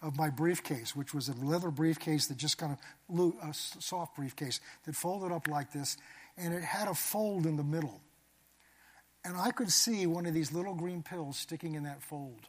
of 0.00 0.16
my 0.16 0.28
briefcase, 0.30 0.94
which 0.94 1.14
was 1.14 1.28
a 1.28 1.34
leather 1.34 1.70
briefcase 1.70 2.26
that 2.26 2.36
just 2.36 2.58
kind 2.58 2.76
of, 3.08 3.34
a 3.42 3.52
soft 3.52 4.16
briefcase 4.16 4.60
that 4.84 4.94
folded 4.94 5.32
up 5.32 5.48
like 5.48 5.72
this, 5.72 5.96
and 6.36 6.52
it 6.52 6.62
had 6.62 6.88
a 6.88 6.94
fold 6.94 7.46
in 7.46 7.56
the 7.56 7.64
middle. 7.64 8.00
And 9.24 9.36
I 9.36 9.50
could 9.50 9.72
see 9.72 10.06
one 10.06 10.26
of 10.26 10.34
these 10.34 10.52
little 10.52 10.74
green 10.74 11.02
pills 11.02 11.38
sticking 11.38 11.74
in 11.74 11.84
that 11.84 12.02
fold. 12.02 12.48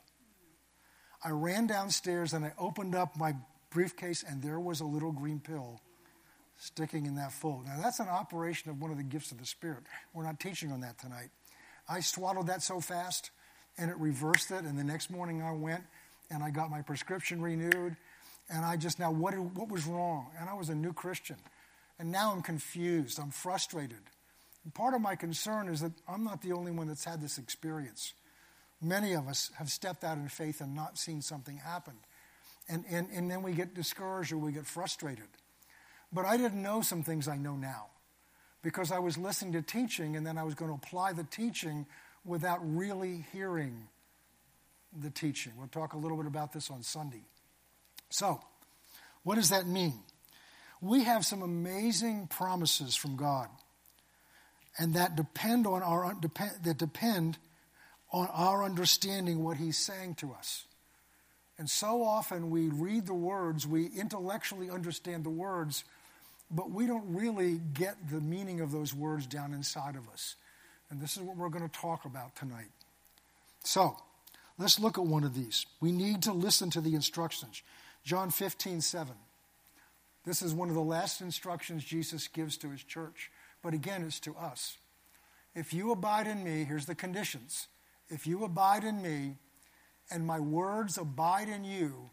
I 1.24 1.30
ran 1.30 1.68
downstairs 1.68 2.34
and 2.34 2.44
I 2.46 2.54
opened 2.58 2.96
up 2.96 3.18
my 3.18 3.36
briefcase, 3.72 4.24
and 4.28 4.42
there 4.42 4.60
was 4.60 4.80
a 4.80 4.86
little 4.86 5.12
green 5.12 5.40
pill 5.40 5.82
sticking 6.58 7.06
in 7.06 7.16
that 7.16 7.32
fold. 7.32 7.66
Now, 7.66 7.78
that's 7.82 8.00
an 8.00 8.08
operation 8.08 8.70
of 8.70 8.82
one 8.82 8.92
of 8.92 8.98
the 8.98 9.04
gifts 9.04 9.32
of 9.32 9.38
the 9.38 9.46
Spirit. 9.46 9.84
We're 10.14 10.24
not 10.24 10.40
teaching 10.40 10.72
on 10.72 10.82
that 10.82 10.98
tonight. 10.98 11.30
I 11.88 12.00
swallowed 12.00 12.48
that 12.48 12.62
so 12.62 12.80
fast, 12.80 13.32
and 13.78 13.92
it 13.92 13.98
reversed 13.98 14.52
it. 14.52 14.64
And 14.64 14.78
the 14.78 14.84
next 14.84 15.10
morning 15.10 15.42
I 15.42 15.52
went 15.52 15.84
and 16.32 16.44
I 16.44 16.50
got 16.50 16.70
my 16.70 16.82
prescription 16.82 17.42
renewed. 17.42 17.96
And 18.50 18.64
I 18.64 18.78
just 18.78 19.00
now, 19.00 19.12
what, 19.12 19.38
what 19.38 19.70
was 19.70 19.86
wrong? 19.86 20.28
And 20.40 20.50
I 20.50 20.54
was 20.54 20.70
a 20.70 20.76
new 20.76 20.94
Christian. 20.94 21.38
And 22.00 22.12
now 22.12 22.32
I'm 22.32 22.42
confused. 22.42 23.20
I'm 23.20 23.32
frustrated. 23.32 24.02
And 24.66 24.74
part 24.74 24.96
of 24.96 25.02
my 25.02 25.16
concern 25.16 25.70
is 25.70 25.80
that 25.82 25.94
I'm 26.10 26.24
not 26.24 26.42
the 26.42 26.52
only 26.52 26.72
one 26.72 26.88
that's 26.88 27.06
had 27.06 27.22
this 27.22 27.38
experience. 27.38 28.14
Many 28.82 29.14
of 29.14 29.28
us 29.28 29.52
have 29.58 29.70
stepped 29.70 30.04
out 30.04 30.18
in 30.18 30.28
faith 30.28 30.60
and 30.60 30.76
not 30.76 30.98
seen 30.98 31.22
something 31.22 31.58
happen. 31.58 31.94
And, 32.68 32.84
and, 32.90 33.08
and 33.14 33.30
then 33.30 33.44
we 33.44 33.54
get 33.54 33.76
discouraged 33.76 34.34
or 34.34 34.40
we 34.40 34.52
get 34.52 34.66
frustrated. 34.66 35.28
But 36.12 36.26
I 36.26 36.36
didn't 36.36 36.62
know 36.62 36.82
some 36.82 37.04
things 37.04 37.28
I 37.28 37.38
know 37.38 37.56
now 37.56 37.88
because 38.64 38.92
I 38.92 38.98
was 38.98 39.18
listening 39.18 39.54
to 39.54 39.62
teaching 39.62 40.16
and 40.16 40.26
then 40.26 40.38
I 40.38 40.44
was 40.44 40.56
going 40.56 40.72
to 40.72 40.76
apply 40.76 41.14
the 41.14 41.24
teaching 41.24 41.86
without 42.26 42.60
really 42.64 43.24
hearing 43.32 43.88
the 45.00 45.12
teaching. 45.12 45.54
We'll 45.58 45.68
talk 45.68 45.94
a 45.94 45.98
little 45.98 46.18
bit 46.18 46.26
about 46.26 46.54
this 46.54 46.72
on 46.72 46.82
Sunday. 46.82 47.22
So, 48.10 48.42
what 49.24 49.36
does 49.36 49.50
that 49.50 49.68
mean? 49.68 50.00
We 50.82 51.04
have 51.04 51.24
some 51.24 51.44
amazing 51.44 52.28
promises 52.28 52.96
from 52.96 53.16
God 53.16 53.50
and 54.78 54.96
that 54.96 55.16
depend 55.16 55.68
on 55.68 55.82
our 55.82 56.14
depend, 56.20 56.52
that 56.64 56.78
depend 56.78 57.38
on 58.12 58.28
our 58.34 58.64
understanding 58.64 59.44
what 59.44 59.58
he's 59.58 59.78
saying 59.78 60.16
to 60.16 60.32
us. 60.34 60.66
And 61.58 61.70
so 61.70 62.04
often 62.04 62.50
we 62.50 62.68
read 62.68 63.06
the 63.06 63.14
words, 63.14 63.66
we 63.66 63.88
intellectually 63.88 64.70
understand 64.70 65.24
the 65.24 65.30
words, 65.30 65.86
but 66.52 66.70
we 66.70 66.86
don't 66.86 67.16
really 67.16 67.60
get 67.74 67.96
the 68.10 68.20
meaning 68.20 68.60
of 68.60 68.72
those 68.72 68.94
words 68.94 69.26
down 69.26 69.54
inside 69.54 69.96
of 69.96 70.08
us. 70.10 70.36
And 70.90 71.02
this 71.02 71.16
is 71.18 71.24
what 71.24 71.38
we're 71.38 71.50
going 71.50 71.68
to 71.68 71.80
talk 71.80 72.06
about 72.06 72.36
tonight. 72.36 72.70
So, 73.64 73.98
let's 74.60 74.80
look 74.80 74.98
at 74.98 75.06
one 75.06 75.24
of 75.24 75.34
these. 75.34 75.66
We 75.82 75.92
need 75.92 76.22
to 76.24 76.34
listen 76.34 76.70
to 76.72 76.82
the 76.82 76.94
instructions. 76.94 77.64
John 78.04 78.30
15, 78.30 78.82
7. 78.82 79.14
This 80.26 80.42
is 80.42 80.54
one 80.54 80.70
of 80.70 80.76
the 80.76 80.82
last 80.82 81.22
instructions 81.22 81.84
Jesus 81.84 82.28
gives 82.28 82.58
to 82.58 82.70
his 82.70 82.84
church 82.84 83.32
but 83.66 83.74
again, 83.74 84.04
it's 84.04 84.20
to 84.20 84.36
us. 84.36 84.78
If 85.56 85.74
you 85.74 85.92
abide 85.92 86.28
in 86.28 86.44
me, 86.44 86.66
here's 86.66 86.86
the 86.86 86.94
conditions. 86.94 87.68
If 88.10 88.28
you 88.28 88.44
abide 88.44 88.84
in 88.84 89.02
me 89.02 89.38
and 90.12 90.24
my 90.24 90.40
words 90.40 91.00
abide 91.00 91.50
in 91.50 91.64
you, 91.64 92.12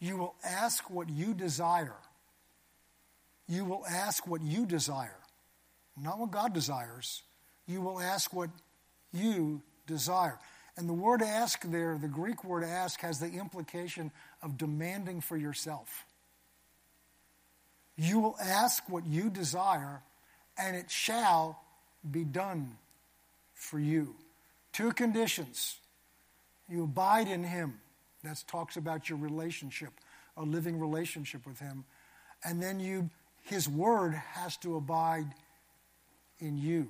you 0.00 0.16
will 0.16 0.34
ask 0.42 0.88
what 0.88 1.10
you 1.10 1.34
desire. 1.34 1.98
You 3.46 3.66
will 3.66 3.84
ask 3.86 4.26
what 4.26 4.40
you 4.40 4.64
desire, 4.64 5.20
not 6.00 6.18
what 6.18 6.30
God 6.30 6.54
desires. 6.54 7.22
You 7.66 7.82
will 7.82 8.00
ask 8.00 8.32
what 8.32 8.48
you 9.12 9.60
desire. 9.86 10.38
And 10.78 10.88
the 10.88 10.94
word 10.94 11.20
ask 11.20 11.60
there, 11.64 11.98
the 12.00 12.08
Greek 12.08 12.44
word 12.44 12.64
ask, 12.64 13.02
has 13.02 13.20
the 13.20 13.30
implication 13.30 14.10
of 14.42 14.56
demanding 14.56 15.20
for 15.20 15.36
yourself. 15.36 16.06
You 17.98 18.20
will 18.20 18.36
ask 18.40 18.88
what 18.88 19.04
you 19.04 19.28
desire, 19.28 20.00
and 20.58 20.76
it 20.76 20.90
shall 20.90 21.60
be 22.08 22.24
done 22.24 22.76
for 23.54 23.78
you. 23.78 24.14
Two 24.72 24.92
conditions. 24.92 25.78
You 26.68 26.84
abide 26.84 27.28
in 27.28 27.44
him. 27.44 27.80
That 28.24 28.42
talks 28.48 28.76
about 28.76 29.08
your 29.08 29.18
relationship, 29.18 29.90
a 30.36 30.42
living 30.42 30.78
relationship 30.78 31.46
with 31.46 31.60
him. 31.60 31.84
And 32.44 32.62
then 32.62 32.80
you 32.80 33.10
his 33.48 33.68
word 33.68 34.14
has 34.14 34.56
to 34.58 34.76
abide 34.76 35.26
in 36.38 36.58
you. 36.58 36.88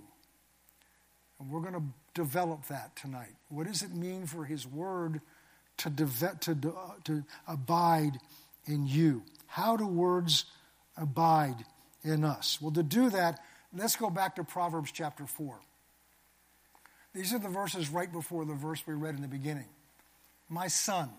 And 1.38 1.50
we're 1.50 1.60
going 1.60 1.74
to 1.74 1.82
develop 2.14 2.66
that 2.66 2.96
tonight. 2.96 3.34
What 3.48 3.68
does 3.68 3.82
it 3.82 3.94
mean 3.94 4.26
for 4.26 4.44
his 4.44 4.66
word 4.66 5.20
to, 5.78 5.90
to, 5.90 6.74
to 7.04 7.24
abide 7.46 8.18
in 8.66 8.86
you? 8.86 9.22
How 9.46 9.76
do 9.76 9.86
words 9.86 10.46
abide 10.96 11.64
in 12.02 12.24
us? 12.24 12.58
Well, 12.60 12.72
to 12.72 12.82
do 12.82 13.08
that, 13.10 13.40
let's 13.76 13.96
go 13.96 14.10
back 14.10 14.36
to 14.36 14.44
Proverbs 14.44 14.92
chapter 14.92 15.26
4. 15.26 15.58
These 17.14 17.32
are 17.32 17.38
the 17.38 17.48
verses 17.48 17.88
right 17.88 18.10
before 18.10 18.44
the 18.44 18.54
verse 18.54 18.82
we 18.86 18.94
read 18.94 19.14
in 19.14 19.22
the 19.22 19.28
beginning. 19.28 19.68
My 20.48 20.68
son. 20.68 21.10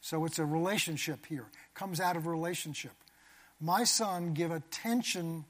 So 0.00 0.24
it's 0.24 0.38
a 0.38 0.44
relationship 0.44 1.26
here. 1.26 1.46
Comes 1.74 2.00
out 2.00 2.16
of 2.16 2.26
relationship. 2.26 2.92
My 3.60 3.84
son, 3.84 4.34
give 4.34 4.50
attention 4.50 5.44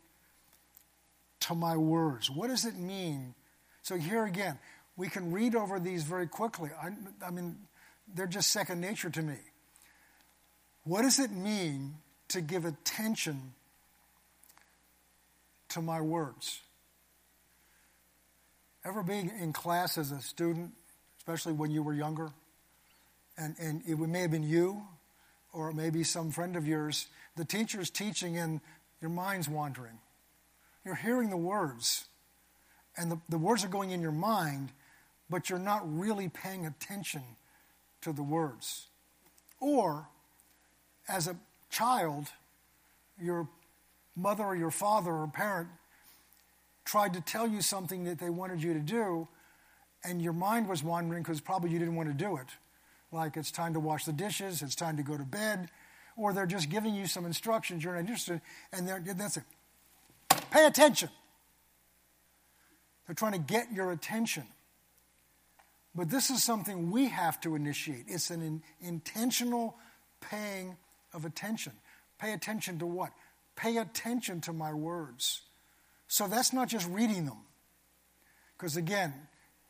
to 1.41 1.55
my 1.55 1.77
words. 1.77 2.31
What 2.31 2.49
does 2.49 2.65
it 2.65 2.77
mean? 2.77 3.35
So 3.83 3.97
here 3.97 4.25
again, 4.25 4.59
we 4.97 5.09
can 5.09 5.33
read 5.33 5.55
over 5.55 5.79
these 5.79 6.03
very 6.03 6.27
quickly. 6.27 6.71
I, 6.81 6.91
I 7.25 7.31
mean, 7.31 7.57
they're 8.13 8.27
just 8.27 8.51
second 8.51 8.81
nature 8.81 9.11
to 9.11 9.23
me. 9.23 9.37
What 10.85 11.03
does 11.03 11.19
it 11.19 11.31
mean 11.31 11.97
to 12.29 12.41
give 12.41 12.65
attention 12.65 13.55
to 15.77 15.83
my 15.83 16.01
words? 16.01 16.61
Ever 18.83 19.03
being 19.03 19.31
in 19.39 19.53
class 19.53 19.99
as 19.99 20.11
a 20.11 20.23
student, 20.23 20.73
especially 21.19 21.53
when 21.53 21.71
you 21.71 21.83
were 21.83 21.93
younger, 21.93 22.31
and, 23.37 23.55
and 23.61 23.83
it 23.87 23.99
may 23.99 24.23
have 24.23 24.31
been 24.31 24.43
you 24.43 24.83
or 25.53 25.73
maybe 25.73 26.03
some 26.03 26.31
friend 26.31 26.57
of 26.57 26.67
yours, 26.67 27.09
the 27.37 27.45
teacher's 27.45 27.91
teaching 27.91 28.39
and 28.39 28.63
your 29.03 29.11
mind's 29.11 29.51
wandering. 29.51 29.99
You're 30.83 30.95
hearing 30.95 31.29
the 31.29 31.37
words, 31.37 32.07
and 32.97 33.11
the, 33.11 33.19
the 33.29 33.39
words 33.39 33.63
are 33.63 33.69
going 33.69 33.91
in 33.91 34.01
your 34.01 34.13
mind, 34.13 34.73
but 35.29 35.51
you're 35.51 35.59
not 35.59 35.83
really 35.85 36.31
paying 36.31 36.65
attention 36.65 37.23
to 38.01 38.15
the 38.15 38.23
words. 38.23 38.87
Or, 39.61 40.09
as 41.07 41.27
a 41.27 41.37
child, 41.69 42.29
your 43.21 43.47
mother 44.17 44.43
or 44.45 44.57
your 44.57 44.71
father 44.71 45.13
or 45.13 45.29
parent 45.29 45.69
tried 46.85 47.13
to 47.15 47.21
tell 47.21 47.47
you 47.47 47.61
something 47.61 48.05
that 48.05 48.19
they 48.19 48.31
wanted 48.31 48.63
you 48.63 48.73
to 48.73 48.81
do, 48.81 49.29
and 50.05 50.23
your 50.23 50.33
mind 50.33 50.69
was 50.69 50.83
wandering 50.83 51.23
because 51.23 51.41
probably 51.41 51.71
you 51.71 51.79
didn't 51.79 51.97
want 51.97 52.09
to 52.09 52.15
do 52.15 52.37
it. 52.37 52.47
Like 53.13 53.37
it's 53.37 53.51
time 53.51 53.75
to 53.75 53.81
wash 53.81 54.05
the 54.05 54.13
dishes, 54.13 54.63
it's 54.63 54.75
time 54.75 54.97
to 54.97 55.03
go 55.03 55.17
to 55.17 55.25
bed, 55.25 55.69
or 56.17 56.33
they're 56.33 56.47
just 56.47 56.71
giving 56.71 56.95
you 56.95 57.07
some 57.07 57.25
instructions 57.27 57.85
you're 57.85 57.95
not 57.95 58.01
interested 58.01 58.41
in, 58.73 58.89
and 58.89 59.07
that's 59.19 59.37
it. 59.37 59.45
Pay 60.51 60.67
attention. 60.67 61.09
They're 63.07 63.15
trying 63.15 63.33
to 63.33 63.39
get 63.39 63.73
your 63.73 63.93
attention. 63.93 64.45
But 65.95 66.11
this 66.11 66.31
is 66.31 66.43
something 66.43 66.91
we 66.91 67.09
have 67.09 67.41
to 67.41 67.55
initiate. 67.55 68.05
It's 68.09 68.31
an 68.31 68.43
in, 68.43 68.63
intentional 68.81 69.77
paying 70.21 70.77
of 71.15 71.25
attention. 71.25 71.73
Pay 72.19 72.33
attention 72.33 72.79
to 72.81 72.87
what? 72.87 73.13
Pay 73.57 73.79
attention 73.79 74.41
to 74.43 74.53
my 74.53 74.73
words. 74.73 75.43
So 76.09 76.29
that's 76.29 76.53
not 76.53 76.69
just 76.69 76.89
reading 76.89 77.25
them. 77.25 77.39
Because 78.57 78.77
again, 78.77 79.13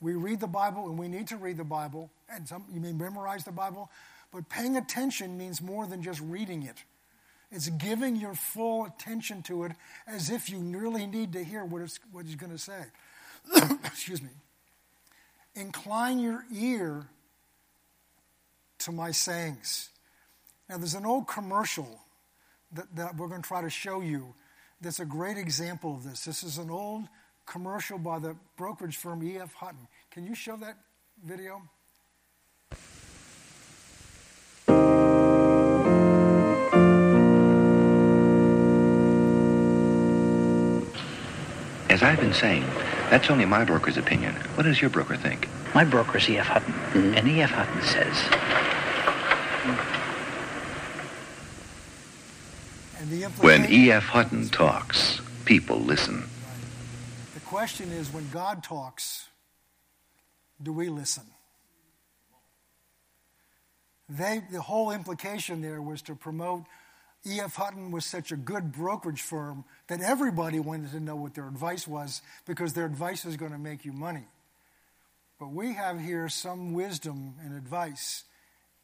we 0.01 0.15
read 0.15 0.41
the 0.41 0.47
Bible 0.47 0.89
and 0.89 0.99
we 0.99 1.09
need 1.09 1.29
to 1.29 1.37
read 1.37 1.57
the 1.57 1.65
Bible, 1.65 2.11
and 2.29 2.47
some, 2.47 2.65
you 2.73 2.81
may 2.81 2.93
memorize 2.93 3.45
the 3.45 3.53
Bible, 3.53 3.91
but 4.33 4.49
paying 4.49 4.77
attention 4.77 5.39
means 5.39 5.63
more 5.63 5.87
than 5.87 6.03
just 6.03 6.21
reading 6.21 6.63
it. 6.63 6.85
It's 7.51 7.69
giving 7.69 8.17
your 8.17 8.35
full 8.35 8.85
attention 8.85 9.43
to 9.45 9.65
it 9.65 9.73
as 10.07 10.31
if 10.31 10.51
you 10.51 10.59
really 10.59 11.07
need 11.07 11.33
to 11.33 11.45
hear 11.45 11.65
what, 11.65 11.83
it's, 11.83 11.99
what 12.13 12.27
he's 12.27 12.35
going 12.35 12.53
to 12.53 12.59
say. 12.59 12.85
Excuse 13.85 14.21
me. 14.21 14.31
Incline 15.55 16.19
your 16.19 16.45
ear 16.53 17.07
to 18.81 18.93
my 18.93 19.11
sayings. 19.13 19.91
Now, 20.69 20.77
there's 20.79 20.95
an 20.95 21.07
old 21.07 21.29
commercial 21.29 22.01
that, 22.77 22.95
that 22.97 23.17
we're 23.17 23.29
going 23.29 23.43
to 23.43 23.49
try 23.49 23.63
to 23.63 23.71
show 23.71 24.01
you 24.01 24.35
that's 24.81 25.01
a 25.01 25.05
great 25.05 25.39
example 25.39 25.95
of 25.95 26.05
this. 26.05 26.25
This 26.25 26.43
is 26.43 26.59
an 26.59 26.71
old 26.71 27.05
commercial 27.47 27.99
by 27.99 28.19
the 28.19 28.37
brokerage 28.57 28.97
firm 28.97 29.23
E.F. 29.23 29.55
Hutton. 29.55 29.89
Can 30.11 30.27
you 30.27 30.35
show 30.35 30.57
that 30.57 30.77
video? 31.25 31.63
As 41.89 42.03
I've 42.03 42.21
been 42.21 42.35
saying, 42.35 42.65
that's 43.09 43.31
only 43.31 43.47
my 43.47 43.65
broker's 43.65 43.97
opinion. 43.97 44.35
What 44.55 44.65
does 44.65 44.81
your 44.83 44.91
broker 44.91 45.17
think? 45.17 45.49
My 45.75 45.85
broker 45.85 46.19
is 46.19 46.29
E.F. 46.29 46.47
Hutton, 46.47 46.75
mm-hmm. 46.75 47.15
and 47.15 47.29
E.F. 47.29 47.51
Hutton 47.51 47.83
says. 47.83 48.66
When 53.41 53.71
E.F. 53.71 54.05
Hutton 54.05 54.49
talks, 54.49 55.21
people 55.45 55.81
listen. 55.81 56.29
The 57.35 57.41
question 57.41 57.91
is 57.91 58.13
when 58.13 58.31
God 58.31 58.63
talks, 58.63 59.29
do 60.63 60.73
we 60.73 60.89
listen? 60.89 61.25
They, 64.09 64.43
the 64.53 64.63
whole 64.63 64.93
implication 64.93 65.61
there 65.61 65.83
was 65.83 66.03
to 66.03 66.15
promote 66.15 66.65
E.F. 67.25 67.57
Hutton 67.57 67.91
was 67.91 68.05
such 68.05 68.31
a 68.31 68.37
good 68.37 68.71
brokerage 68.71 69.23
firm 69.23 69.65
that 69.89 70.01
everybody 70.01 70.61
wanted 70.61 70.93
to 70.93 71.01
know 71.01 71.17
what 71.17 71.35
their 71.35 71.49
advice 71.49 71.89
was 71.89 72.23
because 72.47 72.75
their 72.75 72.87
advice 72.87 73.25
is 73.25 73.37
going 73.37 73.51
to 73.51 73.59
make 73.59 73.85
you 73.85 73.93
money. 73.93 74.29
But 75.41 75.51
we 75.51 75.75
have 75.75 76.01
here 76.01 76.29
some 76.29 76.73
wisdom 76.73 77.35
and 77.43 77.57
advice 77.57 78.23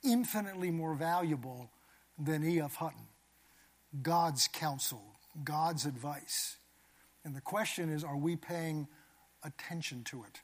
infinitely 0.03 0.73
more 0.73 0.95
valuable 0.95 1.71
than 2.19 2.43
E.F. 2.43 2.75
Hutton. 2.75 3.07
God's 4.01 4.49
counsel, 4.49 5.03
God's 5.45 5.85
advice. 5.85 6.57
And 7.25 7.37
the 7.37 7.41
question 7.41 7.91
is 7.91 8.05
are 8.05 8.17
we 8.17 8.37
paying 8.37 8.89
attention 9.45 10.05
to 10.05 10.25
it? 10.25 10.41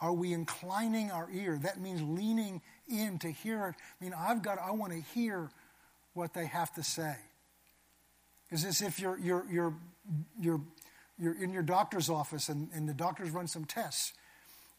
Are 0.00 0.12
we 0.12 0.32
inclining 0.32 1.10
our 1.10 1.28
ear? 1.30 1.58
That 1.62 1.78
means 1.78 2.02
leaning 2.02 2.62
in 2.88 3.18
to 3.18 3.30
hear 3.30 3.66
it. 3.66 3.74
I 3.78 4.04
mean, 4.04 4.14
I've 4.16 4.42
got, 4.42 4.58
I 4.58 4.70
want 4.70 4.92
to 4.92 5.00
hear 5.14 5.50
what 6.14 6.32
they 6.32 6.46
have 6.46 6.72
to 6.74 6.82
say. 6.82 7.14
Is 8.50 8.64
as 8.64 8.80
if 8.80 8.98
you're, 8.98 9.18
you're, 9.18 9.44
you're, 9.50 9.74
you're, 10.40 10.60
you're 11.18 11.34
in 11.34 11.52
your 11.52 11.62
doctor's 11.62 12.08
office 12.08 12.48
and, 12.48 12.68
and 12.74 12.88
the 12.88 12.94
doctors 12.94 13.30
run 13.30 13.46
some 13.46 13.64
tests 13.64 14.14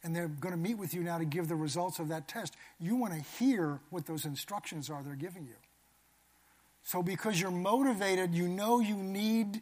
and 0.03 0.15
they're 0.15 0.27
going 0.27 0.53
to 0.53 0.59
meet 0.59 0.77
with 0.77 0.93
you 0.93 1.01
now 1.03 1.19
to 1.19 1.25
give 1.25 1.47
the 1.47 1.55
results 1.55 1.99
of 1.99 2.07
that 2.09 2.27
test. 2.27 2.55
You 2.79 2.95
want 2.95 3.13
to 3.13 3.19
hear 3.39 3.79
what 3.91 4.07
those 4.07 4.25
instructions 4.25 4.89
are 4.89 5.03
they're 5.03 5.15
giving 5.15 5.45
you. 5.45 5.55
So, 6.83 7.03
because 7.03 7.39
you're 7.39 7.51
motivated, 7.51 8.33
you 8.33 8.47
know 8.47 8.79
you 8.79 8.95
need 8.95 9.61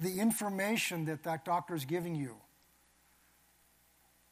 the 0.00 0.20
information 0.20 1.06
that 1.06 1.24
that 1.24 1.44
doctor 1.44 1.74
is 1.74 1.84
giving 1.84 2.14
you. 2.14 2.36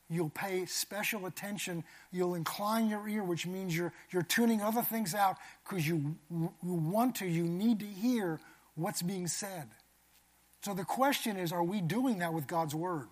You'll 0.08 0.30
pay 0.30 0.66
special 0.66 1.26
attention. 1.26 1.82
You'll 2.12 2.36
incline 2.36 2.88
your 2.88 3.08
ear, 3.08 3.24
which 3.24 3.46
means 3.46 3.76
you're, 3.76 3.92
you're 4.10 4.22
tuning 4.22 4.62
other 4.62 4.82
things 4.82 5.14
out 5.14 5.36
because 5.68 5.86
you, 5.86 6.16
you 6.30 6.54
want 6.62 7.16
to, 7.16 7.26
you 7.26 7.42
need 7.42 7.80
to 7.80 7.86
hear 7.86 8.38
what's 8.76 9.02
being 9.02 9.26
said. 9.26 9.68
So 10.62 10.74
the 10.74 10.84
question 10.84 11.36
is 11.36 11.52
are 11.52 11.64
we 11.64 11.80
doing 11.80 12.18
that 12.18 12.32
with 12.32 12.46
God's 12.46 12.74
Word? 12.74 13.08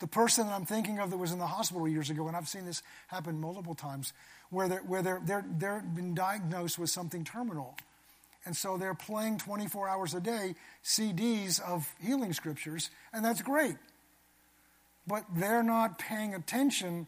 The 0.00 0.06
person 0.06 0.46
that 0.46 0.54
I'm 0.54 0.64
thinking 0.64 0.98
of 0.98 1.10
that 1.10 1.18
was 1.18 1.30
in 1.30 1.38
the 1.38 1.46
hospital 1.46 1.86
years 1.86 2.08
ago, 2.08 2.26
and 2.26 2.36
I've 2.36 2.48
seen 2.48 2.64
this 2.64 2.82
happen 3.08 3.38
multiple 3.38 3.74
times, 3.74 4.12
where 4.48 4.66
they're, 4.66 4.78
where 4.80 5.02
they're, 5.02 5.20
they're, 5.24 5.44
they're 5.46 5.80
been 5.80 6.14
diagnosed 6.14 6.78
with 6.78 6.88
something 6.88 7.22
terminal. 7.22 7.76
And 8.44 8.56
so 8.56 8.76
they're 8.76 8.94
playing 8.94 9.38
24 9.38 9.88
hours 9.88 10.14
a 10.14 10.20
day 10.20 10.54
CDs 10.84 11.60
of 11.60 11.92
healing 12.02 12.32
scriptures, 12.32 12.90
and 13.12 13.24
that's 13.24 13.42
great. 13.42 13.76
But 15.06 15.24
they're 15.34 15.62
not 15.62 15.98
paying 15.98 16.34
attention 16.34 17.06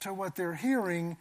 to 0.00 0.12
what 0.12 0.36
they're 0.36 0.54
hearing, 0.54 1.16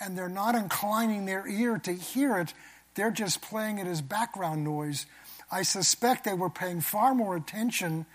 and 0.00 0.16
they're 0.16 0.28
not 0.28 0.54
inclining 0.54 1.26
their 1.26 1.46
ear 1.46 1.78
to 1.78 1.92
hear 1.92 2.38
it 2.38 2.54
they're 2.94 3.10
just 3.10 3.40
playing 3.42 3.78
it 3.78 3.86
as 3.86 4.00
background 4.00 4.64
noise. 4.64 5.06
I 5.50 5.62
suspect 5.62 6.24
they 6.24 6.34
were 6.34 6.50
paying 6.50 6.80
far 6.80 7.14
more 7.14 7.36
attention 7.36 8.06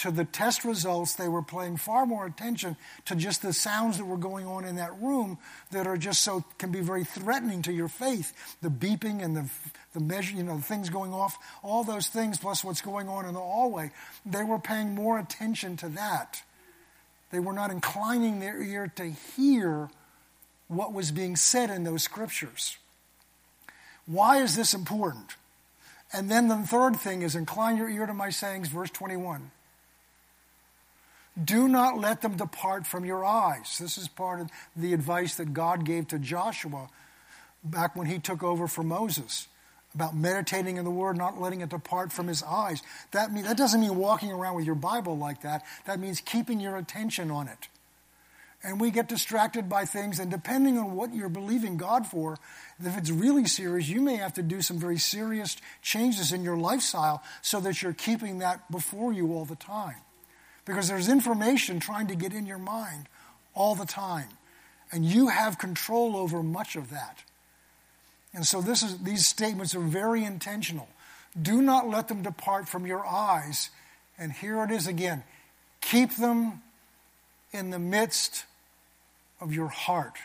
to 0.00 0.10
the 0.10 0.24
test 0.24 0.64
results. 0.64 1.14
They 1.14 1.28
were 1.28 1.42
paying 1.42 1.76
far 1.76 2.06
more 2.06 2.26
attention 2.26 2.76
to 3.04 3.14
just 3.14 3.42
the 3.42 3.52
sounds 3.52 3.98
that 3.98 4.04
were 4.04 4.16
going 4.16 4.46
on 4.46 4.64
in 4.64 4.76
that 4.76 4.98
room 5.00 5.38
that 5.72 5.86
are 5.86 5.96
just 5.96 6.22
so, 6.22 6.44
can 6.58 6.72
be 6.72 6.80
very 6.80 7.04
threatening 7.04 7.62
to 7.62 7.72
your 7.72 7.88
faith. 7.88 8.32
The 8.62 8.70
beeping 8.70 9.22
and 9.22 9.36
the, 9.36 9.50
the 9.92 10.00
measure, 10.00 10.36
you 10.36 10.42
know, 10.42 10.56
the 10.56 10.62
things 10.62 10.88
going 10.88 11.12
off, 11.12 11.36
all 11.62 11.84
those 11.84 12.08
things, 12.08 12.38
plus 12.38 12.64
what's 12.64 12.80
going 12.80 13.08
on 13.08 13.26
in 13.26 13.34
the 13.34 13.40
hallway. 13.40 13.90
They 14.24 14.42
were 14.42 14.58
paying 14.58 14.94
more 14.94 15.18
attention 15.18 15.76
to 15.78 15.88
that. 15.90 16.42
They 17.30 17.38
were 17.38 17.52
not 17.52 17.70
inclining 17.70 18.40
their 18.40 18.60
ear 18.60 18.90
to 18.96 19.04
hear 19.04 19.90
what 20.68 20.94
was 20.94 21.10
being 21.10 21.36
said 21.36 21.68
in 21.68 21.84
those 21.84 22.02
scriptures. 22.02 22.78
Why 24.06 24.42
is 24.42 24.56
this 24.56 24.72
important? 24.72 25.36
And 26.12 26.30
then 26.30 26.48
the 26.48 26.56
third 26.56 26.96
thing 26.96 27.22
is 27.22 27.36
incline 27.36 27.76
your 27.76 27.88
ear 27.88 28.06
to 28.06 28.14
my 28.14 28.30
sayings, 28.30 28.68
verse 28.68 28.90
21. 28.90 29.50
Do 31.42 31.68
not 31.68 31.98
let 31.98 32.22
them 32.22 32.36
depart 32.36 32.86
from 32.86 33.04
your 33.04 33.24
eyes. 33.24 33.78
This 33.78 33.98
is 33.98 34.08
part 34.08 34.40
of 34.40 34.50
the 34.76 34.92
advice 34.92 35.36
that 35.36 35.52
God 35.54 35.84
gave 35.84 36.08
to 36.08 36.18
Joshua 36.18 36.88
back 37.62 37.96
when 37.96 38.06
he 38.06 38.18
took 38.18 38.42
over 38.42 38.66
for 38.66 38.82
Moses 38.82 39.46
about 39.94 40.14
meditating 40.14 40.76
in 40.76 40.84
the 40.84 40.90
Word, 40.90 41.16
not 41.16 41.40
letting 41.40 41.62
it 41.62 41.68
depart 41.68 42.12
from 42.12 42.28
his 42.28 42.42
eyes. 42.42 42.82
That, 43.10 43.32
mean, 43.32 43.44
that 43.44 43.56
doesn't 43.56 43.80
mean 43.80 43.96
walking 43.96 44.30
around 44.30 44.54
with 44.54 44.64
your 44.64 44.76
Bible 44.76 45.18
like 45.18 45.42
that. 45.42 45.64
That 45.86 45.98
means 45.98 46.20
keeping 46.20 46.60
your 46.60 46.76
attention 46.76 47.30
on 47.30 47.48
it. 47.48 47.68
And 48.62 48.78
we 48.78 48.90
get 48.90 49.08
distracted 49.08 49.70
by 49.70 49.86
things, 49.86 50.18
and 50.18 50.30
depending 50.30 50.78
on 50.78 50.94
what 50.94 51.14
you're 51.14 51.30
believing 51.30 51.78
God 51.78 52.06
for, 52.06 52.38
if 52.84 52.96
it's 52.96 53.10
really 53.10 53.46
serious, 53.46 53.88
you 53.88 54.02
may 54.02 54.16
have 54.16 54.34
to 54.34 54.42
do 54.42 54.60
some 54.60 54.78
very 54.78 54.98
serious 54.98 55.56
changes 55.80 56.30
in 56.30 56.44
your 56.44 56.58
lifestyle 56.58 57.22
so 57.40 57.58
that 57.60 57.80
you're 57.80 57.94
keeping 57.94 58.40
that 58.40 58.70
before 58.70 59.14
you 59.14 59.32
all 59.32 59.46
the 59.46 59.56
time. 59.56 59.96
Because 60.64 60.88
there's 60.88 61.08
information 61.08 61.80
trying 61.80 62.08
to 62.08 62.14
get 62.14 62.32
in 62.32 62.46
your 62.46 62.58
mind 62.58 63.08
all 63.54 63.74
the 63.74 63.86
time. 63.86 64.28
And 64.92 65.04
you 65.04 65.28
have 65.28 65.58
control 65.58 66.16
over 66.16 66.42
much 66.42 66.76
of 66.76 66.90
that. 66.90 67.18
And 68.32 68.46
so 68.46 68.60
this 68.60 68.82
is, 68.82 68.98
these 68.98 69.26
statements 69.26 69.74
are 69.74 69.80
very 69.80 70.24
intentional. 70.24 70.88
Do 71.40 71.62
not 71.62 71.88
let 71.88 72.08
them 72.08 72.22
depart 72.22 72.68
from 72.68 72.86
your 72.86 73.06
eyes. 73.06 73.70
And 74.18 74.32
here 74.32 74.62
it 74.64 74.70
is 74.70 74.86
again 74.86 75.22
keep 75.80 76.16
them 76.16 76.62
in 77.52 77.70
the 77.70 77.78
midst 77.78 78.44
of 79.40 79.54
your 79.54 79.68
heart. 79.68 80.16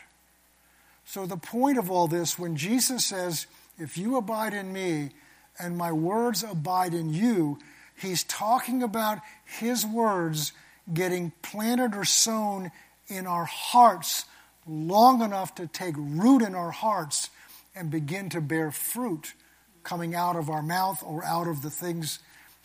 So, 1.04 1.24
the 1.24 1.36
point 1.36 1.78
of 1.78 1.90
all 1.90 2.08
this, 2.08 2.38
when 2.38 2.56
Jesus 2.56 3.04
says, 3.04 3.46
If 3.78 3.96
you 3.96 4.16
abide 4.16 4.52
in 4.54 4.72
me 4.72 5.10
and 5.58 5.76
my 5.76 5.92
words 5.92 6.42
abide 6.42 6.94
in 6.94 7.12
you, 7.12 7.58
he's 7.96 8.24
talking 8.24 8.82
about 8.82 9.18
his 9.44 9.84
words 9.84 10.52
getting 10.92 11.32
planted 11.42 11.94
or 11.94 12.04
sown 12.04 12.70
in 13.08 13.26
our 13.26 13.44
hearts 13.44 14.24
long 14.66 15.22
enough 15.22 15.54
to 15.56 15.66
take 15.66 15.94
root 15.96 16.42
in 16.42 16.54
our 16.54 16.70
hearts 16.70 17.30
and 17.74 17.90
begin 17.90 18.28
to 18.30 18.40
bear 18.40 18.70
fruit 18.70 19.34
coming 19.82 20.14
out 20.14 20.36
of 20.36 20.50
our 20.50 20.62
mouth 20.62 21.02
or 21.04 21.24
out 21.24 21.46
of 21.46 21.62
the 21.62 21.70
things 21.70 22.18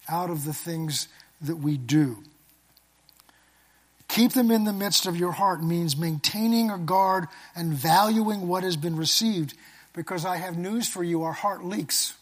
out 0.10 0.30
of 0.30 0.46
the 0.46 0.54
things 0.54 1.08
that 1.42 1.58
we 1.58 1.78
do. 1.78 2.18
Keep 4.08 4.34
them 4.34 4.52
in 4.52 4.66
the 4.66 4.74
midst 4.74 5.06
of 5.06 5.16
your 5.16 5.32
heart 5.32 5.64
means 5.64 5.96
maintaining 5.96 6.70
a 6.70 6.78
guard 6.78 7.28
and 7.56 7.74
valuing 7.74 8.48
what 8.48 8.64
has 8.64 8.76
been 8.76 8.98
received 8.98 9.54
because 9.94 10.26
I 10.26 10.38
have 10.38 10.58
news 10.58 10.90
for 10.90 11.04
you 11.04 11.24
our 11.24 11.32
heart 11.32 11.64
leaks. 11.64 12.16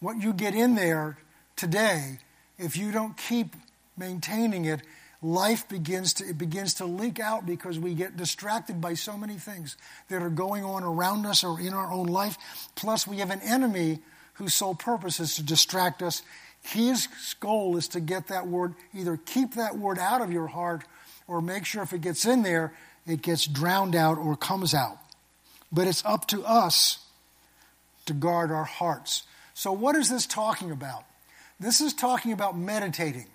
What 0.00 0.20
you 0.20 0.32
get 0.32 0.54
in 0.54 0.74
there 0.74 1.16
today, 1.58 2.18
if 2.58 2.76
you 2.76 2.90
don't 2.92 3.16
keep 3.16 3.54
maintaining 3.96 4.64
it, 4.64 4.80
life 5.20 5.68
begins 5.68 6.14
to 6.14 6.24
it 6.24 6.38
begins 6.38 6.74
to 6.74 6.84
leak 6.84 7.18
out 7.18 7.44
because 7.44 7.78
we 7.78 7.92
get 7.92 8.16
distracted 8.16 8.80
by 8.80 8.94
so 8.94 9.16
many 9.18 9.34
things 9.34 9.76
that 10.08 10.22
are 10.22 10.30
going 10.30 10.64
on 10.64 10.84
around 10.84 11.26
us 11.26 11.42
or 11.42 11.60
in 11.60 11.74
our 11.74 11.92
own 11.92 12.06
life 12.06 12.38
plus 12.76 13.04
we 13.04 13.16
have 13.16 13.30
an 13.30 13.40
enemy 13.42 13.98
whose 14.34 14.54
sole 14.54 14.76
purpose 14.76 15.18
is 15.18 15.34
to 15.34 15.42
distract 15.42 16.04
us 16.04 16.22
his 16.62 17.08
goal 17.40 17.76
is 17.76 17.88
to 17.88 18.00
get 18.00 18.28
that 18.28 18.46
word, 18.46 18.74
either 18.94 19.16
keep 19.16 19.54
that 19.54 19.78
word 19.78 19.98
out 19.98 20.20
of 20.20 20.32
your 20.32 20.46
heart 20.46 20.82
or 21.26 21.40
make 21.40 21.64
sure 21.64 21.82
if 21.82 21.92
it 21.92 22.00
gets 22.00 22.26
in 22.26 22.42
there, 22.42 22.72
it 23.06 23.22
gets 23.22 23.46
drowned 23.46 23.94
out 23.94 24.18
or 24.18 24.36
comes 24.36 24.74
out. 24.74 24.98
But 25.70 25.86
it's 25.86 26.04
up 26.04 26.26
to 26.28 26.44
us 26.44 26.98
to 28.06 28.12
guard 28.12 28.50
our 28.50 28.64
hearts. 28.64 29.22
So, 29.54 29.72
what 29.72 29.96
is 29.96 30.08
this 30.08 30.26
talking 30.26 30.70
about? 30.70 31.04
This 31.60 31.80
is 31.80 31.92
talking 31.92 32.32
about 32.32 32.56
meditating. 32.56 33.26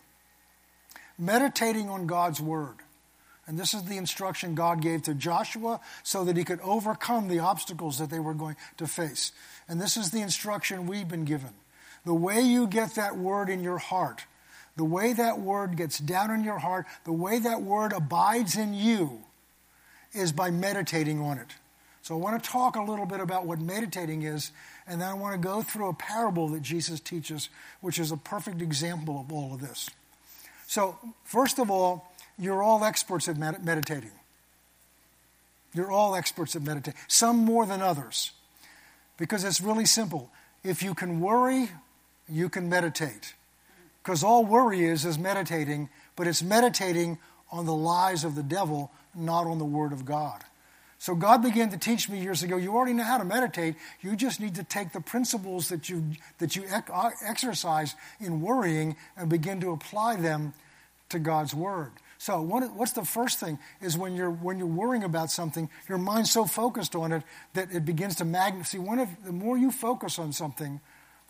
Meditating 1.18 1.90
on 1.90 2.08
God's 2.08 2.40
word. 2.40 2.78
And 3.46 3.60
this 3.60 3.74
is 3.74 3.84
the 3.84 3.98
instruction 3.98 4.56
God 4.56 4.82
gave 4.82 5.04
to 5.04 5.14
Joshua 5.14 5.82
so 6.04 6.24
that 6.24 6.38
he 6.38 6.46
could 6.46 6.62
overcome 6.62 7.28
the 7.28 7.40
obstacles 7.40 8.00
that 8.00 8.10
they 8.10 8.20
were 8.20 8.34
going 8.34 8.56
to 8.78 8.88
face. 8.88 9.34
And 9.68 9.82
this 9.82 9.98
is 9.98 10.12
the 10.12 10.22
instruction 10.22 10.88
we've 10.88 11.10
been 11.10 11.26
given. 11.26 11.50
The 12.06 12.14
way 12.14 12.42
you 12.42 12.68
get 12.68 12.96
that 12.96 13.18
word 13.18 13.50
in 13.50 13.62
your 13.62 13.78
heart, 13.78 14.26
the 14.78 14.86
way 14.86 15.12
that 15.14 15.40
word 15.40 15.76
gets 15.76 16.00
down 16.00 16.32
in 16.32 16.44
your 16.44 16.60
heart, 16.60 16.86
the 17.04 17.12
way 17.12 17.40
that 17.40 17.62
word 17.62 17.92
abides 17.92 18.58
in 18.58 18.74
you 18.74 19.20
is 20.14 20.32
by 20.32 20.50
meditating 20.50 21.20
on 21.20 21.38
it. 21.38 21.48
So 22.02 22.16
I 22.16 22.18
want 22.18 22.42
to 22.42 22.50
talk 22.50 22.76
a 22.76 22.82
little 22.82 23.06
bit 23.06 23.20
about 23.20 23.46
what 23.46 23.60
meditating 23.60 24.24
is, 24.24 24.52
and 24.88 25.02
then 25.02 25.10
I 25.10 25.14
want 25.14 25.34
to 25.34 25.48
go 25.48 25.62
through 25.62 25.90
a 25.90 25.94
parable 25.94 26.50
that 26.50 26.62
Jesus 26.62 27.00
teaches, 27.00 27.50
which 27.82 28.00
is 28.00 28.12
a 28.12 28.18
perfect 28.18 28.62
example 28.62 29.20
of 29.20 29.32
all 29.32 29.54
of 29.54 29.62
this. 29.62 29.90
So, 30.68 30.98
first 31.24 31.60
of 31.60 31.70
all, 31.70 32.12
you're 32.38 32.64
all 32.64 32.84
experts 32.84 33.28
at 33.28 33.38
med- 33.38 33.64
meditating. 33.64 34.12
You're 35.74 35.92
all 35.92 36.16
experts 36.16 36.56
at 36.56 36.62
meditating, 36.62 37.00
some 37.08 37.38
more 37.38 37.66
than 37.66 37.82
others, 37.82 38.32
because 39.18 39.44
it's 39.44 39.62
really 39.62 39.86
simple. 39.86 40.32
If 40.64 40.84
you 40.84 40.94
can 40.94 41.20
worry 41.20 41.70
you 42.30 42.50
can 42.50 42.70
meditate. 42.70 43.34
Because 44.02 44.24
all 44.24 44.46
worry 44.46 44.84
is 44.86 45.06
is 45.06 45.18
meditating, 45.18 45.90
but 46.16 46.28
it's 46.28 46.44
meditating 46.44 47.18
on 47.52 47.66
the 47.66 47.74
lies 47.74 48.24
of 48.24 48.36
the 48.36 48.44
devil, 48.44 48.92
not 49.16 49.46
on 49.46 49.60
the 49.60 49.66
Word 49.66 49.94
of 49.94 50.06
God. 50.06 50.44
So 51.04 51.16
God 51.16 51.44
began 51.44 51.70
to 51.72 51.78
teach 51.78 52.08
me 52.08 52.22
years 52.22 52.44
ago. 52.44 52.56
You 52.56 52.74
already 52.74 52.94
know 52.94 53.04
how 53.04 53.18
to 53.18 53.26
meditate. 53.26 53.76
You 54.00 54.16
just 54.16 54.40
need 54.40 54.56
to 54.56 54.64
take 54.64 54.94
the 54.94 55.02
principles 55.02 55.68
that 55.68 55.90
you 55.90 56.02
that 56.38 56.56
you 56.56 56.64
uh, 56.72 57.10
exercise 57.28 57.96
in 58.22 58.40
worrying 58.40 58.96
and 59.18 59.28
begin 59.30 59.60
to 59.60 59.72
apply 59.72 60.16
them 60.16 60.54
to 61.10 61.20
God's 61.20 61.54
Word. 61.54 61.92
So 62.20 62.42
what's 62.42 62.94
the 62.94 63.04
first 63.04 63.38
thing 63.42 63.60
is 63.82 63.98
when 63.98 64.16
you're 64.16 64.32
when 64.32 64.58
you're 64.58 64.66
worrying 64.66 65.04
about 65.04 65.30
something, 65.30 65.70
your 65.90 65.98
mind's 65.98 66.32
so 66.32 66.46
focused 66.46 66.96
on 66.96 67.12
it 67.12 67.24
that 67.54 67.74
it 67.74 67.84
begins 67.84 68.16
to 68.16 68.24
magnify. 68.24 68.64
See, 68.64 68.80
one 68.80 69.00
of 69.00 69.10
the 69.26 69.34
more 69.34 69.58
you 69.58 69.72
focus 69.72 70.18
on 70.18 70.32
something, 70.32 70.80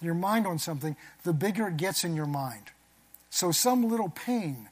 your 0.03 0.13
mind 0.13 0.45
on 0.45 0.59
something, 0.59 0.95
the 1.23 1.33
bigger 1.33 1.69
it 1.69 1.77
gets 1.77 2.03
in 2.03 2.15
your 2.15 2.27
mind. 2.27 2.69
So, 3.31 3.51
some 3.51 3.89
little 3.89 4.09
pain, 4.09 4.69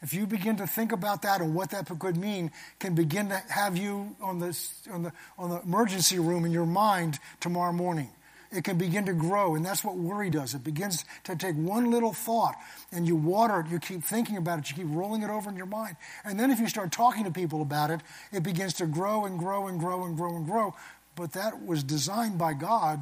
if 0.00 0.14
you 0.14 0.26
begin 0.26 0.56
to 0.56 0.66
think 0.66 0.92
about 0.92 1.22
that 1.22 1.40
and 1.40 1.54
what 1.54 1.70
that 1.70 1.86
could 1.98 2.16
mean, 2.16 2.52
can 2.78 2.94
begin 2.94 3.30
to 3.30 3.42
have 3.48 3.76
you 3.76 4.16
on 4.20 4.38
the, 4.38 4.58
on 4.92 5.02
the, 5.02 5.12
on 5.38 5.50
the 5.50 5.60
emergency 5.62 6.18
room 6.18 6.44
in 6.44 6.52
your 6.52 6.66
mind 6.66 7.18
tomorrow 7.40 7.72
morning. 7.72 8.10
It 8.50 8.64
can 8.64 8.78
begin 8.78 9.04
to 9.06 9.12
grow, 9.12 9.56
and 9.56 9.66
that's 9.66 9.84
what 9.84 9.96
worry 9.96 10.30
does. 10.30 10.54
It 10.54 10.64
begins 10.64 11.04
to 11.24 11.36
take 11.36 11.54
one 11.56 11.90
little 11.90 12.14
thought 12.14 12.54
and 12.90 13.06
you 13.06 13.14
water 13.14 13.60
it, 13.60 13.66
you 13.70 13.78
keep 13.78 14.02
thinking 14.02 14.38
about 14.38 14.60
it, 14.60 14.70
you 14.70 14.76
keep 14.76 14.86
rolling 14.88 15.22
it 15.22 15.28
over 15.28 15.50
in 15.50 15.56
your 15.56 15.66
mind. 15.66 15.96
And 16.24 16.40
then 16.40 16.50
if 16.50 16.58
you 16.58 16.68
start 16.68 16.90
talking 16.90 17.24
to 17.24 17.30
people 17.30 17.60
about 17.60 17.90
it, 17.90 18.00
it 18.32 18.42
begins 18.42 18.72
to 18.74 18.86
grow 18.86 19.26
and 19.26 19.38
grow 19.38 19.66
and 19.66 19.78
grow 19.78 20.04
and 20.04 20.16
grow 20.16 20.34
and 20.34 20.46
grow. 20.46 20.74
But 21.14 21.32
that 21.32 21.66
was 21.66 21.82
designed 21.82 22.38
by 22.38 22.54
God 22.54 23.00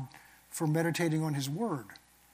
for 0.50 0.66
meditating 0.66 1.22
on 1.22 1.34
His 1.34 1.48
Word. 1.48 1.84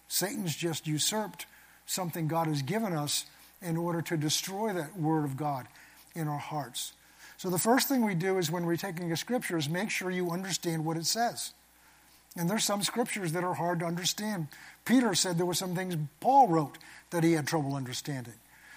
Satan's 0.09 0.57
just 0.57 0.87
usurped 0.87 1.46
something 1.85 2.29
God 2.29 2.46
has 2.46 2.62
given 2.62 2.94
us 2.94 3.27
in 3.62 3.77
order 3.77 4.03
to 4.03 4.16
destroy 4.16 4.72
that 4.72 4.98
Word 4.98 5.25
of 5.25 5.37
God 5.37 5.66
in 6.14 6.29
our 6.29 6.38
hearts. 6.38 6.92
So 7.37 7.51
the 7.51 7.59
first 7.59 7.88
thing 7.88 8.05
we 8.05 8.14
do 8.14 8.38
is 8.38 8.51
when 8.51 8.66
we're 8.66 8.77
taking 8.77 9.11
a 9.11 9.16
scripture 9.16 9.57
is 9.57 9.68
make 9.68 9.90
sure 9.90 10.11
you 10.11 10.31
understand 10.31 10.85
what 10.85 10.96
it 10.96 11.07
says. 11.07 11.53
And 12.37 12.48
there's 12.48 12.64
some 12.64 12.83
scriptures 12.83 13.33
that 13.33 13.44
are 13.44 13.55
hard 13.55 13.81
to 13.81 13.85
understand. 13.85 14.48
Peter 14.85 15.14
said 15.14 15.37
there 15.37 15.46
were 15.46 15.55
some 15.55 15.75
things 15.75 15.96
Paul 16.20 16.48
wrote 16.48 16.79
that 17.11 17.25
he 17.25 17.33
had 17.33 17.46
trouble 17.46 17.75
understanding. 17.75 18.35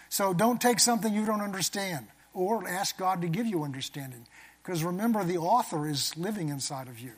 So 0.09 0.33
don't 0.33 0.59
take 0.59 0.79
something 0.79 1.13
you 1.13 1.25
don't 1.25 1.41
understand 1.41 2.07
or 2.33 2.67
ask 2.67 2.97
God 2.97 3.21
to 3.21 3.27
give 3.27 3.45
you 3.45 3.63
understanding. 3.63 4.27
Because 4.63 4.83
remember, 4.83 5.23
the 5.23 5.37
author 5.37 5.87
is 5.87 6.15
living 6.17 6.49
inside 6.49 6.87
of 6.87 6.99
you. 6.99 7.11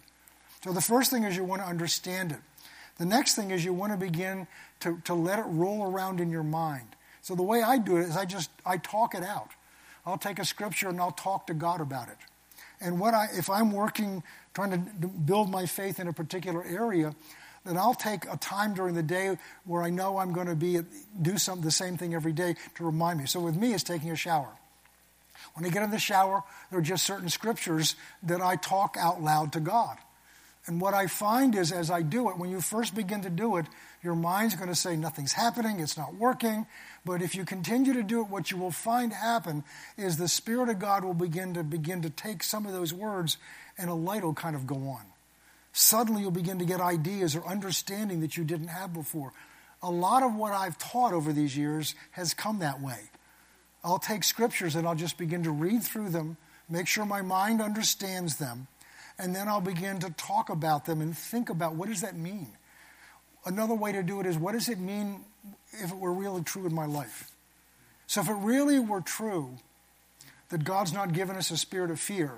So 0.64 0.74
the 0.74 0.82
first 0.82 1.12
thing 1.12 1.24
is 1.24 1.36
you 1.36 1.44
want 1.44 1.62
to 1.62 1.68
understand 1.68 2.32
it. 2.32 2.40
The 2.98 3.06
next 3.06 3.36
thing 3.36 3.52
is 3.52 3.64
you 3.64 3.74
want 3.74 3.94
to 3.94 3.98
begin 3.98 4.48
to, 4.82 5.00
to 5.06 5.14
let 5.14 5.40
it 5.40 5.46
roll 5.48 5.84
around 5.84 6.20
in 6.20 6.30
your 6.30 6.44
mind. 6.44 6.88
So 7.28 7.36
the 7.36 7.44
way 7.44 7.62
I 7.62 7.78
do 7.78 7.98
it 7.98 8.04
is 8.04 8.16
I 8.16 8.24
just 8.24 8.50
I 8.66 8.78
talk 8.78 9.14
it 9.14 9.22
out. 9.22 9.50
I'll 10.06 10.18
take 10.18 10.40
a 10.40 10.46
scripture 10.46 10.88
and 10.88 10.98
I'll 10.98 11.12
talk 11.12 11.48
to 11.48 11.54
God 11.54 11.82
about 11.82 12.08
it. 12.08 12.16
And 12.80 13.02
what 13.02 13.14
I 13.14 13.28
if 13.34 13.50
I'm 13.50 13.74
working 13.74 14.24
trying 14.54 14.72
to 14.72 15.08
build 15.10 15.50
my 15.50 15.66
faith 15.66 16.00
in 16.00 16.08
a 16.08 16.14
particular 16.14 16.64
area, 16.64 17.14
then 17.66 17.78
I'll 17.78 17.94
take 17.94 18.24
a 18.32 18.38
time 18.38 18.76
during 18.76 18.96
the 18.96 19.04
day 19.04 19.38
where 19.66 19.84
I 19.84 19.90
know 19.90 20.20
I'm 20.20 20.32
going 20.32 20.48
to 20.48 20.56
be 20.56 20.80
do 21.22 21.38
some 21.38 21.60
the 21.60 21.70
same 21.70 21.98
thing 21.98 22.16
every 22.16 22.32
day 22.32 22.56
to 22.76 22.86
remind 22.86 23.20
me. 23.20 23.26
So 23.26 23.42
with 23.42 23.58
me, 23.58 23.74
it's 23.74 23.84
taking 23.84 24.10
a 24.12 24.16
shower. 24.16 24.56
When 25.56 25.66
I 25.66 25.70
get 25.70 25.84
in 25.84 25.92
the 25.92 26.00
shower, 26.00 26.44
there 26.70 26.80
are 26.80 26.82
just 26.94 27.04
certain 27.04 27.28
scriptures 27.28 27.98
that 28.24 28.40
I 28.40 28.56
talk 28.56 28.96
out 28.98 29.22
loud 29.22 29.52
to 29.52 29.60
God. 29.60 29.98
And 30.68 30.82
what 30.82 30.94
I 30.94 31.08
find 31.08 31.56
is 31.56 31.72
as 31.72 31.90
I 31.90 32.02
do 32.02 32.30
it, 32.30 32.38
when 32.38 32.50
you 32.50 32.60
first 32.60 32.94
begin 32.94 33.22
to 33.22 33.30
do 33.30 33.56
it, 33.56 33.66
your 34.04 34.16
mind's 34.16 34.56
going 34.56 34.68
to 34.68 34.76
say 34.76 34.98
nothing's 34.98 35.32
happening, 35.32 35.80
it's 35.80 35.98
not 35.98 36.16
working. 36.16 36.68
But 37.08 37.22
if 37.22 37.36
you 37.36 37.46
continue 37.46 37.94
to 37.94 38.04
do 38.04 38.20
it, 38.20 38.28
what 38.28 38.52
you 38.52 38.58
will 38.58 38.70
find 38.70 39.14
happen 39.14 39.64
is 39.96 40.18
the 40.18 40.28
Spirit 40.28 40.68
of 40.68 40.80
God 40.80 41.06
will 41.06 41.14
begin 41.14 41.54
to 41.54 41.64
begin 41.64 42.02
to 42.02 42.10
take 42.10 42.44
some 42.44 42.66
of 42.66 42.74
those 42.74 42.94
words 42.94 43.38
and 43.78 43.90
a 43.90 43.94
light 43.94 44.26
will 44.26 44.34
kind 44.34 44.58
of 44.58 44.68
go 44.68 44.76
on. 44.76 45.06
Suddenly 45.72 46.24
you'll 46.24 46.32
begin 46.32 46.60
to 46.60 46.66
get 46.66 46.82
ideas 46.82 47.34
or 47.34 47.48
understanding 47.48 48.20
that 48.20 48.36
you 48.36 48.44
didn't 48.44 48.68
have 48.68 48.94
before. 48.94 49.32
A 49.82 49.90
lot 49.90 50.22
of 50.22 50.36
what 50.36 50.52
I've 50.52 50.78
taught 50.78 51.14
over 51.14 51.32
these 51.32 51.56
years 51.56 51.96
has 52.12 52.34
come 52.34 52.60
that 52.60 52.82
way. 52.82 53.00
I'll 53.86 54.00
take 54.00 54.26
scriptures 54.26 54.76
and 54.76 54.86
I'll 54.86 54.94
just 54.94 55.18
begin 55.18 55.44
to 55.44 55.52
read 55.52 55.84
through 55.84 56.10
them, 56.10 56.36
make 56.68 56.88
sure 56.88 57.06
my 57.06 57.22
mind 57.22 57.62
understands 57.62 58.36
them, 58.36 58.68
and 59.18 59.34
then 59.34 59.48
I'll 59.48 59.62
begin 59.62 60.00
to 60.00 60.10
talk 60.10 60.50
about 60.50 60.86
them 60.86 61.00
and 61.00 61.18
think 61.18 61.50
about 61.50 61.76
what 61.76 61.88
does 61.88 62.02
that 62.02 62.18
mean? 62.18 62.50
Another 63.46 63.76
way 63.76 63.94
to 63.94 64.04
do 64.04 64.20
it 64.20 64.26
is 64.26 64.38
what 64.38 64.52
does 64.52 64.68
it 64.68 64.78
mean 64.78 65.24
if 65.72 65.92
it 65.92 65.98
were 65.98 66.14
really 66.14 66.44
true 66.44 66.66
in 66.66 66.74
my 66.74 66.86
life? 66.86 67.32
So 68.08 68.22
if 68.22 68.30
it 68.30 68.34
really 68.34 68.80
were 68.80 69.02
true 69.02 69.58
that 70.50 70.64
God's 70.64 70.94
not 70.94 71.14
given 71.14 71.36
us 71.36 71.52
a 71.52 71.58
spirit 71.58 71.92
of 71.92 72.00
fear, 72.00 72.32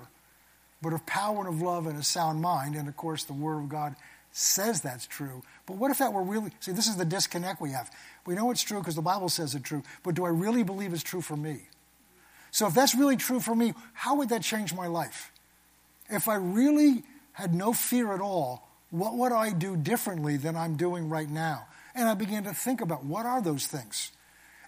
but 0.82 0.92
of 0.92 1.06
power 1.06 1.38
and 1.38 1.48
of 1.48 1.62
love 1.62 1.86
and 1.86 1.98
a 1.98 2.02
sound 2.02 2.40
mind, 2.40 2.74
and 2.74 2.88
of 2.88 2.96
course 2.96 3.24
the 3.24 3.32
Word 3.32 3.58
of 3.58 3.68
God 3.68 3.94
says 4.32 4.80
that's 4.80 5.06
true. 5.06 5.42
But 5.66 5.76
what 5.76 5.90
if 5.90 5.98
that 5.98 6.12
were 6.12 6.22
really 6.22 6.50
see 6.60 6.72
this 6.72 6.86
is 6.86 6.96
the 6.96 7.04
disconnect 7.04 7.60
we 7.60 7.70
have. 7.70 7.90
We 8.26 8.34
know 8.34 8.50
it's 8.50 8.62
true 8.62 8.78
because 8.78 8.96
the 8.96 9.02
Bible 9.02 9.28
says 9.28 9.54
it's 9.54 9.64
true, 9.64 9.82
but 10.02 10.14
do 10.14 10.24
I 10.24 10.28
really 10.28 10.62
believe 10.62 10.92
it's 10.92 11.02
true 11.02 11.20
for 11.20 11.36
me? 11.36 11.62
So 12.50 12.66
if 12.66 12.74
that's 12.74 12.94
really 12.94 13.16
true 13.16 13.40
for 13.40 13.54
me, 13.54 13.74
how 13.92 14.16
would 14.16 14.28
that 14.30 14.42
change 14.42 14.74
my 14.74 14.86
life? 14.86 15.30
If 16.08 16.28
I 16.28 16.34
really 16.34 17.04
had 17.32 17.54
no 17.54 17.72
fear 17.72 18.12
at 18.12 18.20
all, 18.20 18.68
what 18.90 19.14
would 19.14 19.32
I 19.32 19.52
do 19.52 19.76
differently 19.76 20.36
than 20.36 20.56
I'm 20.56 20.76
doing 20.76 21.08
right 21.08 21.28
now? 21.28 21.66
And 21.94 22.08
I 22.08 22.14
began 22.14 22.44
to 22.44 22.54
think 22.54 22.80
about 22.80 23.04
what 23.04 23.26
are 23.26 23.42
those 23.42 23.66
things 23.66 24.12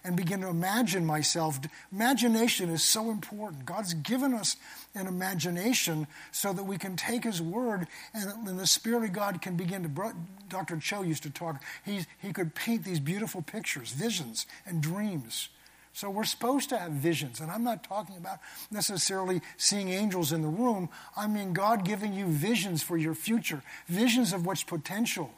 and 0.03 0.17
begin 0.17 0.41
to 0.41 0.47
imagine 0.47 1.05
myself. 1.05 1.59
Imagination 1.91 2.69
is 2.69 2.83
so 2.83 3.09
important. 3.09 3.65
God's 3.65 3.93
given 3.93 4.33
us 4.33 4.57
an 4.95 5.07
imagination 5.07 6.07
so 6.31 6.51
that 6.51 6.63
we 6.63 6.77
can 6.77 6.95
take 6.95 7.23
His 7.23 7.41
Word 7.41 7.87
and, 8.13 8.59
the 8.59 8.67
Spirit 8.67 9.03
of 9.03 9.13
God 9.13 9.41
can 9.41 9.55
begin 9.55 9.83
to. 9.83 10.13
Dr. 10.49 10.77
Cho 10.77 11.01
used 11.01 11.23
to 11.23 11.29
talk, 11.29 11.63
he, 11.85 12.05
he 12.21 12.33
could 12.33 12.53
paint 12.53 12.83
these 12.83 12.99
beautiful 12.99 13.41
pictures, 13.41 13.91
visions, 13.91 14.45
and 14.65 14.81
dreams. 14.81 15.49
So 15.93 16.09
we're 16.09 16.23
supposed 16.23 16.69
to 16.69 16.77
have 16.77 16.91
visions. 16.91 17.39
And 17.39 17.51
I'm 17.51 17.63
not 17.63 17.83
talking 17.83 18.17
about 18.17 18.39
necessarily 18.71 19.41
seeing 19.57 19.89
angels 19.89 20.31
in 20.31 20.41
the 20.41 20.47
room. 20.47 20.89
I 21.15 21.27
mean 21.27 21.53
God 21.53 21.85
giving 21.85 22.13
you 22.13 22.25
visions 22.25 22.81
for 22.81 22.97
your 22.97 23.13
future, 23.13 23.61
visions 23.87 24.33
of 24.33 24.45
what's 24.45 24.63
potential. 24.63 25.31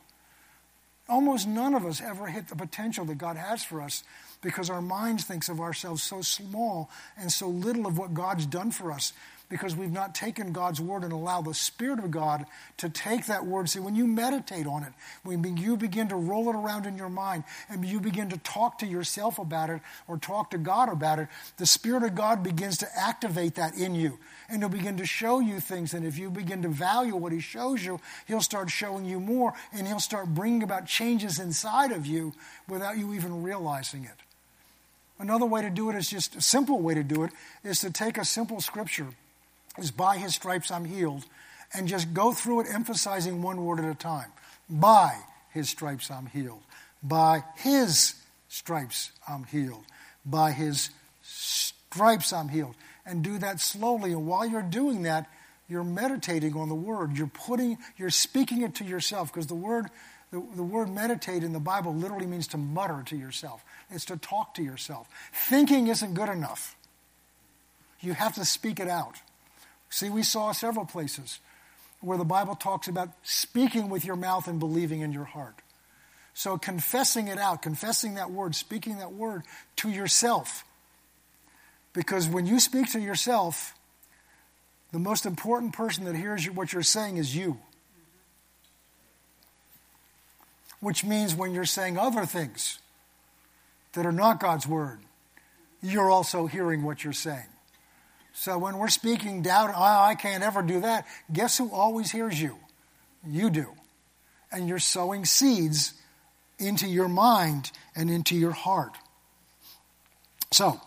Almost 1.08 1.48
none 1.48 1.76
of 1.76 1.86
us 1.86 2.02
ever 2.02 2.28
hit 2.28 2.48
the 2.48 2.56
potential 2.56 3.06
that 3.06 3.18
God 3.20 3.38
has 3.38 3.64
for 3.64 3.82
us 3.82 4.04
because 4.42 4.70
our 4.70 4.82
minds 4.82 5.24
thinks 5.24 5.50
of 5.50 5.60
ourselves 5.60 6.02
so 6.02 6.22
small 6.22 6.90
and 7.18 7.32
so 7.32 7.48
little 7.48 7.86
of 7.86 7.98
what 7.98 8.14
God's 8.14 8.46
done 8.46 8.72
for 8.72 8.92
us 8.92 9.14
because 9.50 9.76
we've 9.76 9.92
not 9.92 10.16
taken 10.16 10.52
God's 10.52 10.82
word 10.82 11.04
and 11.04 11.14
allowed 11.14 11.46
the 11.46 11.54
Spirit 11.54 12.00
of 12.00 12.12
God 12.12 12.46
to 12.78 12.90
take 12.90 13.28
that 13.28 13.46
word. 13.46 13.70
See, 13.70 13.80
when 13.80 13.96
you 13.96 14.08
meditate 14.08 14.66
on 14.66 14.84
it, 14.84 14.94
when 15.24 15.58
you 15.58 15.78
begin 15.78 16.08
to 16.10 16.16
roll 16.16 16.50
it 16.50 16.56
around 16.56 16.86
in 16.86 16.98
your 16.98 17.10
mind 17.10 17.44
and 17.70 17.86
you 17.86 18.00
begin 18.00 18.30
to 18.30 18.38
talk 18.38 18.80
to 18.80 18.88
yourself 18.88 19.38
about 19.38 19.70
it 19.70 19.82
or 20.08 20.18
talk 20.18 20.52
to 20.52 20.58
God 20.58 20.90
about 20.90 21.20
it, 21.20 21.28
the 21.58 21.66
Spirit 21.66 22.04
of 22.04 22.16
God 22.16 22.44
begins 22.44 22.78
to 22.80 22.88
activate 22.98 23.56
that 23.56 23.76
in 23.78 23.96
you. 23.96 24.18
And 24.50 24.62
He'll 24.62 24.70
begin 24.70 24.98
to 24.98 25.06
show 25.06 25.40
you 25.40 25.60
things. 25.60 25.94
And 25.94 26.06
if 26.06 26.18
you 26.18 26.30
begin 26.30 26.62
to 26.64 26.70
value 26.70 27.16
what 27.16 27.32
He 27.32 27.40
shows 27.40 27.84
you, 27.84 28.00
He'll 28.28 28.42
start 28.42 28.70
showing 28.70 29.06
you 29.06 29.20
more 29.20 29.54
and 29.74 29.88
He'll 29.88 30.00
start 30.00 30.28
bringing 30.28 30.64
about 30.64 30.88
changes 30.88 31.40
inside 31.40 31.92
of 31.92 32.06
you 32.06 32.34
without 32.68 32.98
you 32.98 33.14
even 33.14 33.44
realizing 33.44 34.06
it. 34.06 34.16
Another 35.18 35.46
way 35.46 35.62
to 35.62 35.70
do 35.70 35.90
it 35.90 35.96
is 35.96 36.10
just 36.10 36.36
a 36.36 36.42
simple 36.42 36.82
way 36.82 36.94
to 36.94 37.04
do 37.04 37.24
it 37.24 37.32
is 37.64 37.80
to 37.80 37.92
take 37.92 38.18
a 38.18 38.26
simple 38.26 38.60
scripture 38.60 39.08
is 39.78 39.92
by 39.92 40.18
his 40.18 40.36
stripes 40.36 40.72
I'm 40.72 40.86
healed, 40.86 41.26
and 41.74 41.88
just 41.88 42.14
go 42.14 42.32
through 42.32 42.62
it 42.62 42.68
emphasizing 42.70 43.42
one 43.42 43.64
word 43.66 43.80
at 43.80 43.86
a 43.86 43.96
time. 43.96 44.32
By 44.70 45.18
his 45.52 45.70
stripes 45.70 46.10
I'm 46.10 46.28
healed. 46.28 46.62
By 47.04 47.44
his 47.58 48.16
stripes 48.48 49.12
I'm 49.28 49.44
healed. 49.44 49.84
By 50.26 50.52
his 50.52 50.90
stripes 51.22 52.34
I'm 52.34 52.50
healed. 52.50 52.76
And 53.06 53.24
do 53.24 53.38
that 53.40 53.60
slowly. 53.60 54.12
And 54.12 54.26
while 54.26 54.46
you're 54.46 54.62
doing 54.62 55.04
that, 55.04 55.30
you're 55.68 55.84
meditating 55.84 56.56
on 56.56 56.70
the 56.70 56.76
word. 56.76 57.18
You're 57.18 57.28
putting, 57.28 57.78
you're 57.98 58.10
speaking 58.10 58.62
it 58.62 58.76
to 58.76 58.84
yourself 58.84 59.32
because 59.32 59.48
the 59.48 59.56
word, 59.56 59.88
the, 60.32 60.44
the 60.56 60.64
word 60.64 60.90
meditate 60.90 61.44
in 61.44 61.54
the 61.54 61.60
Bible 61.60 61.94
literally 61.94 62.28
means 62.28 62.48
to 62.50 62.58
mutter 62.58 63.04
to 63.08 63.16
yourself. 63.16 63.64
It's 63.90 64.06
to 64.06 64.18
talk 64.18 64.56
to 64.56 64.64
yourself. 64.64 65.08
Thinking 65.34 65.88
isn't 65.88 66.14
good 66.14 66.30
enough. 66.30 66.76
You 68.02 68.14
have 68.14 68.36
to 68.36 68.46
speak 68.46 68.80
it 68.80 68.88
out. 68.88 69.16
See, 69.96 70.10
we 70.10 70.24
saw 70.24 70.52
several 70.52 70.86
places 70.86 71.40
where 72.02 72.18
the 72.18 72.26
Bible 72.26 72.54
talks 72.54 72.90
about 72.90 73.12
speaking 73.24 73.88
with 73.90 74.04
your 74.04 74.18
mouth 74.18 74.50
and 74.50 74.60
believing 74.60 75.00
in 75.00 75.14
your 75.14 75.24
heart. 75.24 75.56
So 76.34 76.58
confessing 76.58 77.30
it 77.30 77.38
out, 77.38 77.62
confessing 77.62 78.16
that 78.16 78.30
word, 78.30 78.56
speaking 78.56 78.98
that 78.98 79.14
word 79.14 79.44
to 79.78 79.90
yourself. 79.90 80.66
Because 81.94 82.28
when 82.28 82.46
you 82.46 82.60
speak 82.60 82.92
to 82.92 83.00
yourself, 83.00 83.74
the 84.92 85.00
most 85.00 85.26
important 85.26 85.72
person 85.72 86.04
that 86.04 86.16
hears 86.18 86.46
what 86.52 86.74
you're 86.74 86.84
saying 86.84 87.16
is 87.16 87.34
you. 87.34 87.58
Which 90.82 91.06
means 91.06 91.34
when 91.34 91.54
you're 91.54 91.64
saying 91.64 91.98
other 91.98 92.26
things 92.26 92.80
that 93.94 94.06
are 94.06 94.12
not 94.12 94.42
God's 94.42 94.68
word, 94.68 95.00
you're 95.82 96.10
also 96.10 96.48
hearing 96.48 96.84
what 96.84 97.06
you're 97.06 97.14
saying. 97.14 97.48
So 98.38 98.58
when 98.58 98.78
we're 98.78 98.90
speaking 98.90 99.42
doubt, 99.42 99.72
oh, 99.74 99.82
I 99.82 100.14
can't 100.14 100.44
ever 100.44 100.62
do 100.62 100.82
that, 100.82 101.08
guess 101.32 101.58
who 101.58 101.72
always 101.72 102.12
hears 102.12 102.40
you? 102.40 102.58
You 103.26 103.50
do. 103.50 103.68
And 104.52 104.68
you're 104.68 104.78
sowing 104.78 105.24
seeds 105.24 105.94
into 106.60 106.86
your 106.86 107.08
mind 107.08 107.72
and 107.96 108.10
into 108.12 108.36
your 108.36 108.52
heart. 108.52 108.92
So, 110.52 110.82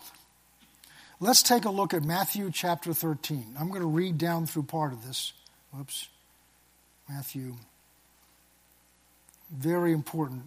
let's 1.19 1.41
take 1.41 1.65
a 1.65 1.71
look 1.71 1.91
at 1.95 2.03
Matthew 2.03 2.51
chapter 2.53 2.93
13. 2.93 3.55
I'm 3.59 3.69
going 3.69 3.81
to 3.81 3.87
read 3.87 4.19
down 4.19 4.45
through 4.45 4.63
part 4.63 4.93
of 4.93 5.05
this. 5.05 5.33
Whoops. 5.73 6.07
Matthew. 7.09 7.55
Very 9.51 9.91
important 9.91 10.43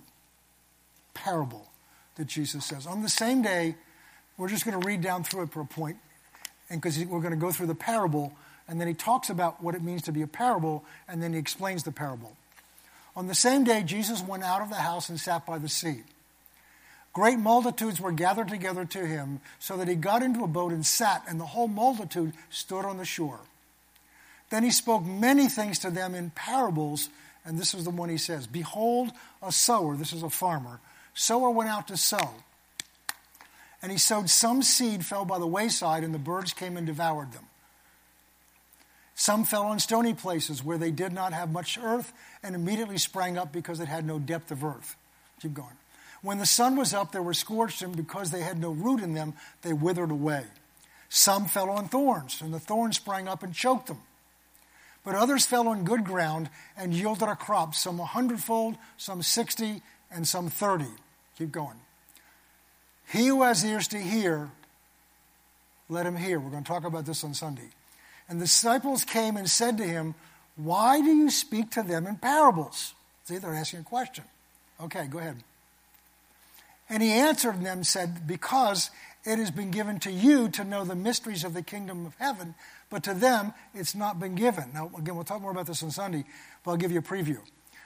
parable 1.15 1.69
that 2.15 2.29
Jesus 2.29 2.65
says. 2.65 2.87
On 2.87 3.03
the 3.03 3.09
same 3.09 3.43
day, 3.43 3.75
we're 4.39 4.49
just 4.49 4.65
going 4.65 4.81
to 4.81 4.87
read 4.87 5.01
down 5.01 5.25
through 5.25 5.43
it 5.43 5.53
for 5.53 5.61
a 5.61 5.67
point 5.67 5.97
and 6.73 6.81
because 6.81 6.99
we're 7.05 7.21
going 7.21 7.33
to 7.33 7.37
go 7.37 7.53
through 7.53 7.67
the 7.67 7.75
parable, 7.75 8.33
and 8.67 8.81
then 8.81 8.89
he 8.89 8.95
talks 8.95 9.29
about 9.29 9.63
what 9.63 9.75
it 9.75 9.83
means 9.83 10.03
to 10.03 10.13
be 10.13 10.23
a 10.23 10.27
parable, 10.27 10.83
and 11.07 11.23
then 11.23 11.35
he 11.35 11.39
explains 11.39 11.83
the 11.83 11.93
parable. 11.93 12.35
On 13.15 13.27
the 13.27 13.35
same 13.35 13.63
day, 13.63 13.83
Jesus 13.83 14.23
went 14.23 14.43
out 14.43 14.63
of 14.63 14.71
the 14.71 14.77
house 14.77 15.11
and 15.11 15.21
sat 15.21 15.45
by 15.45 15.59
the 15.59 15.69
sea. 15.69 16.03
Great 17.13 17.39
multitudes 17.39 18.01
were 18.01 18.11
gathered 18.11 18.49
together 18.49 18.87
to 18.87 19.07
him, 19.07 19.41
so 19.59 19.77
that 19.77 19.87
he 19.87 19.95
got 19.95 20.23
into 20.23 20.45
a 20.45 20.49
boat 20.49 20.73
and 20.73 20.85
sat, 20.85 21.23
and 21.29 21.39
the 21.39 21.45
whole 21.45 21.69
multitude 21.69 22.33
stood 22.49 22.87
on 22.87 22.97
the 22.97 23.05
shore. 23.05 23.41
Then 24.49 24.65
he 24.65 24.71
spoke 24.71 25.05
many 25.05 25.49
things 25.49 25.79
to 25.81 25.91
them 25.91 26.15
in 26.15 26.31
parables, 26.31 27.11
and 27.45 27.59
this 27.59 27.75
is 27.75 27.85
the 27.85 27.91
one 27.91 28.09
he 28.09 28.17
says 28.17 28.47
Behold, 28.47 29.11
a 29.43 29.53
sower, 29.53 29.95
this 29.95 30.15
is 30.15 30.23
a 30.23 30.31
farmer, 30.31 30.81
sower 31.13 31.51
went 31.51 31.69
out 31.69 31.89
to 31.89 31.99
sow. 31.99 32.33
And 33.83 33.91
he 33.91 33.99
sowed 33.99 34.31
some 34.31 34.63
seed, 34.63 35.05
fell 35.05 35.25
by 35.25 35.39
the 35.39 35.47
wayside, 35.47 36.05
and 36.05 36.15
the 36.15 36.19
birds 36.19 36.53
came 36.53 36.77
and 36.77 36.87
devoured 36.87 37.33
them. 37.33 37.47
Some 39.15 39.45
fell 39.45 39.65
on 39.65 39.79
stony 39.79 40.15
places 40.15 40.65
where 40.65 40.79
they 40.79 40.91
did 40.91 41.13
not 41.13 41.33
have 41.33 41.53
much 41.53 41.79
earth 41.79 42.13
and 42.43 42.55
immediately 42.55 42.99
sprang 42.99 43.37
up 43.37 43.53
because 43.53 43.81
it 43.81 43.89
had 43.89 44.07
no 44.07 44.19
depth 44.19 44.51
of 44.51 44.65
earth. 44.65 44.97
Keep 45.41 45.55
going. 45.55 45.77
When 46.23 46.39
the 46.39 46.47
sun 46.47 46.77
was 46.77 46.95
up, 46.95 47.13
they 47.13 47.19
were 47.19 47.35
scorched, 47.35 47.83
and 47.83 47.97
because 47.97 48.31
they 48.31 48.43
had 48.43 48.59
no 48.59 48.71
root 48.71 49.01
in 49.01 49.15
them, 49.15 49.35
they 49.63 49.73
withered 49.73 50.13
away. 50.13 50.45
Some 51.09 51.47
fell 51.47 51.69
on 51.69 51.89
thorns, 51.89 52.41
and 52.41 52.55
the 52.55 52.61
thorns 52.61 52.97
sprang 52.97 53.29
up 53.29 53.43
and 53.43 53.53
choked 53.53 53.89
them. 53.89 54.01
But 55.05 55.17
others 55.17 55.45
fell 55.45 55.67
on 55.69 55.85
good 55.85 56.05
ground 56.05 56.49
and 56.77 56.95
yielded 56.95 57.29
a 57.29 57.35
crop, 57.35 57.75
some 57.75 57.99
a 57.99 58.07
hundredfold, 58.07 58.77
some 58.97 59.21
sixty, 59.23 59.83
and 60.11 60.27
some 60.27 60.49
thirty. 60.49 60.87
Keep 61.37 61.51
going. 61.51 61.81
He 63.13 63.27
who 63.27 63.43
has 63.43 63.63
ears 63.63 63.89
to 63.89 63.99
hear, 63.99 64.51
let 65.91 66.07
him 66.07 66.17
hear. 66.17 66.41
We're 66.41 66.51
going 66.51 66.65
to 66.65 66.69
talk 66.69 66.85
about 66.85 67.05
this 67.05 67.23
on 67.25 67.35
Sunday. 67.35 67.69
And 68.29 68.41
the 68.41 68.45
disciples 68.45 69.05
came 69.05 69.37
and 69.37 69.49
said 69.51 69.77
to 69.79 69.85
him, 69.85 70.15
Why 70.57 71.01
do 71.03 71.15
you 71.15 71.31
speak 71.31 71.71
to 71.73 71.83
them 71.83 72.07
in 72.07 72.17
parables? 72.17 72.95
See, 73.25 73.37
they're 73.37 73.55
asking 73.55 73.81
a 73.81 73.85
question. 73.85 74.25
Okay, 74.81 75.07
go 75.07 75.19
ahead. 75.19 75.37
And 76.89 77.03
he 77.03 77.11
answered 77.11 77.63
them, 77.63 77.85
said, 77.85 78.27
Because 78.27 78.91
it 79.25 79.39
has 79.39 79.51
been 79.51 79.71
given 79.71 79.99
to 80.01 80.11
you 80.11 80.49
to 80.49 80.65
know 80.65 80.85
the 80.85 80.97
mysteries 80.97 81.45
of 81.45 81.53
the 81.53 81.63
kingdom 81.63 82.07
of 82.07 82.15
heaven, 82.19 82.55
but 82.89 83.05
to 83.05 83.13
them 83.13 83.53
it's 83.75 83.95
not 83.95 84.19
been 84.19 84.35
given. 84.35 84.71
Now, 84.73 84.91
again, 84.97 85.15
we'll 85.15 85.25
talk 85.25 85.43
more 85.43 85.51
about 85.51 85.67
this 85.67 85.83
on 85.83 85.91
Sunday, 85.91 86.25
but 86.65 86.71
I'll 86.71 86.77
give 86.79 86.91
you 86.91 87.01
a 87.01 87.03
preview. 87.03 87.39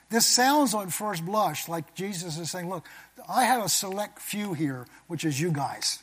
This 0.08 0.26
sounds 0.26 0.72
on 0.72 0.88
first 0.90 1.24
blush 1.24 1.68
like 1.68 1.94
Jesus 1.94 2.38
is 2.38 2.50
saying, 2.50 2.68
Look, 2.68 2.86
I 3.28 3.44
have 3.44 3.64
a 3.64 3.68
select 3.68 4.20
few 4.20 4.54
here, 4.54 4.86
which 5.08 5.24
is 5.24 5.40
you 5.40 5.50
guys. 5.50 5.98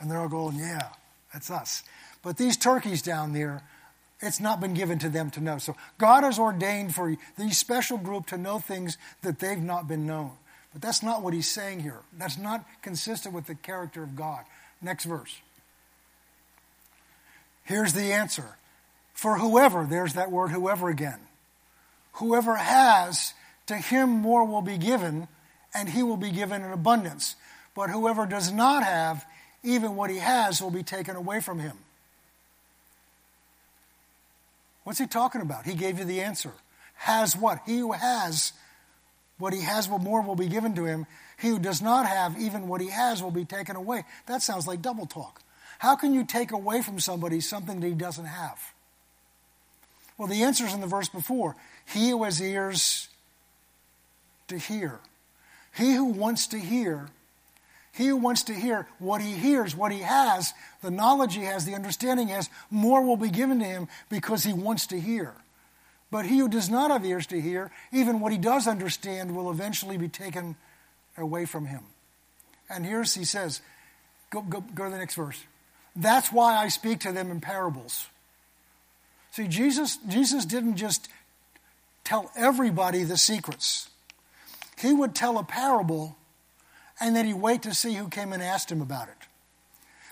And 0.00 0.10
they're 0.10 0.18
all 0.18 0.28
going, 0.28 0.56
Yeah, 0.56 0.88
that's 1.32 1.50
us. 1.50 1.82
But 2.22 2.38
these 2.38 2.56
turkeys 2.56 3.02
down 3.02 3.34
there, 3.34 3.62
it's 4.20 4.40
not 4.40 4.60
been 4.60 4.72
given 4.72 4.98
to 5.00 5.10
them 5.10 5.30
to 5.32 5.40
know. 5.40 5.58
So 5.58 5.76
God 5.98 6.24
has 6.24 6.38
ordained 6.38 6.94
for 6.94 7.14
these 7.36 7.58
special 7.58 7.98
group 7.98 8.26
to 8.28 8.38
know 8.38 8.58
things 8.58 8.96
that 9.22 9.40
they've 9.40 9.58
not 9.58 9.86
been 9.86 10.06
known. 10.06 10.32
But 10.72 10.80
that's 10.80 11.02
not 11.02 11.22
what 11.22 11.34
he's 11.34 11.48
saying 11.48 11.80
here. 11.80 12.00
That's 12.16 12.38
not 12.38 12.64
consistent 12.82 13.34
with 13.34 13.46
the 13.46 13.54
character 13.54 14.02
of 14.02 14.16
God. 14.16 14.44
Next 14.80 15.04
verse. 15.04 15.38
Here's 17.64 17.92
the 17.92 18.12
answer. 18.12 18.56
For 19.12 19.38
whoever, 19.38 19.84
there's 19.84 20.14
that 20.14 20.30
word 20.30 20.48
whoever 20.48 20.88
again. 20.88 21.20
Whoever 22.14 22.54
has, 22.56 23.34
to 23.66 23.76
him 23.76 24.10
more 24.10 24.44
will 24.44 24.62
be 24.62 24.78
given, 24.78 25.28
and 25.74 25.88
he 25.88 26.02
will 26.02 26.16
be 26.16 26.30
given 26.30 26.62
in 26.62 26.72
abundance. 26.72 27.36
But 27.74 27.90
whoever 27.90 28.26
does 28.26 28.52
not 28.52 28.82
have, 28.84 29.24
even 29.62 29.96
what 29.96 30.10
he 30.10 30.18
has 30.18 30.60
will 30.60 30.70
be 30.70 30.82
taken 30.82 31.16
away 31.16 31.40
from 31.40 31.58
him. 31.58 31.76
What's 34.84 34.98
he 34.98 35.06
talking 35.06 35.40
about? 35.40 35.64
He 35.64 35.74
gave 35.74 35.98
you 35.98 36.04
the 36.04 36.20
answer. 36.20 36.52
Has 36.94 37.36
what? 37.36 37.60
He 37.66 37.78
who 37.78 37.92
has 37.92 38.52
what 39.38 39.52
he 39.52 39.60
has, 39.62 39.88
what 39.88 40.00
more 40.00 40.22
will 40.22 40.36
be 40.36 40.46
given 40.46 40.74
to 40.76 40.84
him. 40.84 41.06
He 41.38 41.48
who 41.48 41.58
does 41.58 41.82
not 41.82 42.06
have, 42.06 42.38
even 42.38 42.68
what 42.68 42.80
he 42.80 42.88
has, 42.88 43.22
will 43.22 43.30
be 43.30 43.44
taken 43.44 43.76
away. 43.76 44.04
That 44.26 44.42
sounds 44.42 44.66
like 44.66 44.82
double 44.82 45.06
talk. 45.06 45.42
How 45.78 45.96
can 45.96 46.14
you 46.14 46.24
take 46.24 46.52
away 46.52 46.82
from 46.82 47.00
somebody 47.00 47.40
something 47.40 47.80
that 47.80 47.86
he 47.86 47.94
doesn't 47.94 48.26
have? 48.26 48.58
Well, 50.16 50.28
the 50.28 50.44
answer 50.44 50.64
is 50.64 50.74
in 50.74 50.80
the 50.80 50.86
verse 50.86 51.08
before. 51.08 51.56
He 51.86 52.10
who 52.10 52.24
has 52.24 52.40
ears 52.40 53.08
to 54.48 54.58
hear. 54.58 55.00
He 55.76 55.94
who 55.94 56.04
wants 56.04 56.46
to 56.48 56.58
hear, 56.58 57.08
he 57.92 58.06
who 58.06 58.16
wants 58.16 58.44
to 58.44 58.54
hear 58.54 58.86
what 58.98 59.20
he 59.20 59.32
hears, 59.32 59.74
what 59.76 59.92
he 59.92 60.00
has, 60.00 60.52
the 60.82 60.90
knowledge 60.90 61.34
he 61.34 61.44
has, 61.44 61.64
the 61.64 61.74
understanding 61.74 62.28
he 62.28 62.32
has, 62.32 62.48
more 62.70 63.02
will 63.02 63.16
be 63.16 63.30
given 63.30 63.58
to 63.58 63.64
him 63.64 63.88
because 64.08 64.44
he 64.44 64.52
wants 64.52 64.86
to 64.88 65.00
hear. 65.00 65.32
But 66.10 66.26
he 66.26 66.38
who 66.38 66.48
does 66.48 66.70
not 66.70 66.90
have 66.92 67.04
ears 67.04 67.26
to 67.28 67.40
hear, 67.40 67.72
even 67.92 68.20
what 68.20 68.30
he 68.30 68.38
does 68.38 68.68
understand, 68.68 69.34
will 69.34 69.50
eventually 69.50 69.96
be 69.96 70.08
taken 70.08 70.54
away 71.16 71.44
from 71.44 71.66
him. 71.66 71.80
And 72.70 72.86
here's, 72.86 73.14
he 73.14 73.24
says, 73.24 73.60
go, 74.30 74.42
go, 74.42 74.60
go 74.60 74.84
to 74.84 74.90
the 74.90 74.98
next 74.98 75.16
verse. 75.16 75.42
That's 75.96 76.32
why 76.32 76.56
I 76.56 76.68
speak 76.68 77.00
to 77.00 77.12
them 77.12 77.30
in 77.30 77.40
parables. 77.40 78.06
See, 79.32 79.48
Jesus, 79.48 79.98
Jesus 80.08 80.44
didn't 80.44 80.76
just 80.76 81.08
tell 82.04 82.30
everybody 82.36 83.02
the 83.04 83.16
secrets. 83.16 83.88
He 84.78 84.92
would 84.92 85.14
tell 85.14 85.38
a 85.38 85.44
parable 85.44 86.16
and 87.00 87.16
then 87.16 87.26
he'd 87.26 87.34
wait 87.34 87.62
to 87.62 87.74
see 87.74 87.94
who 87.94 88.08
came 88.08 88.32
and 88.32 88.42
asked 88.42 88.70
him 88.70 88.80
about 88.80 89.08
it. 89.08 89.16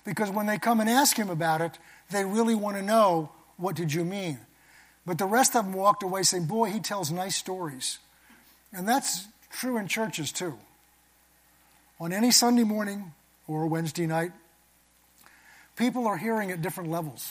Because 0.04 0.30
when 0.30 0.46
they 0.46 0.58
come 0.58 0.80
and 0.80 0.90
ask 0.90 1.16
him 1.16 1.30
about 1.30 1.60
it, 1.60 1.78
they 2.10 2.24
really 2.24 2.54
want 2.54 2.76
to 2.76 2.82
know 2.82 3.30
what 3.56 3.76
did 3.76 3.92
you 3.92 4.04
mean? 4.04 4.40
But 5.06 5.18
the 5.18 5.26
rest 5.26 5.54
of 5.54 5.64
them 5.64 5.74
walked 5.74 6.02
away 6.02 6.22
saying, 6.22 6.46
Boy, 6.46 6.70
he 6.70 6.80
tells 6.80 7.10
nice 7.10 7.36
stories. 7.36 7.98
And 8.72 8.88
that's 8.88 9.26
true 9.50 9.76
in 9.76 9.86
churches 9.86 10.32
too. 10.32 10.58
On 12.00 12.12
any 12.12 12.30
Sunday 12.30 12.64
morning 12.64 13.12
or 13.46 13.66
Wednesday 13.66 14.06
night, 14.06 14.32
people 15.76 16.06
are 16.06 16.16
hearing 16.16 16.50
at 16.50 16.62
different 16.62 16.90
levels. 16.90 17.30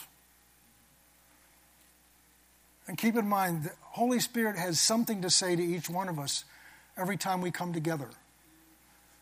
And 2.88 2.98
keep 2.98 3.16
in 3.16 3.28
mind, 3.28 3.64
the 3.64 3.72
Holy 3.92 4.20
Spirit 4.20 4.58
has 4.58 4.80
something 4.80 5.22
to 5.22 5.30
say 5.30 5.56
to 5.56 5.64
each 5.64 5.90
one 5.90 6.08
of 6.08 6.18
us 6.18 6.46
every 6.98 7.18
time 7.18 7.42
we 7.42 7.52
come 7.52 7.74
together. 7.74 8.10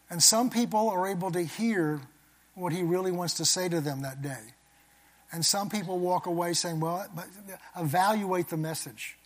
And 0.09 0.21
some 0.21 0.49
people 0.49 0.89
are 0.89 1.07
able 1.07 1.31
to 1.31 1.41
hear 1.41 2.01
what 2.55 2.71
He 2.73 2.83
really 2.83 3.11
wants 3.11 3.35
to 3.35 3.45
say 3.45 3.67
to 3.69 3.81
them 3.81 4.01
that 4.01 4.21
day. 4.21 4.53
And 5.31 5.45
some 5.45 5.69
people 5.69 5.99
walk 5.99 6.25
away 6.25 6.53
saying, 6.53 6.79
well, 6.79 7.07
evaluate 7.77 8.49
the 8.49 8.57
message. 8.57 9.17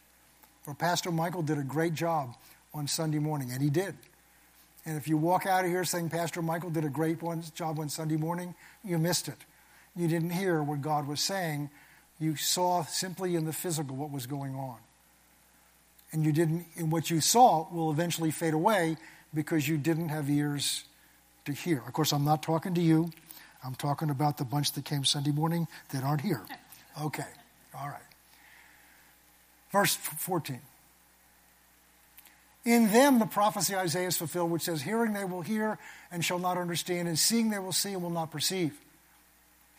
Well, 0.66 0.76
Pastor 0.76 1.12
Michael 1.12 1.42
did 1.42 1.58
a 1.58 1.64
great 1.64 1.94
job 1.94 2.36
on 2.74 2.88
Sunday 2.88 3.20
morning, 3.20 3.52
and 3.52 3.62
he 3.62 3.70
did. 3.70 3.96
And 4.86 4.98
if 4.98 5.08
you 5.08 5.18
walk 5.18 5.46
out 5.46 5.64
of 5.64 5.72
here 5.72 5.86
saying 5.86 6.10
Pastor 6.10 6.42
Michael 6.42 6.70
did 6.70 6.84
a 6.84 6.90
great 6.90 7.22
one, 7.22 7.44
job 7.56 7.80
on 7.80 7.88
Sunday 7.90 8.18
morning, 8.18 8.54
you 8.84 8.98
missed 8.98 9.28
it. 9.28 9.38
You 9.96 10.08
didn't 10.08 10.32
hear 10.32 10.62
what 10.62 10.82
God 10.82 11.08
was 11.08 11.22
saying. 11.22 11.70
You 12.20 12.36
saw 12.36 12.84
simply 12.84 13.36
in 13.36 13.46
the 13.46 13.54
physical 13.54 13.96
what 13.96 14.12
was 14.12 14.26
going 14.26 14.56
on. 14.56 14.78
And 16.14 16.24
you 16.24 16.32
didn't, 16.32 16.66
and 16.78 16.92
what 16.92 17.10
you 17.10 17.20
saw 17.20 17.68
will 17.72 17.92
eventually 17.92 18.32
fade 18.32 18.54
away 18.54 18.96
because 19.34 19.68
you 19.68 19.78
didn't 19.78 20.10
have 20.10 20.30
ears 20.30 20.86
to 21.46 21.52
hear. 21.52 21.84
Of 21.86 21.92
course, 21.94 22.14
I'm 22.14 22.24
not 22.24 22.42
talking 22.42 22.74
to 22.76 22.82
you. 22.82 23.12
I'm 23.66 23.76
talking 23.76 24.10
about 24.10 24.38
the 24.38 24.46
bunch 24.46 24.74
that 24.74 24.86
came 24.86 25.04
Sunday 25.04 25.32
morning 25.32 25.68
that 25.90 26.04
aren't 26.04 26.22
here. 26.22 26.42
Okay, 27.02 27.26
all 27.76 27.88
right. 27.88 27.98
Verse 29.72 29.96
14. 29.96 30.62
In 32.66 32.92
them 32.92 33.20
the 33.20 33.26
prophecy 33.26 33.76
Isaiah 33.76 34.08
is 34.08 34.18
fulfilled, 34.18 34.52
which 34.52 34.62
says, 34.62 34.84
Hearing 34.84 35.14
they 35.14 35.26
will 35.26 35.42
hear 35.42 35.80
and 36.12 36.24
shall 36.24 36.40
not 36.40 36.58
understand, 36.58 37.08
and 37.08 37.18
seeing 37.18 37.50
they 37.50 37.60
will 37.60 37.72
see 37.74 37.94
and 37.94 38.04
will 38.04 38.12
not 38.12 38.32
perceive. 38.32 38.80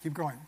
Keep 0.03 0.15
going. 0.15 0.39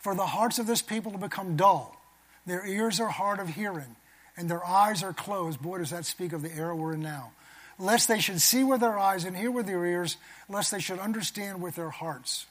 For 0.00 0.14
the 0.14 0.26
hearts 0.26 0.58
of 0.58 0.66
this 0.66 0.82
people 0.82 1.12
have 1.12 1.20
become 1.20 1.56
dull, 1.56 2.00
their 2.46 2.66
ears 2.66 2.98
are 2.98 3.08
hard 3.08 3.38
of 3.38 3.50
hearing, 3.50 3.94
and 4.38 4.48
their 4.48 4.64
eyes 4.64 5.02
are 5.02 5.12
closed. 5.12 5.60
Boy, 5.60 5.78
does 5.78 5.90
that 5.90 6.06
speak 6.06 6.32
of 6.32 6.40
the 6.40 6.54
era 6.54 6.74
we're 6.74 6.94
in 6.94 7.02
now 7.02 7.32
lest 7.78 8.08
they 8.08 8.18
should 8.18 8.40
see 8.40 8.64
with 8.64 8.80
their 8.80 8.98
eyes 8.98 9.24
and 9.24 9.36
hear 9.36 9.50
with 9.50 9.66
their 9.66 9.84
ears, 9.84 10.16
lest 10.48 10.72
they 10.72 10.80
should 10.80 10.98
understand 10.98 11.62
with 11.62 11.76
their 11.76 11.90
hearts. 11.90 12.46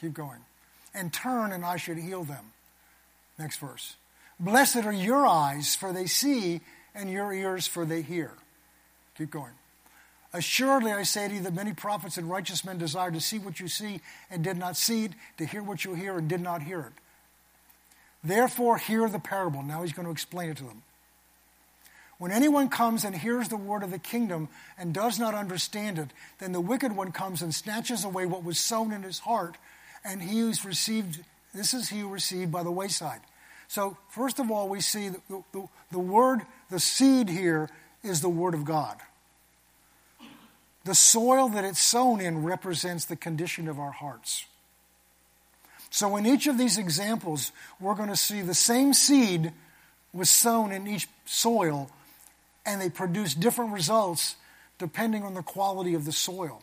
Keep 0.00 0.14
going. 0.14 0.40
And 0.94 1.12
turn, 1.12 1.52
and 1.52 1.64
I 1.64 1.76
should 1.76 1.98
heal 1.98 2.24
them. 2.24 2.52
Next 3.38 3.58
verse. 3.58 3.96
Blessed 4.38 4.84
are 4.84 4.92
your 4.92 5.26
eyes, 5.26 5.74
for 5.74 5.92
they 5.92 6.06
see, 6.06 6.60
and 6.94 7.10
your 7.10 7.32
ears, 7.32 7.66
for 7.66 7.84
they 7.84 8.02
hear. 8.02 8.32
Keep 9.16 9.30
going. 9.30 9.52
Assuredly, 10.32 10.92
I 10.92 11.04
say 11.04 11.28
to 11.28 11.34
you 11.34 11.40
that 11.42 11.54
many 11.54 11.72
prophets 11.72 12.18
and 12.18 12.28
righteous 12.28 12.64
men 12.64 12.76
desired 12.76 13.14
to 13.14 13.20
see 13.20 13.38
what 13.38 13.58
you 13.58 13.68
see 13.68 14.00
and 14.30 14.44
did 14.44 14.58
not 14.58 14.76
see 14.76 15.06
it, 15.06 15.12
to 15.38 15.46
hear 15.46 15.62
what 15.62 15.84
you 15.84 15.94
hear 15.94 16.18
and 16.18 16.28
did 16.28 16.42
not 16.42 16.62
hear 16.62 16.80
it. 16.80 16.92
Therefore, 18.22 18.76
hear 18.76 19.08
the 19.08 19.18
parable. 19.18 19.62
Now 19.62 19.82
he's 19.82 19.92
going 19.92 20.06
to 20.06 20.12
explain 20.12 20.50
it 20.50 20.58
to 20.58 20.64
them. 20.64 20.82
When 22.18 22.32
anyone 22.32 22.68
comes 22.68 23.04
and 23.04 23.14
hears 23.14 23.48
the 23.48 23.56
word 23.56 23.82
of 23.82 23.90
the 23.90 23.98
kingdom 23.98 24.48
and 24.78 24.94
does 24.94 25.18
not 25.18 25.34
understand 25.34 25.98
it, 25.98 26.08
then 26.38 26.52
the 26.52 26.60
wicked 26.60 26.96
one 26.96 27.12
comes 27.12 27.42
and 27.42 27.54
snatches 27.54 28.04
away 28.04 28.24
what 28.24 28.42
was 28.42 28.58
sown 28.58 28.92
in 28.92 29.02
his 29.02 29.18
heart, 29.18 29.56
and 30.04 30.22
he 30.22 30.40
who's 30.40 30.64
received, 30.64 31.22
this 31.54 31.74
is 31.74 31.90
he 31.90 32.00
who 32.00 32.08
received 32.08 32.50
by 32.50 32.62
the 32.62 32.70
wayside. 32.70 33.20
So, 33.68 33.98
first 34.08 34.38
of 34.38 34.50
all, 34.50 34.68
we 34.68 34.80
see 34.80 35.10
the, 35.10 35.42
the, 35.52 35.68
the 35.92 35.98
word, 35.98 36.42
the 36.70 36.80
seed 36.80 37.28
here 37.28 37.68
is 38.02 38.20
the 38.20 38.28
word 38.28 38.54
of 38.54 38.64
God. 38.64 38.96
The 40.84 40.94
soil 40.94 41.48
that 41.48 41.64
it's 41.64 41.80
sown 41.80 42.20
in 42.20 42.44
represents 42.44 43.04
the 43.04 43.16
condition 43.16 43.66
of 43.68 43.80
our 43.80 43.90
hearts. 43.90 44.46
So, 45.90 46.16
in 46.16 46.26
each 46.26 46.46
of 46.46 46.58
these 46.58 46.78
examples, 46.78 47.52
we're 47.80 47.94
going 47.94 48.08
to 48.08 48.16
see 48.16 48.40
the 48.40 48.54
same 48.54 48.94
seed 48.94 49.52
was 50.12 50.30
sown 50.30 50.72
in 50.72 50.86
each 50.86 51.08
soil, 51.24 51.90
and 52.66 52.80
they 52.80 52.90
produce 52.90 53.32
different 53.34 53.72
results 53.72 54.36
depending 54.78 55.22
on 55.22 55.34
the 55.34 55.42
quality 55.42 55.94
of 55.94 56.04
the 56.04 56.12
soil. 56.12 56.62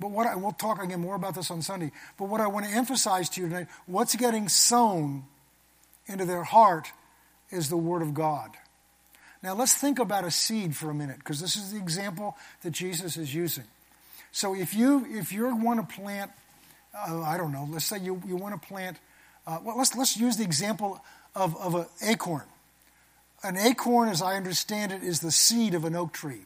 But 0.00 0.10
what 0.10 0.26
I, 0.26 0.34
we'll 0.34 0.52
talk 0.52 0.82
again 0.82 1.00
more 1.00 1.14
about 1.14 1.34
this 1.34 1.50
on 1.50 1.62
Sunday. 1.62 1.92
But 2.18 2.28
what 2.28 2.40
I 2.40 2.48
want 2.48 2.66
to 2.66 2.72
emphasize 2.72 3.28
to 3.30 3.40
you 3.40 3.48
tonight, 3.48 3.68
what's 3.86 4.16
getting 4.16 4.48
sown 4.48 5.24
into 6.06 6.24
their 6.24 6.42
heart 6.42 6.88
is 7.50 7.68
the 7.68 7.76
Word 7.76 8.02
of 8.02 8.12
God. 8.12 8.50
Now 9.42 9.54
let's 9.54 9.74
think 9.74 9.98
about 9.98 10.24
a 10.24 10.30
seed 10.30 10.74
for 10.74 10.90
a 10.90 10.94
minute, 10.94 11.18
because 11.18 11.40
this 11.40 11.56
is 11.56 11.72
the 11.72 11.78
example 11.78 12.36
that 12.62 12.72
Jesus 12.72 13.16
is 13.16 13.34
using. 13.34 13.64
So 14.32 14.54
if 14.54 14.74
you 14.74 15.06
if 15.08 15.32
you 15.32 15.54
want 15.54 15.88
to 15.88 15.94
plant, 15.94 16.30
uh, 16.94 17.22
I 17.22 17.36
don't 17.36 17.52
know, 17.52 17.68
let's 17.70 17.84
say 17.84 17.98
you, 17.98 18.20
you 18.26 18.36
want 18.36 18.60
to 18.60 18.68
plant, 18.68 18.98
uh, 19.46 19.58
well 19.62 19.78
let's 19.78 19.94
let's 19.94 20.16
use 20.16 20.36
the 20.36 20.44
example 20.44 21.00
of, 21.34 21.56
of 21.56 21.74
an 21.74 21.86
acorn. 22.02 22.44
An 23.42 23.56
acorn, 23.56 24.08
as 24.08 24.22
I 24.22 24.36
understand 24.36 24.92
it, 24.92 25.02
is 25.02 25.20
the 25.20 25.30
seed 25.30 25.74
of 25.74 25.84
an 25.84 25.94
oak 25.94 26.12
tree. 26.12 26.42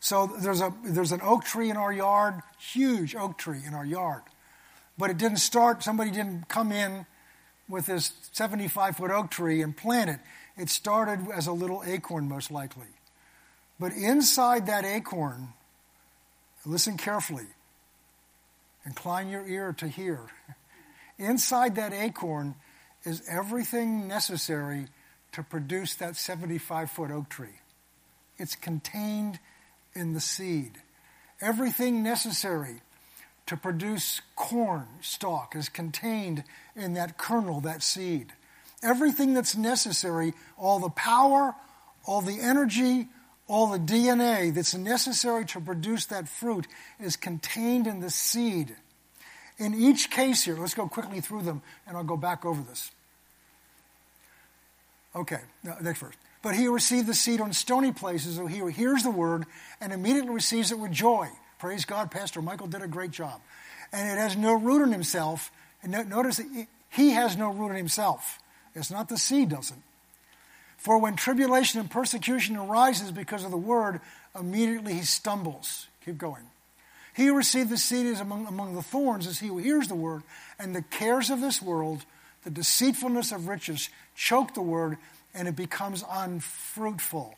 So 0.00 0.26
there's, 0.26 0.60
a, 0.60 0.72
there's 0.84 1.12
an 1.12 1.20
oak 1.22 1.44
tree 1.44 1.70
in 1.70 1.76
our 1.76 1.92
yard, 1.92 2.40
huge 2.58 3.14
oak 3.14 3.36
tree 3.36 3.60
in 3.66 3.74
our 3.74 3.84
yard. 3.84 4.22
But 4.96 5.10
it 5.10 5.18
didn't 5.18 5.38
start, 5.38 5.82
somebody 5.82 6.10
didn't 6.10 6.48
come 6.48 6.72
in 6.72 7.06
with 7.68 7.86
this 7.86 8.12
75 8.32 8.96
foot 8.96 9.10
oak 9.10 9.30
tree 9.30 9.62
and 9.62 9.76
plant 9.76 10.10
it. 10.10 10.20
It 10.56 10.70
started 10.70 11.28
as 11.32 11.46
a 11.46 11.52
little 11.52 11.82
acorn, 11.86 12.28
most 12.28 12.50
likely. 12.50 12.86
But 13.78 13.92
inside 13.92 14.66
that 14.66 14.84
acorn, 14.84 15.48
listen 16.66 16.96
carefully, 16.96 17.46
incline 18.84 19.28
your 19.28 19.46
ear 19.46 19.72
to 19.78 19.86
hear. 19.86 20.20
Inside 21.18 21.74
that 21.76 21.92
acorn 21.92 22.54
is 23.04 23.22
everything 23.28 24.06
necessary 24.06 24.86
to 25.38 25.44
produce 25.44 25.94
that 25.94 26.16
75 26.16 26.90
foot 26.90 27.12
oak 27.12 27.28
tree. 27.28 27.60
It's 28.38 28.56
contained 28.56 29.38
in 29.94 30.12
the 30.12 30.20
seed. 30.20 30.72
Everything 31.40 32.02
necessary 32.02 32.82
to 33.46 33.56
produce 33.56 34.20
corn 34.34 34.88
stalk 35.00 35.54
is 35.54 35.68
contained 35.68 36.42
in 36.74 36.94
that 36.94 37.18
kernel, 37.18 37.60
that 37.60 37.84
seed. 37.84 38.32
Everything 38.82 39.32
that's 39.32 39.56
necessary, 39.56 40.34
all 40.56 40.80
the 40.80 40.90
power, 40.90 41.54
all 42.04 42.20
the 42.20 42.40
energy, 42.40 43.06
all 43.46 43.68
the 43.68 43.78
DNA 43.78 44.52
that's 44.52 44.74
necessary 44.74 45.44
to 45.46 45.60
produce 45.60 46.06
that 46.06 46.28
fruit 46.28 46.66
is 46.98 47.14
contained 47.14 47.86
in 47.86 48.00
the 48.00 48.10
seed. 48.10 48.74
In 49.56 49.72
each 49.72 50.10
case 50.10 50.42
here, 50.42 50.58
let's 50.58 50.74
go 50.74 50.88
quickly 50.88 51.20
through 51.20 51.42
them 51.42 51.62
and 51.86 51.96
I'll 51.96 52.02
go 52.02 52.16
back 52.16 52.44
over 52.44 52.60
this. 52.60 52.90
Okay, 55.14 55.40
next 55.80 56.00
verse. 56.00 56.14
But 56.42 56.54
he 56.54 56.68
received 56.68 57.06
the 57.06 57.14
seed 57.14 57.40
on 57.40 57.52
stony 57.52 57.92
places, 57.92 58.36
so 58.36 58.46
he 58.46 58.60
hears 58.70 59.02
the 59.02 59.10
word 59.10 59.46
and 59.80 59.92
immediately 59.92 60.30
receives 60.30 60.70
it 60.70 60.78
with 60.78 60.92
joy. 60.92 61.28
Praise 61.58 61.84
God, 61.84 62.10
Pastor 62.10 62.40
Michael 62.40 62.68
did 62.68 62.82
a 62.82 62.88
great 62.88 63.10
job. 63.10 63.40
And 63.92 64.08
it 64.08 64.20
has 64.20 64.36
no 64.36 64.54
root 64.54 64.84
in 64.84 64.92
himself. 64.92 65.50
And 65.82 65.92
notice 66.08 66.36
that 66.36 66.66
he 66.90 67.10
has 67.10 67.36
no 67.36 67.52
root 67.52 67.70
in 67.70 67.76
himself. 67.76 68.38
It's 68.74 68.90
not 68.90 69.08
the 69.08 69.18
seed 69.18 69.48
doesn't. 69.48 69.82
For 70.76 70.98
when 70.98 71.16
tribulation 71.16 71.80
and 71.80 71.90
persecution 71.90 72.56
arises 72.56 73.10
because 73.10 73.44
of 73.44 73.50
the 73.50 73.56
word, 73.56 74.00
immediately 74.38 74.94
he 74.94 75.02
stumbles. 75.02 75.88
Keep 76.04 76.18
going. 76.18 76.44
He 77.16 77.26
who 77.26 77.34
received 77.34 77.70
the 77.70 77.76
seed 77.76 78.06
is 78.06 78.20
among, 78.20 78.46
among 78.46 78.76
the 78.76 78.82
thorns 78.82 79.26
is 79.26 79.40
he 79.40 79.48
who 79.48 79.58
hears 79.58 79.88
the 79.88 79.96
word, 79.96 80.22
and 80.56 80.76
the 80.76 80.82
cares 80.82 81.30
of 81.30 81.40
this 81.40 81.60
world, 81.60 82.04
the 82.44 82.50
deceitfulness 82.50 83.32
of 83.32 83.48
riches, 83.48 83.90
choke 84.14 84.54
the 84.54 84.62
word, 84.62 84.98
and 85.34 85.48
it 85.48 85.56
becomes 85.56 86.04
unfruitful. 86.10 87.36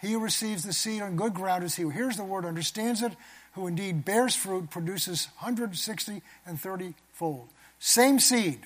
He 0.00 0.12
who 0.12 0.18
receives 0.20 0.64
the 0.64 0.72
seed 0.72 1.02
on 1.02 1.16
good 1.16 1.34
ground 1.34 1.64
is 1.64 1.76
he 1.76 1.82
who 1.82 1.90
hears 1.90 2.16
the 2.16 2.24
word, 2.24 2.44
understands 2.44 3.02
it, 3.02 3.12
who 3.52 3.66
indeed 3.66 4.04
bears 4.04 4.34
fruit, 4.34 4.70
produces 4.70 5.26
160 5.38 6.22
and 6.46 6.60
30 6.60 6.94
fold. 7.12 7.48
Same 7.78 8.18
seed. 8.18 8.60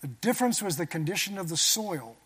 The 0.00 0.08
difference 0.08 0.62
was 0.62 0.76
the 0.76 0.86
condition 0.86 1.38
of 1.38 1.48
the 1.48 1.56
soil, 1.56 2.16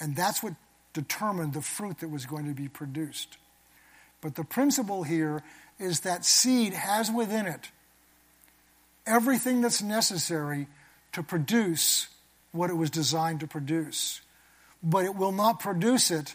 and 0.00 0.14
that's 0.14 0.42
what 0.42 0.54
determined 0.92 1.52
the 1.52 1.62
fruit 1.62 1.98
that 2.00 2.08
was 2.08 2.26
going 2.26 2.46
to 2.46 2.54
be 2.54 2.68
produced. 2.68 3.36
But 4.20 4.34
the 4.34 4.44
principle 4.44 5.02
here 5.04 5.42
is 5.78 6.00
that 6.00 6.24
seed 6.24 6.72
has 6.72 7.10
within 7.10 7.46
it 7.46 7.70
everything 9.08 9.60
that's 9.60 9.82
necessary 9.82 10.68
to 11.12 11.22
produce 11.22 12.08
what 12.52 12.70
it 12.70 12.74
was 12.74 12.90
designed 12.90 13.40
to 13.40 13.46
produce. 13.46 14.20
But 14.82 15.04
it 15.04 15.16
will 15.16 15.32
not 15.32 15.58
produce 15.58 16.10
it 16.10 16.34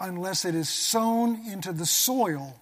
unless 0.00 0.44
it 0.44 0.54
is 0.54 0.68
sown 0.68 1.40
into 1.46 1.72
the 1.72 1.86
soil 1.86 2.60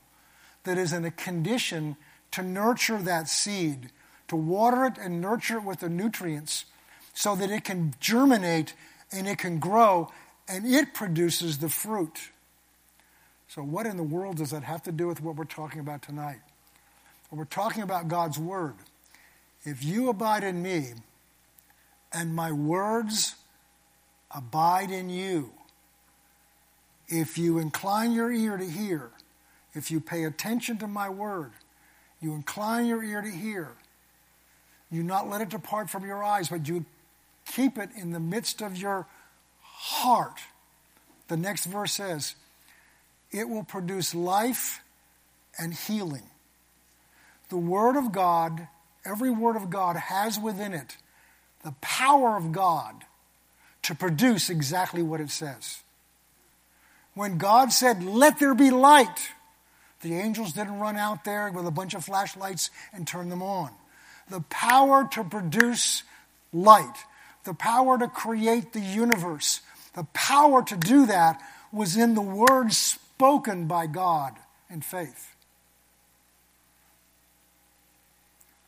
that 0.64 0.78
is 0.78 0.92
in 0.92 1.04
a 1.04 1.10
condition 1.10 1.96
to 2.32 2.42
nurture 2.42 2.98
that 2.98 3.28
seed, 3.28 3.90
to 4.28 4.36
water 4.36 4.84
it 4.84 4.98
and 4.98 5.20
nurture 5.20 5.58
it 5.58 5.64
with 5.64 5.80
the 5.80 5.88
nutrients 5.88 6.66
so 7.14 7.34
that 7.36 7.50
it 7.50 7.64
can 7.64 7.94
germinate 8.00 8.74
and 9.10 9.26
it 9.26 9.38
can 9.38 9.58
grow 9.58 10.10
and 10.48 10.66
it 10.66 10.94
produces 10.94 11.58
the 11.58 11.68
fruit. 11.68 12.30
So, 13.48 13.62
what 13.62 13.86
in 13.86 13.96
the 13.96 14.02
world 14.02 14.38
does 14.38 14.50
that 14.50 14.62
have 14.62 14.82
to 14.84 14.92
do 14.92 15.06
with 15.06 15.22
what 15.22 15.36
we're 15.36 15.44
talking 15.44 15.80
about 15.80 16.02
tonight? 16.02 16.40
We're 17.30 17.44
talking 17.44 17.82
about 17.82 18.08
God's 18.08 18.38
Word. 18.38 18.74
If 19.64 19.84
you 19.84 20.08
abide 20.08 20.44
in 20.44 20.62
me 20.62 20.92
and 22.12 22.34
my 22.34 22.52
words 22.52 23.36
abide 24.34 24.90
in 24.90 25.08
you, 25.08 25.52
if 27.08 27.38
you 27.38 27.58
incline 27.58 28.12
your 28.12 28.32
ear 28.32 28.56
to 28.56 28.68
hear, 28.68 29.10
if 29.74 29.90
you 29.90 30.00
pay 30.00 30.24
attention 30.24 30.78
to 30.78 30.86
my 30.86 31.08
word, 31.08 31.52
you 32.20 32.34
incline 32.34 32.86
your 32.86 33.02
ear 33.02 33.22
to 33.22 33.30
hear, 33.30 33.72
you 34.90 35.02
not 35.02 35.28
let 35.28 35.40
it 35.40 35.48
depart 35.48 35.90
from 35.90 36.04
your 36.04 36.22
eyes, 36.22 36.48
but 36.48 36.68
you 36.68 36.84
keep 37.46 37.78
it 37.78 37.90
in 37.96 38.12
the 38.12 38.20
midst 38.20 38.62
of 38.62 38.76
your 38.76 39.06
heart. 39.60 40.40
The 41.28 41.36
next 41.36 41.66
verse 41.66 41.92
says, 41.92 42.34
it 43.30 43.48
will 43.48 43.64
produce 43.64 44.14
life 44.14 44.82
and 45.58 45.72
healing. 45.72 46.24
The 47.48 47.56
Word 47.56 47.96
of 47.96 48.12
God, 48.12 48.68
every 49.04 49.30
Word 49.30 49.56
of 49.56 49.70
God 49.70 49.96
has 49.96 50.38
within 50.38 50.72
it 50.72 50.96
the 51.62 51.74
power 51.80 52.36
of 52.36 52.52
God 52.52 53.04
to 53.82 53.94
produce 53.94 54.50
exactly 54.50 55.02
what 55.02 55.20
it 55.20 55.30
says. 55.30 55.82
When 57.14 57.38
God 57.38 57.72
said, 57.72 58.02
Let 58.02 58.38
there 58.38 58.54
be 58.54 58.70
light, 58.70 59.30
the 60.00 60.14
angels 60.14 60.52
didn't 60.52 60.80
run 60.80 60.96
out 60.96 61.24
there 61.24 61.50
with 61.50 61.66
a 61.66 61.70
bunch 61.70 61.94
of 61.94 62.04
flashlights 62.04 62.70
and 62.92 63.06
turn 63.06 63.28
them 63.28 63.42
on. 63.42 63.70
The 64.28 64.40
power 64.40 65.08
to 65.12 65.24
produce 65.24 66.02
light, 66.52 66.94
the 67.44 67.54
power 67.54 67.98
to 67.98 68.08
create 68.08 68.72
the 68.72 68.80
universe, 68.80 69.60
the 69.94 70.04
power 70.12 70.62
to 70.64 70.76
do 70.76 71.06
that 71.06 71.40
was 71.72 71.96
in 71.96 72.14
the 72.14 72.22
words 72.22 72.76
spoken 72.76 73.66
by 73.66 73.86
God 73.86 74.34
in 74.70 74.80
faith. 74.80 75.31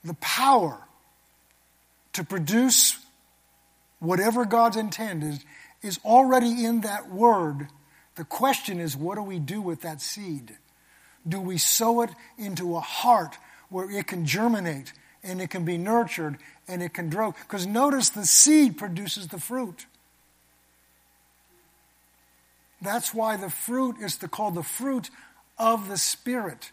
The 0.04 0.14
power 0.14 0.78
to 2.12 2.24
produce 2.24 2.98
whatever 3.98 4.44
God's 4.44 4.76
intent 4.76 5.24
is, 5.24 5.44
is 5.82 5.98
already 6.04 6.64
in 6.64 6.82
that 6.82 7.10
word. 7.10 7.68
The 8.16 8.24
question 8.24 8.80
is, 8.80 8.96
what 8.96 9.16
do 9.16 9.22
we 9.22 9.38
do 9.38 9.60
with 9.60 9.82
that 9.82 10.00
seed? 10.00 10.56
Do 11.26 11.40
we 11.40 11.58
sow 11.58 12.02
it 12.02 12.10
into 12.38 12.76
a 12.76 12.80
heart 12.80 13.38
where 13.70 13.90
it 13.90 14.06
can 14.06 14.26
germinate 14.26 14.92
and 15.22 15.40
it 15.40 15.50
can 15.50 15.64
be 15.64 15.78
nurtured 15.78 16.36
and 16.68 16.82
it 16.82 16.92
can 16.92 17.08
grow? 17.08 17.32
Because 17.32 17.66
notice 17.66 18.10
the 18.10 18.26
seed 18.26 18.76
produces 18.76 19.28
the 19.28 19.40
fruit. 19.40 19.86
That's 22.82 23.14
why 23.14 23.36
the 23.38 23.48
fruit 23.48 23.96
is 24.00 24.16
called 24.30 24.54
the 24.54 24.62
fruit 24.62 25.08
of 25.58 25.88
the 25.88 25.96
Spirit. 25.96 26.70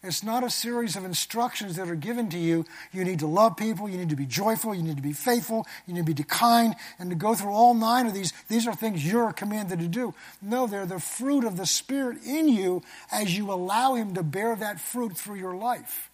It's 0.00 0.22
not 0.22 0.44
a 0.44 0.50
series 0.50 0.94
of 0.94 1.04
instructions 1.04 1.74
that 1.74 1.88
are 1.88 1.96
given 1.96 2.30
to 2.30 2.38
you. 2.38 2.64
You 2.92 3.02
need 3.02 3.18
to 3.18 3.26
love 3.26 3.56
people, 3.56 3.88
you 3.88 3.98
need 3.98 4.10
to 4.10 4.16
be 4.16 4.26
joyful, 4.26 4.72
you 4.72 4.82
need 4.82 4.96
to 4.96 5.02
be 5.02 5.12
faithful, 5.12 5.66
you 5.86 5.94
need 5.94 6.06
to 6.06 6.14
be 6.14 6.22
kind, 6.22 6.76
and 7.00 7.10
to 7.10 7.16
go 7.16 7.34
through 7.34 7.50
all 7.50 7.74
nine 7.74 8.06
of 8.06 8.14
these. 8.14 8.32
These 8.46 8.68
are 8.68 8.74
things 8.74 9.04
you're 9.04 9.32
commanded 9.32 9.80
to 9.80 9.88
do. 9.88 10.14
No, 10.40 10.68
they're 10.68 10.86
the 10.86 11.00
fruit 11.00 11.44
of 11.44 11.56
the 11.56 11.66
Spirit 11.66 12.18
in 12.24 12.48
you 12.48 12.82
as 13.10 13.36
you 13.36 13.50
allow 13.50 13.94
Him 13.94 14.14
to 14.14 14.22
bear 14.22 14.54
that 14.54 14.80
fruit 14.80 15.16
through 15.16 15.36
your 15.36 15.56
life. 15.56 16.10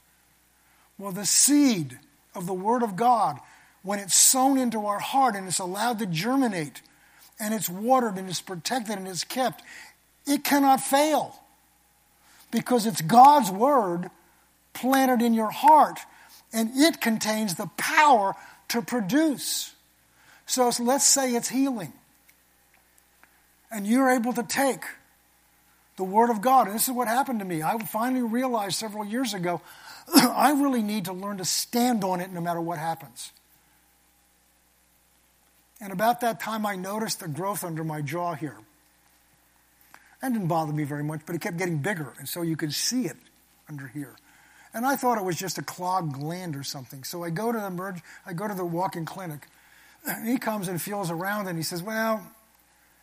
Well, 0.97 1.13
the 1.13 1.27
seed 1.27 1.99
of 2.35 2.47
the 2.47 2.55
Word 2.55 2.83
of 2.83 2.97
God, 2.97 3.39
when 3.83 3.99
it's 3.99 4.17
sown 4.17 4.57
into 4.57 4.87
our 4.87 4.99
heart 4.99 5.37
and 5.37 5.47
it's 5.47 5.59
allowed 5.59 5.99
to 5.99 6.07
germinate, 6.07 6.81
and 7.39 7.53
it's 7.53 7.69
watered 7.69 8.17
and 8.17 8.31
it's 8.31 8.41
protected 8.41 8.97
and 8.97 9.07
it's 9.07 9.25
kept, 9.25 9.63
it 10.27 10.43
cannot 10.43 10.81
fail 10.81 11.39
because 12.55 12.87
it's 12.87 13.01
God's 13.01 13.51
word 13.51 14.09
planted 14.75 15.23
in 15.23 15.35
your 15.35 15.51
heart 15.51 15.99
and 16.53 16.71
it 16.77 17.01
contains 17.01 17.57
the 17.57 17.67
power 17.77 18.37
to 18.69 18.81
produce. 18.81 19.75
So 20.47 20.71
let's 20.79 21.05
say 21.05 21.33
it's 21.33 21.49
healing. 21.49 21.93
And 23.73 23.85
you're 23.85 24.09
able 24.09 24.33
to 24.35 24.45
take 24.45 24.85
the 25.97 26.05
Word 26.05 26.31
of 26.31 26.43
God. 26.43 26.69
And 26.69 26.77
this 26.77 26.87
is 26.87 26.95
what 26.95 27.09
happened 27.09 27.41
to 27.41 27.45
me. 27.45 27.61
I 27.61 27.77
finally 27.79 28.23
realized 28.23 28.77
several 28.77 29.05
years 29.05 29.35
ago 29.35 29.61
I 30.15 30.53
really 30.53 30.83
need 30.83 31.07
to 31.07 31.13
learn 31.13 31.39
to 31.39 31.45
stand 31.45 32.05
on 32.05 32.21
it 32.21 32.31
no 32.31 32.41
matter 32.41 32.61
what 32.61 32.79
happens. 32.79 33.33
And 35.81 35.93
about 35.93 36.21
that 36.21 36.39
time, 36.39 36.65
I 36.65 36.77
noticed 36.77 37.19
the 37.19 37.27
growth 37.27 37.65
under 37.65 37.83
my 37.83 38.01
jaw 38.01 38.35
here. 38.35 38.57
That 40.25 40.33
didn't 40.33 40.49
bother 40.49 40.73
me 40.73 40.85
very 40.85 41.05
much, 41.05 41.21
but 41.27 41.37
it 41.37 41.43
kept 41.43 41.59
getting 41.59 41.77
bigger, 41.77 42.15
and 42.19 42.27
so 42.27 42.41
you 42.41 42.57
could 42.57 42.73
see 42.73 43.05
it 43.05 43.19
under 43.69 43.89
here. 43.89 44.17
And 44.73 44.87
I 44.87 44.97
thought 44.97 45.19
it 45.19 45.25
was 45.25 45.37
just 45.37 45.59
a 45.59 45.63
clogged 45.63 46.15
gland 46.15 46.57
or 46.57 46.63
something. 46.63 47.05
So 47.05 47.23
I 47.23 47.29
go 47.29 47.53
to 47.53 47.61
the 47.61 47.69
merge, 47.69 48.01
I 48.25 48.33
go 48.33 48.49
to 48.49 48.55
the 48.55 48.65
walk-in 48.65 49.05
clinic, 49.05 49.49
and 50.07 50.27
he 50.27 50.39
comes 50.39 50.67
and 50.67 50.81
feels 50.81 51.11
around, 51.11 51.47
and 51.49 51.59
he 51.59 51.63
says, 51.63 51.83
"Well," 51.83 52.27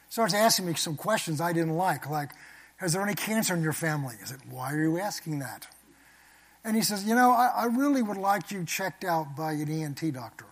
starts 0.10 0.34
asking 0.34 0.66
me 0.66 0.74
some 0.74 0.96
questions 0.96 1.40
I 1.40 1.54
didn't 1.54 1.76
like, 1.76 2.10
like, 2.10 2.32
"Is 2.82 2.94
there 2.94 3.04
any 3.04 3.14
cancer 3.14 3.54
in 3.54 3.62
your 3.62 3.72
family?" 3.72 4.16
I 4.20 4.26
said, 4.26 4.40
"Why 4.50 4.74
are 4.74 4.82
you 4.82 5.00
asking 5.00 5.38
that?" 5.40 5.68
And 6.64 6.76
he 6.76 6.82
says, 6.82 7.04
"You 7.04 7.14
know, 7.14 7.30
I, 7.34 7.52
I 7.56 7.66
really 7.66 8.02
would 8.02 8.18
like 8.18 8.50
you 8.50 8.66
checked 8.66 9.04
out 9.04 9.36
by 9.36 9.52
an 9.52 9.70
ENT 9.70 10.12
doctor." 10.12 10.48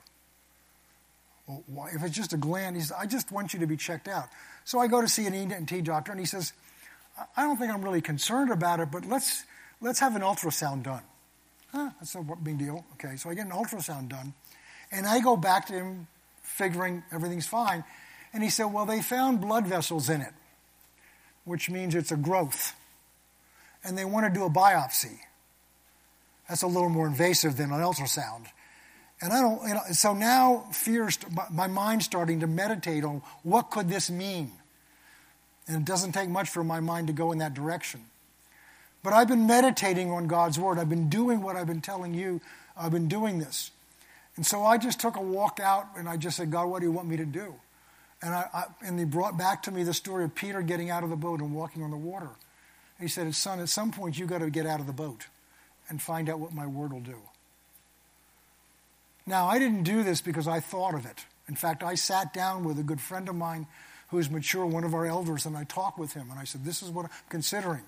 well, 1.49 1.63
why? 1.65 1.89
if 1.89 2.03
it's 2.03 2.15
just 2.15 2.31
a 2.31 2.37
gland, 2.37 2.75
he 2.75 2.81
says, 2.83 2.91
I 2.91 3.07
just 3.07 3.31
want 3.31 3.53
you 3.53 3.59
to 3.59 3.65
be 3.65 3.75
checked 3.75 4.07
out. 4.07 4.29
So 4.69 4.77
I 4.77 4.85
go 4.85 5.01
to 5.01 5.07
see 5.07 5.25
an 5.25 5.33
ENT 5.33 5.83
doctor, 5.83 6.11
and 6.11 6.19
he 6.19 6.27
says, 6.27 6.53
I 7.35 7.41
don't 7.41 7.57
think 7.57 7.73
I'm 7.73 7.81
really 7.81 8.01
concerned 8.01 8.51
about 8.51 8.79
it, 8.79 8.91
but 8.91 9.03
let's, 9.03 9.43
let's 9.81 9.99
have 9.99 10.15
an 10.15 10.21
ultrasound 10.21 10.83
done. 10.83 11.01
Huh, 11.71 11.89
that's 11.99 12.13
no 12.13 12.21
big 12.43 12.59
deal. 12.59 12.85
Okay, 12.93 13.15
so 13.15 13.31
I 13.31 13.33
get 13.33 13.47
an 13.47 13.51
ultrasound 13.51 14.09
done, 14.09 14.31
and 14.91 15.07
I 15.07 15.21
go 15.21 15.35
back 15.35 15.65
to 15.69 15.73
him 15.73 16.05
figuring 16.43 17.01
everything's 17.11 17.47
fine. 17.47 17.83
And 18.31 18.43
he 18.43 18.51
said, 18.51 18.65
Well, 18.65 18.85
they 18.85 19.01
found 19.01 19.41
blood 19.41 19.65
vessels 19.65 20.07
in 20.07 20.21
it, 20.21 20.33
which 21.45 21.71
means 21.71 21.95
it's 21.95 22.11
a 22.11 22.17
growth. 22.17 22.75
And 23.83 23.97
they 23.97 24.05
want 24.05 24.31
to 24.31 24.39
do 24.39 24.45
a 24.45 24.51
biopsy. 24.51 25.17
That's 26.47 26.61
a 26.61 26.67
little 26.67 26.89
more 26.89 27.07
invasive 27.07 27.57
than 27.57 27.71
an 27.71 27.79
ultrasound. 27.79 28.45
And 29.19 29.33
I 29.33 29.41
don't, 29.41 29.67
you 29.67 29.73
know, 29.73 29.81
so 29.93 30.13
now 30.13 30.67
fear, 30.71 31.09
my 31.51 31.65
mind's 31.65 32.05
starting 32.05 32.41
to 32.41 32.47
meditate 32.47 33.03
on 33.03 33.23
what 33.41 33.71
could 33.71 33.89
this 33.89 34.11
mean? 34.11 34.51
And 35.69 35.77
it 35.77 35.85
doesn't 35.85 36.13
take 36.13 36.29
much 36.29 36.49
for 36.49 36.63
my 36.63 36.79
mind 36.79 37.07
to 37.07 37.13
go 37.13 37.31
in 37.31 37.37
that 37.37 37.53
direction. 37.53 38.01
But 39.03 39.13
I've 39.13 39.27
been 39.27 39.45
meditating 39.45 40.09
on 40.09 40.27
God's 40.27 40.57
Word. 40.59 40.79
I've 40.79 40.89
been 40.89 41.09
doing 41.09 41.43
what 41.43 41.55
I've 41.55 41.67
been 41.67 41.79
telling 41.79 42.15
you. 42.15 42.41
I've 42.75 42.91
been 42.91 43.07
doing 43.07 43.37
this. 43.37 43.69
And 44.35 44.43
so 44.43 44.63
I 44.65 44.79
just 44.79 44.99
took 44.99 45.15
a 45.15 45.21
walk 45.21 45.59
out 45.59 45.85
and 45.95 46.09
I 46.09 46.17
just 46.17 46.37
said, 46.37 46.49
God, 46.49 46.65
what 46.65 46.79
do 46.79 46.87
you 46.87 46.91
want 46.91 47.07
me 47.07 47.17
to 47.17 47.25
do? 47.25 47.53
And, 48.23 48.33
I, 48.33 48.47
I, 48.51 48.63
and 48.83 48.97
he 48.97 49.05
brought 49.05 49.37
back 49.37 49.61
to 49.63 49.71
me 49.71 49.83
the 49.83 49.93
story 49.93 50.23
of 50.23 50.33
Peter 50.33 50.63
getting 50.63 50.89
out 50.89 51.03
of 51.03 51.11
the 51.11 51.15
boat 51.15 51.39
and 51.39 51.53
walking 51.53 51.83
on 51.83 51.91
the 51.91 51.97
water. 51.97 52.29
And 52.97 53.01
he 53.01 53.07
said, 53.07 53.33
Son, 53.35 53.59
at 53.59 53.69
some 53.69 53.91
point 53.91 54.17
you've 54.17 54.29
got 54.29 54.39
to 54.39 54.49
get 54.49 54.65
out 54.65 54.79
of 54.79 54.87
the 54.87 54.93
boat 54.93 55.27
and 55.87 56.01
find 56.01 56.29
out 56.29 56.39
what 56.39 56.51
my 56.51 56.65
word 56.65 56.91
will 56.91 56.99
do. 56.99 57.17
Now, 59.27 59.45
I 59.45 59.59
didn't 59.59 59.83
do 59.83 60.01
this 60.01 60.19
because 60.19 60.47
I 60.47 60.59
thought 60.59 60.95
of 60.95 61.05
it. 61.05 61.25
In 61.47 61.55
fact, 61.55 61.83
I 61.83 61.93
sat 61.93 62.33
down 62.33 62.63
with 62.63 62.79
a 62.79 62.83
good 62.83 62.99
friend 62.99 63.29
of 63.29 63.35
mine 63.35 63.67
who's 64.11 64.29
mature, 64.29 64.65
one 64.65 64.83
of 64.83 64.93
our 64.93 65.05
elders, 65.05 65.45
and 65.45 65.55
I 65.55 65.63
talked 65.63 65.99
with 65.99 66.13
him. 66.13 66.29
And 66.31 66.39
I 66.39 66.43
said, 66.43 66.63
This 66.65 66.81
is 66.81 66.89
what 66.89 67.05
I'm 67.05 67.11
considering. 67.29 67.83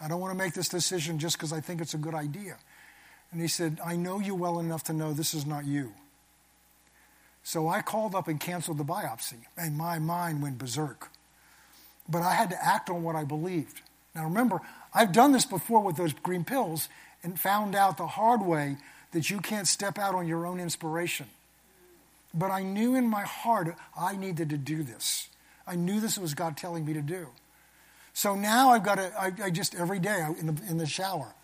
I 0.00 0.08
don't 0.08 0.20
want 0.20 0.32
to 0.32 0.38
make 0.38 0.54
this 0.54 0.68
decision 0.68 1.18
just 1.18 1.36
because 1.36 1.52
I 1.52 1.60
think 1.60 1.80
it's 1.80 1.94
a 1.94 1.98
good 1.98 2.14
idea. 2.14 2.56
And 3.32 3.40
he 3.40 3.48
said, 3.48 3.78
I 3.84 3.96
know 3.96 4.20
you 4.20 4.34
well 4.34 4.60
enough 4.60 4.84
to 4.84 4.92
know 4.92 5.12
this 5.12 5.34
is 5.34 5.46
not 5.46 5.64
you. 5.64 5.92
So 7.42 7.68
I 7.68 7.80
called 7.80 8.14
up 8.14 8.28
and 8.28 8.40
canceled 8.40 8.78
the 8.78 8.84
biopsy, 8.84 9.46
and 9.56 9.76
my 9.76 9.98
mind 9.98 10.42
went 10.42 10.58
berserk. 10.58 11.10
But 12.08 12.22
I 12.22 12.34
had 12.34 12.50
to 12.50 12.64
act 12.64 12.90
on 12.90 13.02
what 13.02 13.16
I 13.16 13.24
believed. 13.24 13.82
Now 14.14 14.24
remember, 14.24 14.60
I've 14.94 15.12
done 15.12 15.32
this 15.32 15.46
before 15.46 15.80
with 15.82 15.96
those 15.96 16.12
green 16.12 16.44
pills 16.44 16.88
and 17.22 17.38
found 17.38 17.74
out 17.74 17.96
the 17.96 18.06
hard 18.06 18.42
way 18.42 18.76
that 19.12 19.30
you 19.30 19.38
can't 19.38 19.66
step 19.66 19.98
out 19.98 20.14
on 20.14 20.26
your 20.26 20.46
own 20.46 20.60
inspiration. 20.60 21.26
But 22.34 22.50
I 22.50 22.62
knew 22.62 22.94
in 22.94 23.06
my 23.06 23.22
heart 23.22 23.74
I 23.98 24.16
needed 24.16 24.50
to 24.50 24.58
do 24.58 24.82
this. 24.82 25.28
I 25.66 25.74
knew 25.74 26.00
this 26.00 26.18
was 26.18 26.34
God 26.34 26.56
telling 26.56 26.84
me 26.84 26.92
to 26.94 27.02
do. 27.02 27.28
So 28.12 28.34
now 28.34 28.70
I've 28.70 28.84
got 28.84 28.94
to, 28.94 29.12
I, 29.20 29.32
I 29.44 29.50
just 29.50 29.74
every 29.74 29.98
day 29.98 30.24
in 30.38 30.46
the, 30.46 30.62
in 30.68 30.78
the 30.78 30.86
shower, 30.86 31.34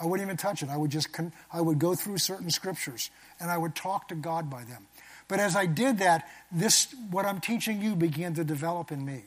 I 0.00 0.06
wouldn't 0.06 0.26
even 0.26 0.36
touch 0.36 0.62
it. 0.62 0.68
I 0.68 0.76
would 0.76 0.90
just, 0.90 1.08
I 1.52 1.60
would 1.60 1.78
go 1.78 1.94
through 1.94 2.18
certain 2.18 2.50
scriptures 2.50 3.10
and 3.40 3.50
I 3.50 3.58
would 3.58 3.74
talk 3.74 4.08
to 4.08 4.14
God 4.14 4.48
by 4.48 4.64
them. 4.64 4.86
But 5.28 5.40
as 5.40 5.56
I 5.56 5.66
did 5.66 5.98
that, 5.98 6.28
this, 6.50 6.94
what 7.10 7.24
I'm 7.24 7.40
teaching 7.40 7.80
you 7.80 7.94
began 7.94 8.34
to 8.34 8.44
develop 8.44 8.90
in 8.90 9.04
me. 9.04 9.22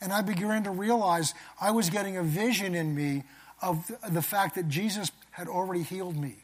And 0.00 0.12
I 0.12 0.22
began 0.22 0.64
to 0.64 0.70
realize 0.70 1.34
I 1.60 1.70
was 1.70 1.90
getting 1.90 2.16
a 2.16 2.22
vision 2.22 2.74
in 2.74 2.94
me 2.94 3.22
of 3.60 3.90
the 4.08 4.22
fact 4.22 4.56
that 4.56 4.68
Jesus 4.68 5.12
had 5.30 5.46
already 5.46 5.82
healed 5.82 6.16
me, 6.16 6.36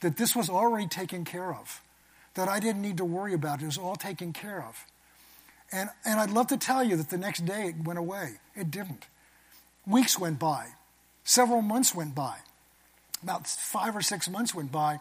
that 0.00 0.16
this 0.16 0.36
was 0.36 0.50
already 0.50 0.86
taken 0.86 1.24
care 1.24 1.54
of, 1.54 1.80
that 2.34 2.48
I 2.48 2.60
didn't 2.60 2.82
need 2.82 2.98
to 2.98 3.04
worry 3.04 3.32
about 3.32 3.60
it. 3.60 3.64
It 3.64 3.66
was 3.66 3.78
all 3.78 3.96
taken 3.96 4.32
care 4.32 4.62
of. 4.62 4.86
And, 5.72 5.88
and 6.04 6.20
I'd 6.20 6.30
love 6.30 6.48
to 6.48 6.56
tell 6.56 6.84
you 6.84 6.96
that 6.96 7.08
the 7.08 7.18
next 7.18 7.44
day 7.46 7.68
it 7.68 7.84
went 7.84 7.98
away. 7.98 8.34
It 8.54 8.70
didn't. 8.70 9.06
Weeks 9.86 10.18
went 10.18 10.38
by, 10.38 10.68
several 11.24 11.62
months 11.62 11.94
went 11.94 12.14
by, 12.14 12.36
about 13.22 13.46
five 13.46 13.96
or 13.96 14.02
six 14.02 14.28
months 14.28 14.54
went 14.54 14.70
by. 14.70 15.00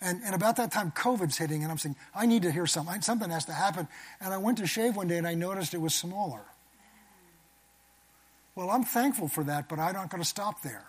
And, 0.00 0.20
and 0.24 0.34
about 0.34 0.56
that 0.56 0.72
time, 0.72 0.90
COVID's 0.90 1.38
hitting, 1.38 1.62
and 1.62 1.70
I'm 1.70 1.78
saying, 1.78 1.94
I 2.14 2.26
need 2.26 2.42
to 2.42 2.50
hear 2.50 2.66
something. 2.66 3.02
Something 3.02 3.30
has 3.30 3.44
to 3.44 3.52
happen. 3.52 3.86
And 4.20 4.34
I 4.34 4.38
went 4.38 4.58
to 4.58 4.66
shave 4.66 4.96
one 4.96 5.06
day 5.06 5.16
and 5.16 5.26
I 5.26 5.34
noticed 5.34 5.74
it 5.74 5.80
was 5.80 5.94
smaller. 5.94 6.40
Well, 8.54 8.70
I'm 8.70 8.84
thankful 8.84 9.28
for 9.28 9.44
that, 9.44 9.68
but 9.68 9.78
I'm 9.78 9.94
not 9.94 10.10
going 10.10 10.22
to 10.22 10.28
stop 10.28 10.62
there. 10.62 10.84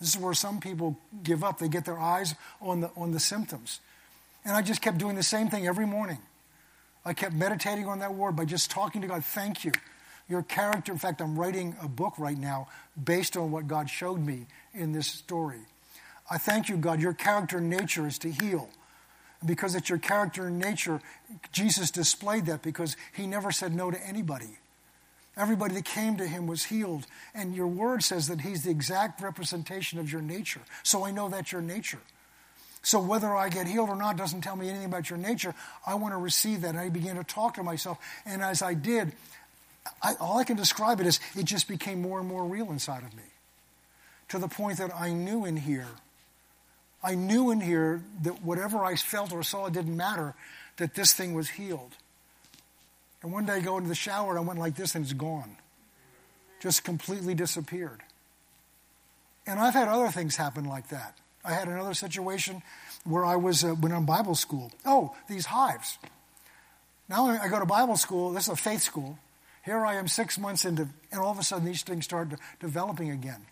This 0.00 0.14
is 0.14 0.20
where 0.20 0.34
some 0.34 0.60
people 0.60 0.98
give 1.22 1.44
up. 1.44 1.58
They 1.58 1.68
get 1.68 1.84
their 1.84 1.98
eyes 1.98 2.34
on 2.60 2.80
the, 2.80 2.90
on 2.96 3.12
the 3.12 3.20
symptoms. 3.20 3.80
And 4.44 4.56
I 4.56 4.62
just 4.62 4.82
kept 4.82 4.98
doing 4.98 5.16
the 5.16 5.22
same 5.22 5.48
thing 5.48 5.66
every 5.66 5.86
morning. 5.86 6.18
I 7.04 7.14
kept 7.14 7.34
meditating 7.34 7.86
on 7.86 8.00
that 8.00 8.14
word 8.14 8.36
by 8.36 8.44
just 8.44 8.70
talking 8.70 9.00
to 9.02 9.08
God. 9.08 9.24
Thank 9.24 9.64
you. 9.64 9.72
Your 10.28 10.42
character, 10.42 10.92
in 10.92 10.98
fact, 10.98 11.20
I'm 11.20 11.38
writing 11.38 11.74
a 11.82 11.88
book 11.88 12.14
right 12.18 12.38
now 12.38 12.68
based 13.02 13.36
on 13.36 13.50
what 13.50 13.66
God 13.66 13.90
showed 13.90 14.20
me 14.20 14.46
in 14.72 14.92
this 14.92 15.06
story. 15.06 15.60
I 16.30 16.38
thank 16.38 16.68
you, 16.68 16.76
God. 16.76 17.00
Your 17.00 17.14
character 17.14 17.58
and 17.58 17.68
nature 17.68 18.06
is 18.06 18.18
to 18.18 18.30
heal. 18.30 18.70
Because 19.44 19.74
it's 19.74 19.88
your 19.88 19.98
character 19.98 20.46
and 20.46 20.58
nature, 20.58 21.00
Jesus 21.50 21.90
displayed 21.90 22.46
that 22.46 22.62
because 22.62 22.96
he 23.14 23.26
never 23.26 23.50
said 23.50 23.74
no 23.74 23.90
to 23.90 24.06
anybody. 24.06 24.58
Everybody 25.36 25.74
that 25.74 25.86
came 25.86 26.16
to 26.18 26.26
him 26.26 26.46
was 26.46 26.64
healed. 26.64 27.06
And 27.34 27.54
your 27.54 27.66
word 27.66 28.04
says 28.04 28.28
that 28.28 28.42
he's 28.42 28.64
the 28.64 28.70
exact 28.70 29.22
representation 29.22 29.98
of 29.98 30.12
your 30.12 30.20
nature. 30.20 30.60
So 30.82 31.04
I 31.04 31.10
know 31.10 31.28
that's 31.28 31.52
your 31.52 31.62
nature. 31.62 32.00
So 32.82 33.00
whether 33.00 33.34
I 33.34 33.48
get 33.48 33.66
healed 33.66 33.90
or 33.90 33.96
not 33.96 34.16
doesn't 34.16 34.40
tell 34.40 34.56
me 34.56 34.68
anything 34.68 34.86
about 34.86 35.10
your 35.10 35.18
nature. 35.18 35.54
I 35.86 35.94
want 35.94 36.14
to 36.14 36.18
receive 36.18 36.62
that. 36.62 36.70
And 36.70 36.78
I 36.78 36.88
began 36.88 37.16
to 37.16 37.24
talk 37.24 37.54
to 37.54 37.62
myself. 37.62 37.98
And 38.24 38.42
as 38.42 38.62
I 38.62 38.74
did, 38.74 39.12
I, 40.02 40.14
all 40.20 40.38
I 40.38 40.44
can 40.44 40.56
describe 40.56 41.00
it 41.00 41.06
is 41.06 41.20
it 41.36 41.44
just 41.44 41.68
became 41.68 42.00
more 42.00 42.18
and 42.18 42.28
more 42.28 42.44
real 42.44 42.70
inside 42.70 43.02
of 43.02 43.14
me. 43.14 43.22
To 44.28 44.38
the 44.38 44.48
point 44.48 44.78
that 44.78 44.94
I 44.94 45.12
knew 45.12 45.44
in 45.44 45.56
here, 45.56 45.88
I 47.02 47.14
knew 47.14 47.50
in 47.50 47.60
here 47.60 48.02
that 48.22 48.42
whatever 48.42 48.84
I 48.84 48.94
felt 48.94 49.32
or 49.32 49.42
saw 49.42 49.68
didn't 49.68 49.96
matter, 49.96 50.34
that 50.76 50.94
this 50.94 51.12
thing 51.12 51.34
was 51.34 51.50
healed. 51.50 51.92
And 53.22 53.32
one 53.32 53.46
day 53.46 53.54
I 53.54 53.60
go 53.60 53.76
into 53.76 53.88
the 53.88 53.94
shower 53.94 54.30
and 54.30 54.38
I 54.38 54.42
went 54.42 54.58
like 54.58 54.76
this 54.76 54.94
and 54.94 55.04
it's 55.04 55.12
gone. 55.12 55.56
Just 56.60 56.84
completely 56.84 57.34
disappeared. 57.34 58.00
And 59.46 59.58
I've 59.58 59.74
had 59.74 59.88
other 59.88 60.08
things 60.08 60.36
happen 60.36 60.64
like 60.64 60.88
that. 60.88 61.16
I 61.44 61.52
had 61.52 61.68
another 61.68 61.94
situation 61.94 62.62
where 63.04 63.24
I 63.24 63.36
was 63.36 63.64
uh, 63.64 63.70
when 63.70 63.92
in 63.92 64.04
Bible 64.04 64.34
school. 64.34 64.72
Oh, 64.84 65.14
these 65.28 65.46
hives. 65.46 65.98
Now 67.08 67.26
I 67.26 67.48
go 67.48 67.58
to 67.58 67.66
Bible 67.66 67.96
school. 67.96 68.32
This 68.32 68.44
is 68.44 68.50
a 68.50 68.56
faith 68.56 68.82
school. 68.82 69.18
Here 69.64 69.84
I 69.84 69.94
am 69.94 70.08
six 70.08 70.38
months 70.38 70.64
into, 70.64 70.88
and 71.12 71.20
all 71.20 71.30
of 71.30 71.38
a 71.38 71.42
sudden 71.42 71.64
these 71.64 71.82
things 71.82 72.04
start 72.04 72.28
developing 72.60 73.10
again. 73.10 73.46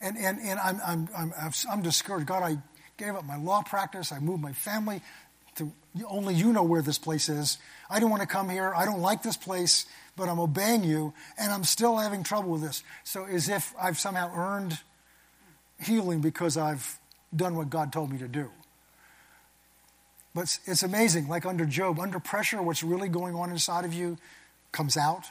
And, 0.00 0.16
and, 0.16 0.38
and 0.40 0.58
I'm, 0.58 0.80
I'm, 0.84 1.08
I'm, 1.16 1.52
I'm 1.70 1.82
discouraged. 1.82 2.26
God, 2.26 2.42
I 2.42 2.58
gave 2.96 3.14
up 3.14 3.24
my 3.24 3.36
law 3.36 3.62
practice. 3.62 4.12
I 4.12 4.18
moved 4.18 4.42
my 4.42 4.52
family 4.52 5.02
to 5.56 5.72
only 6.08 6.34
you 6.34 6.52
know 6.52 6.62
where 6.62 6.82
this 6.82 6.98
place 6.98 7.28
is. 7.28 7.58
I 7.90 8.00
don't 8.00 8.10
want 8.10 8.22
to 8.22 8.28
come 8.28 8.48
here. 8.48 8.72
I 8.74 8.84
don't 8.84 9.00
like 9.00 9.22
this 9.22 9.36
place, 9.36 9.86
but 10.16 10.28
I'm 10.28 10.38
obeying 10.38 10.84
you, 10.84 11.12
and 11.36 11.52
I'm 11.52 11.64
still 11.64 11.96
having 11.96 12.22
trouble 12.22 12.50
with 12.50 12.62
this. 12.62 12.82
So, 13.04 13.24
as 13.24 13.48
if 13.48 13.74
I've 13.80 13.98
somehow 13.98 14.32
earned 14.34 14.78
healing 15.80 16.20
because 16.20 16.56
I've 16.56 16.98
done 17.34 17.56
what 17.56 17.70
God 17.70 17.92
told 17.92 18.10
me 18.10 18.18
to 18.18 18.28
do. 18.28 18.50
But 20.34 20.58
it's, 20.66 20.82
amazing, 20.82 21.28
like 21.28 21.46
under 21.46 21.64
Job, 21.64 21.98
under 21.98 22.20
pressure, 22.20 22.62
what's 22.62 22.82
really 22.82 23.08
going 23.08 23.34
on 23.34 23.50
inside 23.50 23.84
of 23.84 23.92
you 23.92 24.18
comes 24.72 24.96
out. 24.96 25.24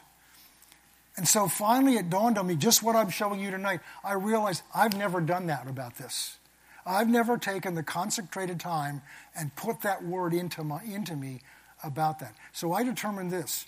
And 1.16 1.28
so 1.28 1.48
finally 1.48 1.96
it 1.96 2.10
dawned 2.10 2.38
on 2.38 2.46
me 2.46 2.56
just 2.56 2.84
what 2.84 2.96
I'm 2.96 3.10
showing 3.10 3.40
you 3.40 3.50
tonight. 3.50 3.80
I 4.04 4.14
realized 4.14 4.64
I've 4.76 4.98
never 4.98 5.22
done 5.22 5.48
that 5.48 5.68
about 5.68 5.98
this. 5.98 6.38
I've 6.86 7.10
never 7.10 7.38
taken 7.38 7.76
the 7.76 7.84
consecrated 7.84 8.60
time 8.60 9.02
and 9.36 9.56
put 9.56 9.82
that 9.82 10.04
word 10.04 10.34
into, 10.34 10.64
my, 10.64 10.82
into 10.84 11.16
me 11.16 11.42
about 11.84 12.20
that. 12.20 12.34
So 12.54 12.74
I 12.74 12.84
determined 12.84 13.32
this 13.32 13.66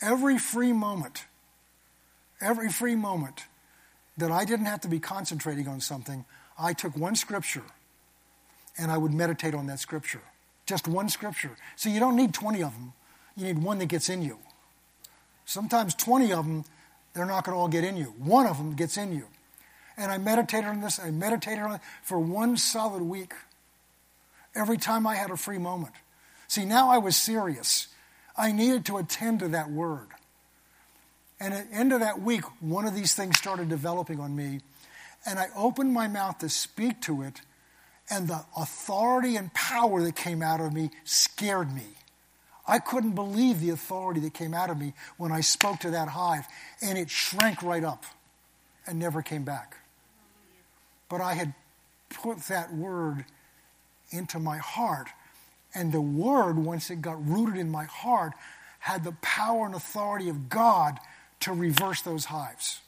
every 0.00 0.38
free 0.38 0.72
moment, 0.72 1.24
every 2.40 2.70
free 2.70 2.96
moment 2.96 3.44
that 4.20 4.30
I 4.30 4.44
didn't 4.44 4.66
have 4.66 4.80
to 4.82 4.88
be 4.88 5.00
concentrating 5.00 5.68
on 5.68 5.80
something, 5.80 6.24
I 6.58 6.72
took 6.72 6.96
one 6.96 7.16
scripture 7.16 7.64
and 8.78 8.90
I 8.90 8.98
would 8.98 9.12
meditate 9.12 9.54
on 9.54 9.66
that 9.66 9.80
scripture. 9.80 10.22
Just 10.66 10.86
one 10.86 11.08
scripture. 11.08 11.56
So 11.76 11.88
you 11.88 12.00
don't 12.00 12.16
need 12.16 12.32
20 12.32 12.62
of 12.62 12.72
them, 12.72 12.92
you 13.36 13.44
need 13.44 13.58
one 13.58 13.78
that 13.78 13.86
gets 13.86 14.08
in 14.08 14.22
you. 14.22 14.38
Sometimes 15.44 15.94
20 15.94 16.32
of 16.32 16.46
them, 16.46 16.64
they're 17.12 17.26
not 17.26 17.44
going 17.44 17.56
to 17.56 17.60
all 17.60 17.68
get 17.68 17.82
in 17.82 17.96
you. 17.96 18.14
One 18.18 18.46
of 18.46 18.56
them 18.56 18.74
gets 18.74 18.96
in 18.96 19.12
you. 19.12 19.26
And 19.96 20.12
I 20.12 20.18
meditated 20.18 20.66
on 20.66 20.80
this, 20.80 21.00
I 21.00 21.10
meditated 21.10 21.64
on 21.64 21.74
it 21.74 21.80
for 22.02 22.18
one 22.18 22.56
solid 22.56 23.02
week. 23.02 23.34
Every 24.54 24.78
time 24.78 25.06
I 25.06 25.16
had 25.16 25.30
a 25.30 25.36
free 25.36 25.58
moment. 25.58 25.94
See, 26.46 26.64
now 26.64 26.90
I 26.90 26.98
was 26.98 27.16
serious. 27.16 27.88
I 28.36 28.52
needed 28.52 28.84
to 28.86 28.96
attend 28.96 29.40
to 29.40 29.48
that 29.48 29.70
word. 29.70 30.08
And 31.40 31.54
at 31.54 31.70
the 31.70 31.76
end 31.76 31.92
of 31.92 32.00
that 32.00 32.20
week, 32.20 32.44
one 32.60 32.86
of 32.86 32.94
these 32.94 33.14
things 33.14 33.38
started 33.38 33.68
developing 33.70 34.20
on 34.20 34.36
me. 34.36 34.60
And 35.26 35.38
I 35.38 35.46
opened 35.56 35.92
my 35.92 36.06
mouth 36.06 36.38
to 36.38 36.48
speak 36.48 37.00
to 37.02 37.22
it, 37.22 37.40
and 38.10 38.28
the 38.28 38.44
authority 38.56 39.36
and 39.36 39.52
power 39.54 40.02
that 40.02 40.16
came 40.16 40.42
out 40.42 40.60
of 40.60 40.72
me 40.72 40.90
scared 41.04 41.74
me. 41.74 41.86
I 42.66 42.78
couldn't 42.78 43.12
believe 43.12 43.60
the 43.60 43.70
authority 43.70 44.20
that 44.20 44.34
came 44.34 44.54
out 44.54 44.70
of 44.70 44.78
me 44.78 44.92
when 45.16 45.32
I 45.32 45.40
spoke 45.40 45.80
to 45.80 45.90
that 45.90 46.08
hive, 46.08 46.46
and 46.82 46.98
it 46.98 47.10
shrank 47.10 47.62
right 47.62 47.84
up 47.84 48.04
and 48.86 48.98
never 48.98 49.22
came 49.22 49.44
back. 49.44 49.76
But 51.08 51.20
I 51.20 51.34
had 51.34 51.54
put 52.10 52.38
that 52.44 52.72
word 52.72 53.24
into 54.10 54.38
my 54.38 54.58
heart, 54.58 55.08
and 55.74 55.92
the 55.92 56.00
word, 56.00 56.56
once 56.56 56.90
it 56.90 57.00
got 57.00 57.26
rooted 57.26 57.56
in 57.56 57.70
my 57.70 57.84
heart, 57.84 58.32
had 58.80 59.04
the 59.04 59.12
power 59.20 59.66
and 59.66 59.74
authority 59.74 60.28
of 60.28 60.48
God 60.48 60.98
to 61.40 61.52
reverse 61.52 62.02
those 62.02 62.26
hives. 62.26 62.80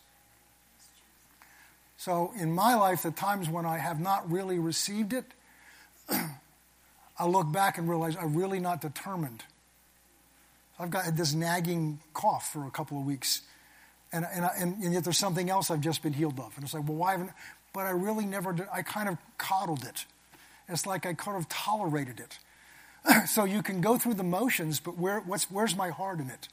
So, 1.97 2.33
in 2.37 2.53
my 2.53 2.75
life, 2.75 3.03
the 3.03 3.11
times 3.11 3.49
when 3.49 3.65
I 3.65 3.79
have 3.79 4.01
not 4.01 4.31
really 4.31 4.59
received 4.59 5.13
it, 5.13 5.25
I 6.11 7.27
look 7.27 7.51
back 7.53 7.79
and 7.79 7.89
realize 7.89 8.17
I'm 8.17 8.37
really 8.37 8.59
not 8.59 8.81
determined. 8.81 9.45
I've 10.79 10.91
got 10.91 11.17
this 11.17 11.33
nagging 11.33 12.01
cough 12.13 12.53
for 12.53 12.67
a 12.67 12.71
couple 12.71 12.99
of 12.99 13.07
weeks, 13.07 13.43
and, 14.13 14.27
and, 14.35 14.49
and, 14.59 14.83
and 14.83 14.93
yet 14.93 15.05
there's 15.05 15.19
something 15.19 15.49
else 15.49 15.71
I've 15.71 15.81
just 15.81 16.03
been 16.03 16.13
healed 16.13 16.41
of. 16.41 16.53
And 16.57 16.65
it's 16.65 16.75
like, 16.75 16.89
well, 16.89 16.97
why 16.97 17.13
haven't, 17.13 17.31
but 17.73 17.87
I 17.87 17.91
really 17.91 18.27
never 18.27 18.53
did, 18.53 18.67
I 18.73 18.83
kind 18.83 19.09
of 19.09 19.17
coddled 19.39 19.85
it. 19.85 20.05
It's 20.69 20.87
like 20.87 21.07
I 21.07 21.15
kind 21.15 21.37
of 21.37 21.49
tolerated 21.49 22.21
it. 22.21 23.29
so 23.29 23.45
you 23.45 23.63
can 23.63 23.81
go 23.81 23.97
through 23.97 24.15
the 24.15 24.25
motions, 24.25 24.81
but 24.81 24.99
where, 24.99 25.21
what's, 25.21 25.51
where's 25.51 25.77
my 25.77 25.91
heart 25.91 26.19
in 26.19 26.31
it? 26.31 26.49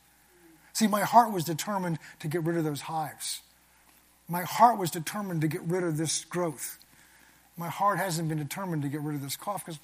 See, 0.73 0.87
my 0.87 1.01
heart 1.01 1.31
was 1.31 1.43
determined 1.43 1.99
to 2.19 2.27
get 2.27 2.43
rid 2.43 2.57
of 2.57 2.63
those 2.63 2.81
hives. 2.81 3.41
My 4.27 4.43
heart 4.43 4.77
was 4.77 4.91
determined 4.91 5.41
to 5.41 5.47
get 5.47 5.61
rid 5.61 5.83
of 5.83 5.97
this 5.97 6.23
growth. 6.25 6.77
My 7.57 7.67
heart 7.67 7.97
hasn't 7.97 8.29
been 8.29 8.37
determined 8.37 8.83
to 8.83 8.89
get 8.89 9.01
rid 9.01 9.15
of 9.15 9.21
this 9.21 9.35
cough 9.35 9.65
because 9.65 9.79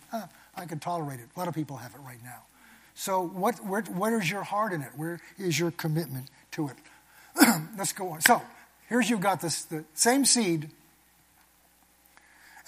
I 0.55 0.65
could 0.65 0.81
tolerate 0.81 1.19
it. 1.19 1.27
A 1.35 1.39
lot 1.39 1.47
of 1.47 1.55
people 1.55 1.77
have 1.77 1.93
it 1.93 2.01
right 2.05 2.23
now. 2.23 2.43
So, 2.93 3.21
what, 3.27 3.55
where, 3.65 3.81
where 3.81 4.17
is 4.21 4.31
your 4.31 4.43
heart 4.43 4.71
in 4.71 4.81
it? 4.81 4.91
Where 4.95 5.19
is 5.37 5.59
your 5.59 5.71
commitment 5.71 6.29
to 6.51 6.69
it? 6.69 6.77
Let's 7.77 7.91
go 7.91 8.09
on. 8.11 8.21
So, 8.21 8.41
here's 8.87 9.09
you've 9.09 9.19
got 9.19 9.41
this 9.41 9.63
the 9.63 9.83
same 9.95 10.23
seed, 10.23 10.69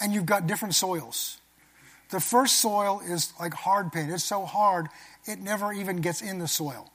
and 0.02 0.14
you've 0.14 0.26
got 0.26 0.48
different 0.48 0.76
soils. 0.76 1.38
The 2.10 2.20
first 2.20 2.58
soil 2.58 3.02
is 3.06 3.32
like 3.40 3.54
hard 3.54 3.94
pan. 3.94 4.10
It's 4.10 4.24
so 4.24 4.44
hard, 4.46 4.88
it 5.26 5.40
never 5.40 5.72
even 5.72 5.98
gets 5.98 6.22
in 6.22 6.40
the 6.40 6.48
soil. 6.48 6.92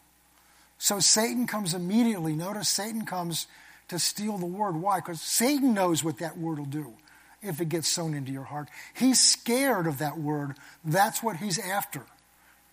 So 0.83 0.99
Satan 0.99 1.47
comes 1.47 1.75
immediately. 1.75 2.35
Notice 2.35 2.69
Satan 2.69 3.07
comes 3.07 3.47
to 3.87 4.01
steal 4.01 4.37
the 4.37 4.47
word. 4.47 4.75
Why? 4.75 4.99
Because 4.99 5.23
Satan 5.23 5.75
knows 5.75 6.03
what 6.03 6.19
that 6.19 6.37
word 6.37 6.59
will 6.59 6.65
do 6.67 6.95
if 7.41 7.61
it 7.61 7.69
gets 7.69 7.87
sown 7.87 8.15
into 8.15 8.33
your 8.33 8.43
heart. 8.43 8.69
He's 8.93 9.21
scared 9.21 9.87
of 9.87 9.99
that 9.99 10.19
word. 10.19 10.57
That's 10.85 11.23
what 11.23 11.37
he's 11.37 11.57
after. 11.57 12.03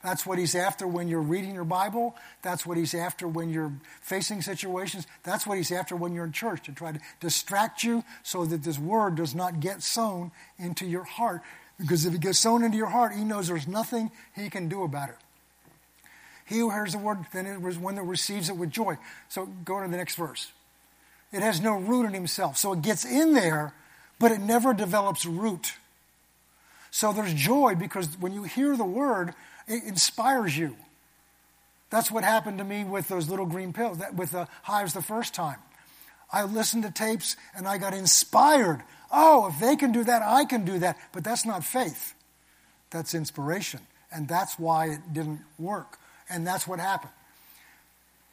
That's 0.04 0.26
what 0.26 0.40
he's 0.40 0.56
after 0.56 0.88
when 0.88 1.08
you're 1.08 1.22
reading 1.22 1.54
your 1.54 1.66
Bible. 1.66 2.16
That's 2.42 2.66
what 2.66 2.78
he's 2.80 2.96
after 2.96 3.28
when 3.28 3.52
you're 3.52 3.74
facing 4.02 4.42
situations. 4.42 5.06
That's 5.22 5.46
what 5.46 5.58
he's 5.60 5.72
after 5.72 5.96
when 5.96 6.16
you're 6.16 6.26
in 6.26 6.32
church 6.32 6.64
to 6.64 6.72
try 6.72 6.92
to 6.94 7.00
distract 7.20 7.84
you 7.84 8.04
so 8.24 8.44
that 8.44 8.64
this 8.64 8.80
word 8.80 9.18
does 9.18 9.36
not 9.36 9.60
get 9.60 9.84
sown 9.84 10.32
into 10.58 10.88
your 10.88 11.04
heart. 11.04 11.44
Because 11.78 12.08
if 12.08 12.16
it 12.16 12.22
gets 12.22 12.40
sown 12.40 12.64
into 12.64 12.76
your 12.76 12.88
heart, 12.88 13.14
he 13.14 13.24
knows 13.24 13.50
there's 13.50 13.68
nothing 13.68 14.10
he 14.36 14.50
can 14.50 14.68
do 14.68 14.82
about 14.82 15.10
it. 15.10 15.18
He 16.50 16.58
who 16.58 16.72
hears 16.72 16.94
the 16.94 16.98
word, 16.98 17.20
then 17.32 17.46
it 17.46 17.62
was 17.62 17.78
one 17.78 17.94
that 17.96 18.04
receives 18.04 18.50
it 18.50 18.58
with 18.58 18.72
joy. 18.72 18.98
So 19.30 19.46
go 19.46 19.84
to 19.84 19.88
the 19.88 19.98
next 19.98 20.16
verse. 20.16 20.52
It 21.32 21.44
has 21.44 21.62
no 21.62 21.76
root 21.76 22.08
in 22.08 22.14
himself. 22.14 22.58
So 22.58 22.74
it 22.74 22.82
gets 22.82 23.06
in 23.06 23.36
there, 23.36 23.76
but 24.18 24.32
it 24.32 24.42
never 24.42 24.74
develops 24.74 25.28
root. 25.28 25.74
So 26.90 27.14
there's 27.14 27.36
joy 27.36 27.76
because 27.76 28.08
when 28.20 28.34
you 28.34 28.44
hear 28.44 28.76
the 28.76 28.84
word, 28.84 29.36
it 29.68 29.84
inspires 29.84 30.58
you. 30.58 30.76
That's 31.92 32.10
what 32.10 32.24
happened 32.24 32.58
to 32.58 32.64
me 32.64 32.84
with 32.84 33.08
those 33.08 33.30
little 33.30 33.46
green 33.46 33.72
pills, 33.72 34.00
that, 34.00 34.16
with 34.16 34.32
the 34.32 34.48
hives 34.64 34.94
the 34.94 35.04
first 35.04 35.36
time. 35.36 35.58
I 36.34 36.46
listened 36.46 36.82
to 36.82 36.92
tapes 36.92 37.36
and 37.56 37.68
I 37.68 37.78
got 37.78 37.94
inspired. 37.94 38.82
Oh, 39.12 39.50
if 39.50 39.60
they 39.60 39.76
can 39.76 39.92
do 39.92 40.04
that, 40.04 40.24
I 40.24 40.46
can 40.46 40.66
do 40.66 40.80
that. 40.80 40.98
But 41.12 41.24
that's 41.24 41.46
not 41.46 41.64
faith, 41.64 42.16
that's 42.90 43.14
inspiration. 43.14 43.82
And 44.12 44.28
that's 44.28 44.58
why 44.58 44.88
it 44.88 45.14
didn't 45.14 45.42
work. 45.60 46.00
And 46.30 46.46
that's 46.46 46.68
what 46.68 46.80
happened. 46.80 47.12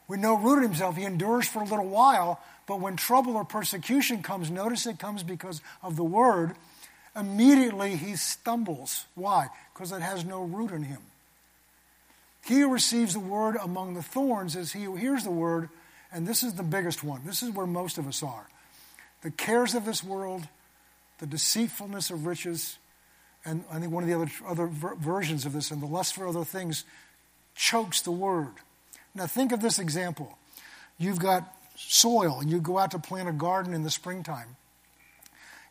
With 0.08 0.20
no 0.20 0.36
root 0.36 0.58
in 0.58 0.62
himself, 0.64 0.96
he 0.96 1.04
endures 1.04 1.48
for 1.48 1.62
a 1.62 1.64
little 1.64 1.88
while, 1.88 2.40
but 2.66 2.80
when 2.80 2.96
trouble 2.96 3.36
or 3.36 3.44
persecution 3.44 4.22
comes, 4.22 4.50
notice 4.50 4.86
it 4.86 4.98
comes 4.98 5.22
because 5.22 5.60
of 5.82 5.96
the 5.96 6.04
word, 6.04 6.54
immediately 7.16 7.96
he 7.96 8.14
stumbles. 8.16 9.06
Why? 9.14 9.48
Because 9.72 9.92
it 9.92 10.02
has 10.02 10.24
no 10.24 10.42
root 10.42 10.70
in 10.70 10.84
him. 10.84 11.00
He 12.44 12.60
who 12.60 12.72
receives 12.72 13.14
the 13.14 13.20
word 13.20 13.56
among 13.60 13.94
the 13.94 14.02
thorns 14.02 14.54
is 14.54 14.72
he 14.72 14.84
who 14.84 14.94
hears 14.94 15.24
the 15.24 15.30
word, 15.30 15.68
and 16.12 16.28
this 16.28 16.44
is 16.44 16.54
the 16.54 16.62
biggest 16.62 17.02
one. 17.02 17.22
This 17.24 17.42
is 17.42 17.50
where 17.50 17.66
most 17.66 17.98
of 17.98 18.06
us 18.06 18.22
are. 18.22 18.46
The 19.22 19.32
cares 19.32 19.74
of 19.74 19.84
this 19.84 20.04
world, 20.04 20.46
the 21.18 21.26
deceitfulness 21.26 22.10
of 22.10 22.26
riches, 22.26 22.78
and 23.44 23.64
I 23.72 23.80
think 23.80 23.92
one 23.92 24.04
of 24.04 24.08
the 24.08 24.14
other, 24.14 24.30
other 24.46 24.66
versions 24.68 25.46
of 25.46 25.52
this, 25.52 25.72
and 25.72 25.82
the 25.82 25.86
lust 25.86 26.14
for 26.14 26.28
other 26.28 26.44
things, 26.44 26.84
chokes 27.56 28.02
the 28.02 28.12
word. 28.12 28.52
Now, 29.14 29.26
think 29.26 29.50
of 29.50 29.60
this 29.60 29.78
example. 29.78 30.38
You've 30.98 31.18
got 31.18 31.52
soil, 31.76 32.38
and 32.40 32.50
you 32.50 32.60
go 32.60 32.78
out 32.78 32.92
to 32.92 32.98
plant 32.98 33.28
a 33.28 33.32
garden 33.32 33.74
in 33.74 33.82
the 33.82 33.90
springtime. 33.90 34.56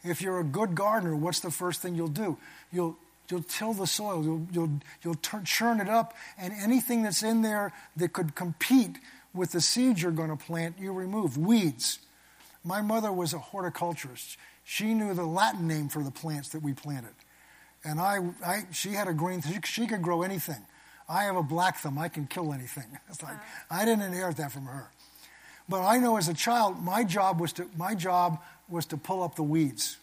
If 0.04 0.22
you're 0.22 0.40
a 0.40 0.44
good 0.44 0.76
gardener, 0.76 1.16
what's 1.16 1.40
the 1.40 1.52
first 1.52 1.82
thing 1.82 1.96
you'll 1.96 2.08
do? 2.08 2.38
You'll 2.72 2.98
You'll 3.30 3.42
till 3.42 3.74
the 3.74 3.88
soil, 3.88 4.24
you'll, 4.24 4.48
you'll, 4.52 4.80
you'll 5.04 5.16
turn, 5.16 5.46
churn 5.46 5.80
it 5.80 5.90
up, 5.90 6.14
and 6.38 6.54
anything 6.62 7.04
that's 7.04 7.24
in 7.24 7.42
there 7.42 7.74
that 7.98 8.14
could 8.14 8.36
compete 8.36 8.98
with 9.34 9.52
the 9.52 9.62
seeds 9.62 10.02
you're 10.02 10.12
going 10.12 10.30
to 10.30 10.36
plant, 10.36 10.78
you 10.80 10.94
remove. 10.94 11.38
Weeds. 11.38 12.00
My 12.64 12.82
mother 12.82 13.12
was 13.12 13.34
a 13.34 13.40
horticulturist. 13.40 14.38
She 14.64 14.94
knew 14.94 15.14
the 15.14 15.26
Latin 15.26 15.68
name 15.68 15.90
for 15.90 16.04
the 16.04 16.12
plants 16.12 16.50
that 16.50 16.62
we 16.62 16.74
planted. 16.74 17.14
And 17.84 18.00
I, 18.00 18.20
I 18.46 18.66
she 18.72 18.92
had 18.92 19.08
a 19.08 19.14
green, 19.14 19.42
she, 19.42 19.60
she 19.64 19.88
could 19.88 20.02
grow 20.02 20.22
anything. 20.22 20.64
I 21.08 21.24
have 21.24 21.36
a 21.36 21.44
black 21.44 21.78
thumb, 21.78 21.98
I 21.98 22.10
can 22.10 22.28
kill 22.28 22.54
anything. 22.54 22.86
It's 23.10 23.22
like, 23.22 23.36
uh-huh. 23.36 23.82
I 23.82 23.86
didn't 23.86 24.04
inherit 24.04 24.38
that 24.38 24.52
from 24.52 24.66
her. 24.66 24.90
But 25.68 25.84
I 25.84 25.98
know 25.98 26.18
as 26.18 26.28
a 26.28 26.34
child, 26.34 26.84
my 26.84 27.04
job 27.04 27.40
was 27.40 27.54
to, 27.54 27.68
my 27.78 27.96
job 27.96 28.40
was 28.70 28.86
to 28.88 28.98
pull 28.98 29.24
up 29.24 29.36
the 29.36 29.44
weeds. 29.44 29.98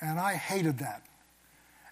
And 0.00 0.18
I 0.18 0.34
hated 0.34 0.78
that. 0.78 1.02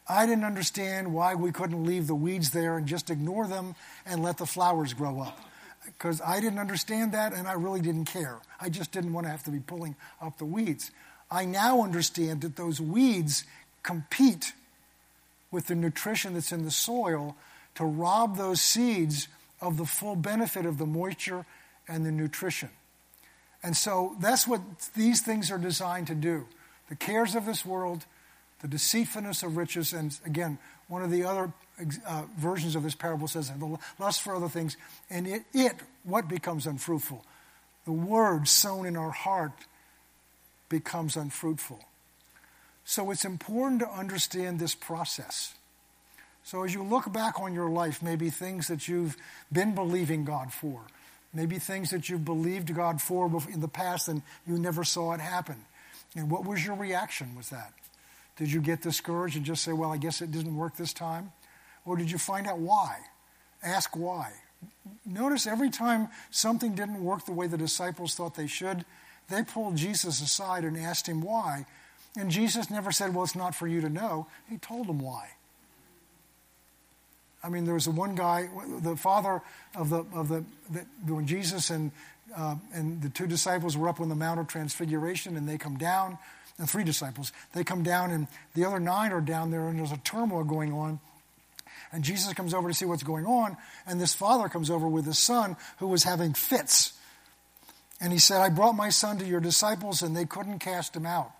I 0.09 0.27
didn't 0.27 0.45
understand 0.45 1.15
why 1.15 1.37
we 1.37 1.53
couldn't 1.53 1.85
leave 1.85 2.09
the 2.09 2.15
weeds 2.15 2.51
there 2.51 2.77
and 2.77 2.87
just 2.87 3.11
ignore 3.11 3.47
them 3.47 3.77
and 4.05 4.23
let 4.23 4.39
the 4.39 4.47
flowers 4.47 4.93
grow 4.93 5.21
up. 5.21 5.39
Because 5.85 6.21
I 6.21 6.41
didn't 6.41 6.59
understand 6.59 7.13
that 7.13 7.33
and 7.33 7.47
I 7.47 7.53
really 7.53 7.81
didn't 7.81 8.07
care. 8.07 8.39
I 8.61 8.69
just 8.69 8.91
didn't 8.91 9.13
want 9.13 9.27
to 9.27 9.31
have 9.31 9.45
to 9.45 9.51
be 9.51 9.61
pulling 9.61 9.95
up 10.21 10.39
the 10.39 10.45
weeds. 10.45 10.91
I 11.31 11.45
now 11.45 11.83
understand 11.83 12.41
that 12.41 12.57
those 12.57 12.81
weeds 12.81 13.45
compete 13.85 14.53
with 15.53 15.69
the 15.69 15.75
nutrition 15.75 16.35
that's 16.35 16.53
in 16.53 16.65
the 16.65 16.71
soil 16.71 17.37
to 17.77 17.85
rob 17.85 18.37
those 18.37 18.61
seeds 18.61 19.29
of 19.61 19.77
the 19.77 19.87
full 19.87 20.17
benefit 20.17 20.67
of 20.67 20.79
the 20.79 20.87
moisture 20.87 21.47
and 21.89 22.05
the 22.05 22.13
nutrition. 22.13 22.71
And 23.63 23.77
so 23.77 24.17
that's 24.21 24.47
what 24.47 24.61
these 24.97 25.21
things 25.21 25.51
are 25.51 25.59
designed 25.59 26.07
to 26.07 26.15
do. 26.15 26.47
The 26.89 26.97
cares 26.97 27.35
of 27.35 27.47
this 27.47 27.65
world, 27.65 28.07
the 28.63 28.69
deceitfulness 28.69 29.43
of 29.43 29.57
riches, 29.57 29.93
and 29.93 30.19
again, 30.25 30.59
one 30.89 31.03
of 31.03 31.11
the 31.11 31.25
other 31.25 31.53
uh, 32.07 32.23
versions 32.37 32.75
of 32.75 32.83
this 32.83 32.95
parable 32.95 33.29
says, 33.29 33.51
the 33.51 33.79
lust 33.99 34.23
for 34.23 34.35
other 34.35 34.49
things, 34.49 34.77
and 35.09 35.27
it, 35.27 35.43
it, 35.53 35.75
what 36.05 36.29
becomes 36.29 36.67
unfruitful? 36.67 37.25
The 37.85 37.93
word 37.93 38.49
sown 38.49 38.87
in 38.87 38.97
our 38.97 39.11
heart 39.11 39.53
becomes 40.69 41.17
unfruitful. 41.17 41.81
So 42.85 43.11
it's 43.11 43.25
important 43.25 43.81
to 43.81 43.89
understand 43.89 44.59
this 44.59 44.75
process. 44.75 45.55
So 46.43 46.65
as 46.65 46.75
you 46.75 46.83
look 46.83 47.13
back 47.13 47.41
on 47.41 47.55
your 47.55 47.71
life, 47.71 48.03
maybe 48.03 48.31
things 48.31 48.69
that 48.69 48.89
you've 48.89 49.17
been 49.53 49.75
believing 49.75 50.25
God 50.25 50.53
for, 50.53 50.81
maybe 51.33 51.59
things 51.59 51.91
that 51.91 52.09
you've 52.09 52.25
believed 52.25 52.75
God 52.75 53.01
for 53.01 53.31
in 53.53 53.61
the 53.61 53.69
past 53.69 54.09
and 54.09 54.23
you 54.47 54.59
never 54.59 54.85
saw 54.85 55.13
it 55.13 55.21
happen. 55.21 55.57
And 56.17 56.31
what 56.31 56.45
was 56.45 56.65
your 56.65 56.75
reaction 56.75 57.37
with 57.37 57.51
that? 57.51 57.73
Did 58.37 58.51
you 58.51 58.61
get 58.61 58.83
discouraged 58.83 59.37
and 59.37 59.45
just 59.45 59.63
say, 59.63 59.73
well, 59.73 59.93
I 59.93 59.97
guess 59.97 60.23
it 60.23 60.33
didn't 60.33 60.57
work 60.57 60.77
this 60.77 60.93
time? 60.93 61.33
Or 61.85 61.97
did 61.97 62.11
you 62.11 62.19
find 62.19 62.47
out 62.47 62.59
why? 62.59 62.99
Ask 63.63 63.97
why. 63.97 64.33
Notice 65.05 65.47
every 65.47 65.71
time 65.71 66.09
something 66.31 66.75
didn't 66.75 67.03
work 67.03 67.27
the 67.27 67.33
way 67.33 67.47
the 67.47 67.59
disciples 67.59 68.15
thought 68.15 68.35
they 68.35 68.47
should, 68.47 68.85
they 69.29 69.43
pulled 69.43 69.77
Jesus 69.77 70.21
aside 70.21 70.65
and 70.65 70.77
asked 70.77 71.07
him 71.07 71.21
why. 71.21 71.67
And 72.17 72.31
Jesus 72.31 72.71
never 72.71 72.91
said, 72.91 73.15
Well, 73.15 73.25
it's 73.25 73.37
not 73.37 73.55
for 73.55 73.69
you 73.69 73.81
to 73.81 73.89
know. 73.89 74.27
He 74.49 74.59
told 74.59 74.89
them 74.89 74.99
why. 74.99 75.31
I 77.43 77.49
mean, 77.49 77.65
there 77.65 77.75
was 77.75 77.87
the 77.87 77.91
one 77.91 78.15
guy, 78.15 78.49
the 78.83 78.97
father 78.97 79.41
of 79.75 79.91
the, 79.91 80.05
of 80.15 80.29
the, 80.29 80.45
the 80.71 81.15
when 81.15 81.27
Jesus 81.27 81.71
and, 81.71 81.91
uh, 82.37 82.57
and 82.75 83.01
the 83.01 83.09
two 83.09 83.27
disciples 83.27 83.77
were 83.77 83.89
up 83.89 84.01
on 84.01 84.09
the 84.09 84.15
Mount 84.15 84.41
of 84.41 84.47
Transfiguration 84.47 85.37
and 85.37 85.49
they 85.49 85.57
come 85.57 85.79
down 85.79 86.19
the 86.61 86.67
three 86.67 86.85
disciples. 86.85 87.33
They 87.55 87.65
come 87.65 87.83
down, 87.83 88.11
and 88.11 88.29
the 88.55 88.67
other 88.67 88.79
nine 88.79 89.13
are 89.13 89.21
down 89.21 89.51
there, 89.51 89.69
and 89.69 89.79
there's 89.79 89.93
a 89.93 89.97
turmoil 89.99 90.45
going 90.45 90.73
on. 90.73 91.01
And 91.93 92.05
Jesus 92.05 92.33
comes 92.35 92.55
over 92.55 92.69
to 92.69 92.75
see 92.75 92.85
what's 92.85 93.03
going 93.03 93.27
on, 93.27 93.57
and 93.87 94.01
this 94.01 94.15
father 94.15 94.49
comes 94.49 94.71
over 94.71 94.87
with 94.87 95.07
his 95.07 95.19
son 95.19 95.57
who 95.79 95.89
was 95.89 96.05
having 96.05 96.35
fits. 96.35 96.93
And 98.01 98.13
he 98.13 98.19
said, 98.19 98.41
I 98.41 98.51
brought 98.51 98.75
my 98.75 98.91
son 98.91 99.19
to 99.19 99.25
your 99.25 99.41
disciples, 99.41 100.03
and 100.03 100.17
they 100.17 100.27
couldn't 100.27 100.61
cast 100.61 100.95
him 100.95 101.07
out. 101.07 101.33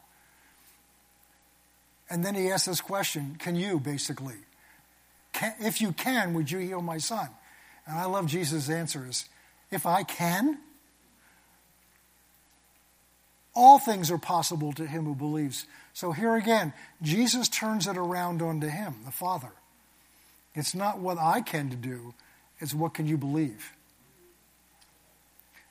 And 2.09 2.25
then 2.25 2.35
he 2.35 2.51
asked 2.51 2.67
this 2.67 2.81
question 2.81 3.37
Can 3.39 3.55
you, 3.55 3.79
basically? 3.79 4.37
If 5.61 5.81
you 5.81 5.93
can, 5.93 6.35
would 6.35 6.51
you 6.51 6.59
heal 6.59 6.83
my 6.83 6.99
son? 6.99 7.29
And 7.87 7.99
I 7.99 8.05
love 8.07 8.27
Jesus' 8.27 8.69
answer 8.69 9.07
is, 9.09 9.27
If 9.71 9.87
I 9.87 10.03
can, 10.03 10.59
all 13.55 13.79
things 13.79 14.11
are 14.11 14.19
possible 14.19 14.73
to 14.75 14.87
him 14.87 15.05
who 15.05 15.15
believes. 15.15 15.67
So 15.93 16.13
here 16.13 16.37
again, 16.37 16.73
Jesus 17.03 17.49
turns 17.49 17.87
it 17.87 17.97
around 17.97 18.43
onto 18.43 18.69
him, 18.69 18.97
the 19.05 19.11
Father. 19.11 19.51
It's 20.55 20.75
not 20.75 20.99
what 20.99 21.19
I 21.19 21.41
can 21.41 21.71
to 21.71 21.77
do, 21.77 22.15
it's 22.59 22.75
what 22.75 22.95
can 22.95 23.07
you 23.07 23.17
believe. 23.17 23.73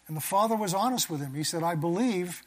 And 0.07 0.18
the 0.18 0.22
Father 0.22 0.55
was 0.55 0.74
honest 0.74 1.10
with 1.10 1.22
him. 1.22 1.36
He 1.36 1.43
said, 1.43 1.62
I 1.62 1.76
believe. 1.76 2.41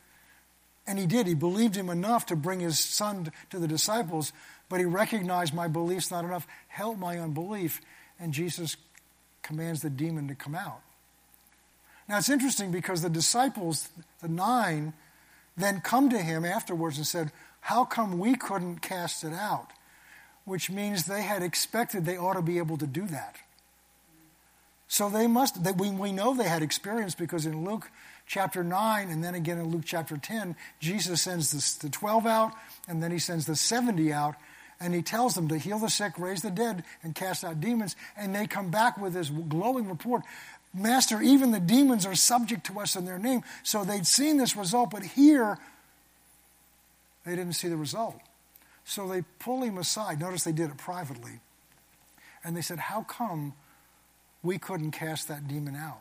And 0.87 0.99
he 0.99 1.07
did. 1.07 1.27
He 1.27 1.35
believed 1.35 1.77
him 1.77 1.89
enough 1.89 2.27
to 2.27 2.37
bring 2.37 2.61
his 2.61 2.79
son 2.79 3.31
to 3.51 3.59
the 3.59 3.69
disciples, 3.69 4.33
but 4.69 4.81
he 4.81 4.87
recognized 4.87 5.55
my 5.55 5.69
belief's 5.69 6.11
not 6.11 6.25
enough. 6.25 6.47
Help 6.69 6.99
my 6.99 7.19
unbelief. 7.19 7.81
And 8.19 8.33
Jesus 8.33 8.77
commands 9.43 9.83
the 9.83 9.91
demon 9.91 10.29
to 10.29 10.35
come 10.35 10.55
out. 10.55 10.81
Now 12.09 12.19
it's 12.19 12.29
interesting 12.29 12.73
because 12.73 13.03
the 13.03 13.11
disciples, 13.11 13.89
the 14.21 14.29
nine, 14.29 14.93
then 15.57 15.81
come 15.81 16.11
to 16.11 16.19
him 16.19 16.45
afterwards 16.45 16.97
and 16.97 17.07
said, 17.07 17.33
How 17.61 17.85
come 17.85 18.19
we 18.19 18.35
couldn't 18.35 18.83
cast 18.83 19.25
it 19.25 19.33
out? 19.33 19.71
Which 20.45 20.71
means 20.71 21.05
they 21.05 21.23
had 21.23 21.43
expected 21.43 22.05
they 22.05 22.17
ought 22.17 22.35
to 22.35 22.43
be 22.43 22.59
able 22.59 22.79
to 22.79 22.87
do 22.87 23.07
that. 23.07 23.37
So 24.89 25.09
they 25.09 25.27
must, 25.27 25.57
we, 25.77 25.91
we 25.91 26.13
know 26.13 26.35
they 26.35 26.49
had 26.49 26.63
experience 26.63 27.15
because 27.15 27.47
in 27.47 27.65
Luke 27.65 27.91
chapter 28.27 28.65
9 28.65 29.09
and 29.09 29.23
then 29.23 29.35
again 29.35 29.59
in 29.59 29.71
Luke 29.71 29.85
chapter 29.85 30.17
10, 30.17 30.57
Jesus 30.81 31.23
sends 31.23 31.79
the 31.79 31.89
12 31.89 32.27
out 32.27 32.53
and 32.89 33.03
then 33.03 33.11
he 33.11 33.19
sends 33.19 33.47
the 33.47 33.57
70 33.57 34.13
out 34.13 34.37
and 34.83 34.95
he 34.95 35.03
tells 35.03 35.35
them 35.35 35.49
to 35.49 35.59
heal 35.59 35.79
the 35.79 35.89
sick, 35.89 36.19
raise 36.19 36.43
the 36.43 36.51
dead, 36.51 36.83
and 37.05 37.15
cast 37.15 37.45
out 37.45 37.61
demons. 37.61 37.95
And 38.17 38.35
they 38.35 38.49
come 38.49 38.71
back 38.71 38.99
with 38.99 39.15
this 39.15 39.31
glowing 39.31 39.89
report. 39.89 40.23
Master, 40.75 41.23
even 41.23 41.53
the 41.53 41.61
demons 41.61 42.05
are 42.05 42.17
subject 42.17 42.67
to 42.67 42.81
us 42.81 42.97
in 42.97 43.05
their 43.05 43.19
name. 43.19 43.43
So 43.63 43.85
they'd 43.85 44.07
seen 44.07 44.39
this 44.39 44.57
result, 44.57 44.91
but 44.91 45.05
here 45.05 45.59
they 47.25 47.37
didn't 47.37 47.53
see 47.53 47.69
the 47.69 47.77
result. 47.77 48.21
So 48.85 49.07
they 49.07 49.23
pull 49.39 49.63
him 49.63 49.79
aside. 49.79 50.19
Notice 50.19 50.43
they 50.43 50.53
did 50.53 50.71
it 50.71 50.79
privately. 50.79 51.41
And 52.43 52.57
they 52.57 52.63
said, 52.63 52.81
How 52.81 53.03
come 53.03 53.55
we 54.43 54.59
couldn't 54.59 54.91
cast 54.91 55.29
that 55.29 55.47
demon 55.47 55.77
out? 55.77 56.01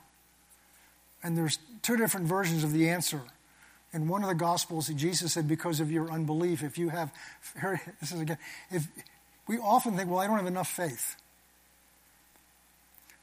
And 1.24 1.38
there's 1.38 1.60
two 1.82 1.98
different 1.98 2.28
versions 2.28 2.64
of 2.64 2.72
the 2.72 2.90
answer. 2.90 3.22
In 3.94 4.08
one 4.08 4.24
of 4.24 4.30
the 4.30 4.36
Gospels, 4.36 4.88
Jesus 4.88 5.34
said, 5.34 5.48
Because 5.48 5.80
of 5.80 5.92
your 5.92 6.10
unbelief, 6.10 6.64
if 6.64 6.78
you 6.78 6.90
have, 6.90 7.12
this 8.00 8.12
is 8.12 8.22
again, 8.22 8.38
if 8.72 8.88
we 9.48 9.58
often 9.58 9.98
think, 9.98 10.10
Well, 10.10 10.20
I 10.20 10.28
don't 10.28 10.38
have 10.38 10.48
enough 10.48 10.70
faith. 10.70 11.18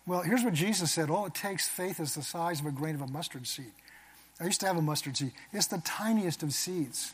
Well, 0.06 0.22
here's 0.22 0.42
what 0.42 0.54
Jesus 0.54 0.90
said 0.90 1.10
all 1.10 1.26
it 1.26 1.34
takes 1.34 1.68
faith 1.68 2.00
is 2.00 2.14
the 2.14 2.22
size 2.22 2.60
of 2.60 2.66
a 2.66 2.70
grain 2.70 2.94
of 2.94 3.02
a 3.02 3.06
mustard 3.06 3.46
seed. 3.46 3.72
I 4.40 4.44
used 4.44 4.60
to 4.60 4.66
have 4.66 4.76
a 4.76 4.82
mustard 4.82 5.16
seed, 5.16 5.32
it's 5.52 5.66
the 5.66 5.82
tiniest 5.84 6.42
of 6.42 6.52
seeds. 6.52 7.12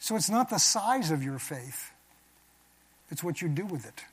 So 0.00 0.16
it's 0.16 0.28
not 0.28 0.50
the 0.50 0.58
size 0.58 1.12
of 1.12 1.22
your 1.22 1.38
faith, 1.38 1.92
it's 3.10 3.22
what 3.22 3.40
you 3.40 3.48
do 3.48 3.64
with 3.64 3.86
it. 3.86 4.04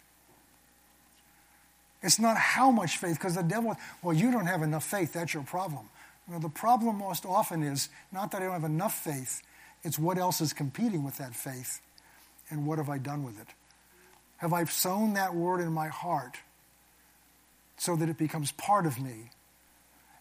It's 2.02 2.20
not 2.20 2.38
how 2.38 2.72
much 2.72 2.98
faith, 2.98 3.16
because 3.16 3.36
the 3.36 3.44
devil, 3.44 3.76
well, 4.02 4.16
you 4.16 4.32
don't 4.32 4.46
have 4.46 4.62
enough 4.62 4.86
faith, 4.86 5.14
that's 5.14 5.34
your 5.34 5.44
problem. 5.44 5.90
Well, 6.28 6.40
the 6.40 6.50
problem 6.50 6.98
most 6.98 7.26
often 7.26 7.64
is 7.64 7.90
not 8.12 8.32
that 8.32 8.42
I 8.42 8.46
don't 8.46 8.54
have 8.54 8.64
enough 8.64 9.04
faith, 9.04 9.42
it's 9.84 10.00
what 10.00 10.18
else 10.18 10.42
is 10.42 10.54
competing 10.54 11.04
with 11.04 11.18
that 11.18 11.36
faith, 11.36 11.82
and 12.50 12.66
what 12.66 12.78
have 12.78 12.90
I 12.90 12.98
done 12.98 13.24
with 13.24 13.40
it? 13.40 13.48
Have 14.38 14.54
I 14.54 14.64
sown 14.66 15.14
that 15.14 15.36
word 15.36 15.60
in 15.60 15.74
my 15.74 15.88
heart? 15.88 16.38
so 17.80 17.96
that 17.96 18.10
it 18.10 18.18
becomes 18.18 18.52
part 18.52 18.86
of 18.86 19.00
me? 19.00 19.32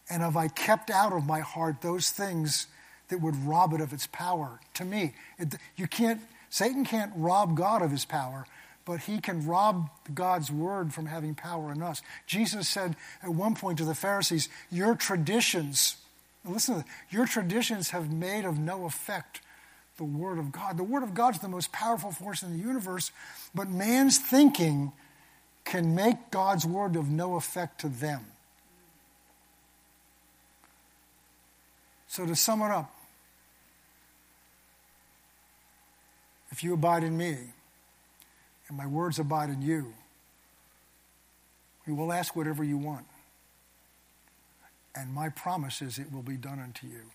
And 0.09 0.23
have 0.23 0.37
I 0.37 0.47
kept 0.47 0.89
out 0.89 1.13
of 1.13 1.27
my 1.27 1.41
heart 1.41 1.81
those 1.81 2.09
things 2.09 2.67
that 3.09 3.21
would 3.21 3.35
rob 3.45 3.73
it 3.73 3.81
of 3.81 3.93
its 3.93 4.07
power? 4.07 4.59
To 4.75 4.85
me, 4.85 5.13
it, 5.37 5.55
you 5.75 5.87
can't, 5.87 6.21
Satan 6.49 6.83
can't 6.83 7.11
rob 7.15 7.55
God 7.55 7.81
of 7.81 7.91
his 7.91 8.05
power, 8.05 8.47
but 8.89 9.01
he 9.01 9.19
can 9.19 9.45
rob 9.45 9.87
God's 10.15 10.51
word 10.51 10.95
from 10.95 11.05
having 11.05 11.35
power 11.35 11.71
in 11.71 11.83
us. 11.83 12.01
Jesus 12.25 12.67
said 12.67 12.95
at 13.21 13.29
one 13.29 13.53
point 13.53 13.77
to 13.77 13.85
the 13.85 13.93
Pharisees, 13.93 14.49
Your 14.71 14.95
traditions, 14.95 15.97
listen 16.43 16.73
to 16.73 16.81
this, 16.81 16.89
your 17.11 17.27
traditions 17.27 17.91
have 17.91 18.11
made 18.11 18.45
of 18.45 18.57
no 18.57 18.85
effect 18.85 19.41
the 19.97 20.05
word 20.05 20.39
of 20.39 20.51
God. 20.51 20.75
The 20.75 20.83
word 20.83 21.03
of 21.03 21.13
God 21.13 21.35
is 21.35 21.39
the 21.39 21.47
most 21.47 21.71
powerful 21.71 22.11
force 22.11 22.41
in 22.41 22.51
the 22.51 22.57
universe, 22.57 23.11
but 23.53 23.69
man's 23.69 24.17
thinking 24.17 24.91
can 25.65 25.93
make 25.93 26.31
God's 26.31 26.65
word 26.65 26.95
of 26.95 27.11
no 27.11 27.35
effect 27.35 27.81
to 27.81 27.89
them. 27.89 28.25
So, 32.07 32.25
to 32.25 32.35
sum 32.35 32.63
it 32.63 32.71
up, 32.71 32.91
if 36.49 36.63
you 36.63 36.73
abide 36.73 37.03
in 37.03 37.15
me 37.15 37.37
and 38.69 38.77
my 38.77 38.87
words 38.87 39.19
abide 39.19 39.49
in 39.49 39.61
you, 39.61 39.93
you 41.85 41.95
will 41.95 42.13
ask 42.13 42.35
whatever 42.35 42.63
you 42.63 42.77
want. 42.77 43.05
And 44.95 45.13
my 45.13 45.29
promise 45.29 45.81
is 45.81 45.97
it 45.97 46.13
will 46.13 46.21
be 46.21 46.37
done 46.37 46.59
unto 46.59 46.87
you. 46.87 47.11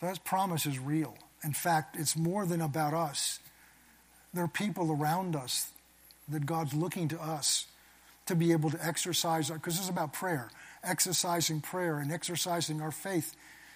That 0.00 0.24
promise 0.24 0.66
is 0.66 0.78
real. 0.78 1.16
In 1.44 1.52
fact, 1.52 1.96
it's 1.98 2.16
more 2.16 2.46
than 2.46 2.60
about 2.60 2.94
us. 2.94 3.40
There 4.32 4.44
are 4.44 4.48
people 4.48 4.92
around 4.92 5.34
us 5.36 5.70
that 6.28 6.46
God's 6.46 6.74
looking 6.74 7.08
to 7.08 7.20
us 7.20 7.66
to 8.26 8.34
be 8.34 8.52
able 8.52 8.70
to 8.70 8.84
exercise 8.84 9.50
because 9.50 9.74
this 9.74 9.84
is 9.84 9.90
about 9.90 10.12
prayer, 10.12 10.50
exercising 10.84 11.60
prayer 11.60 11.98
and 11.98 12.12
exercising 12.12 12.80
our 12.80 12.92
faith 12.92 13.34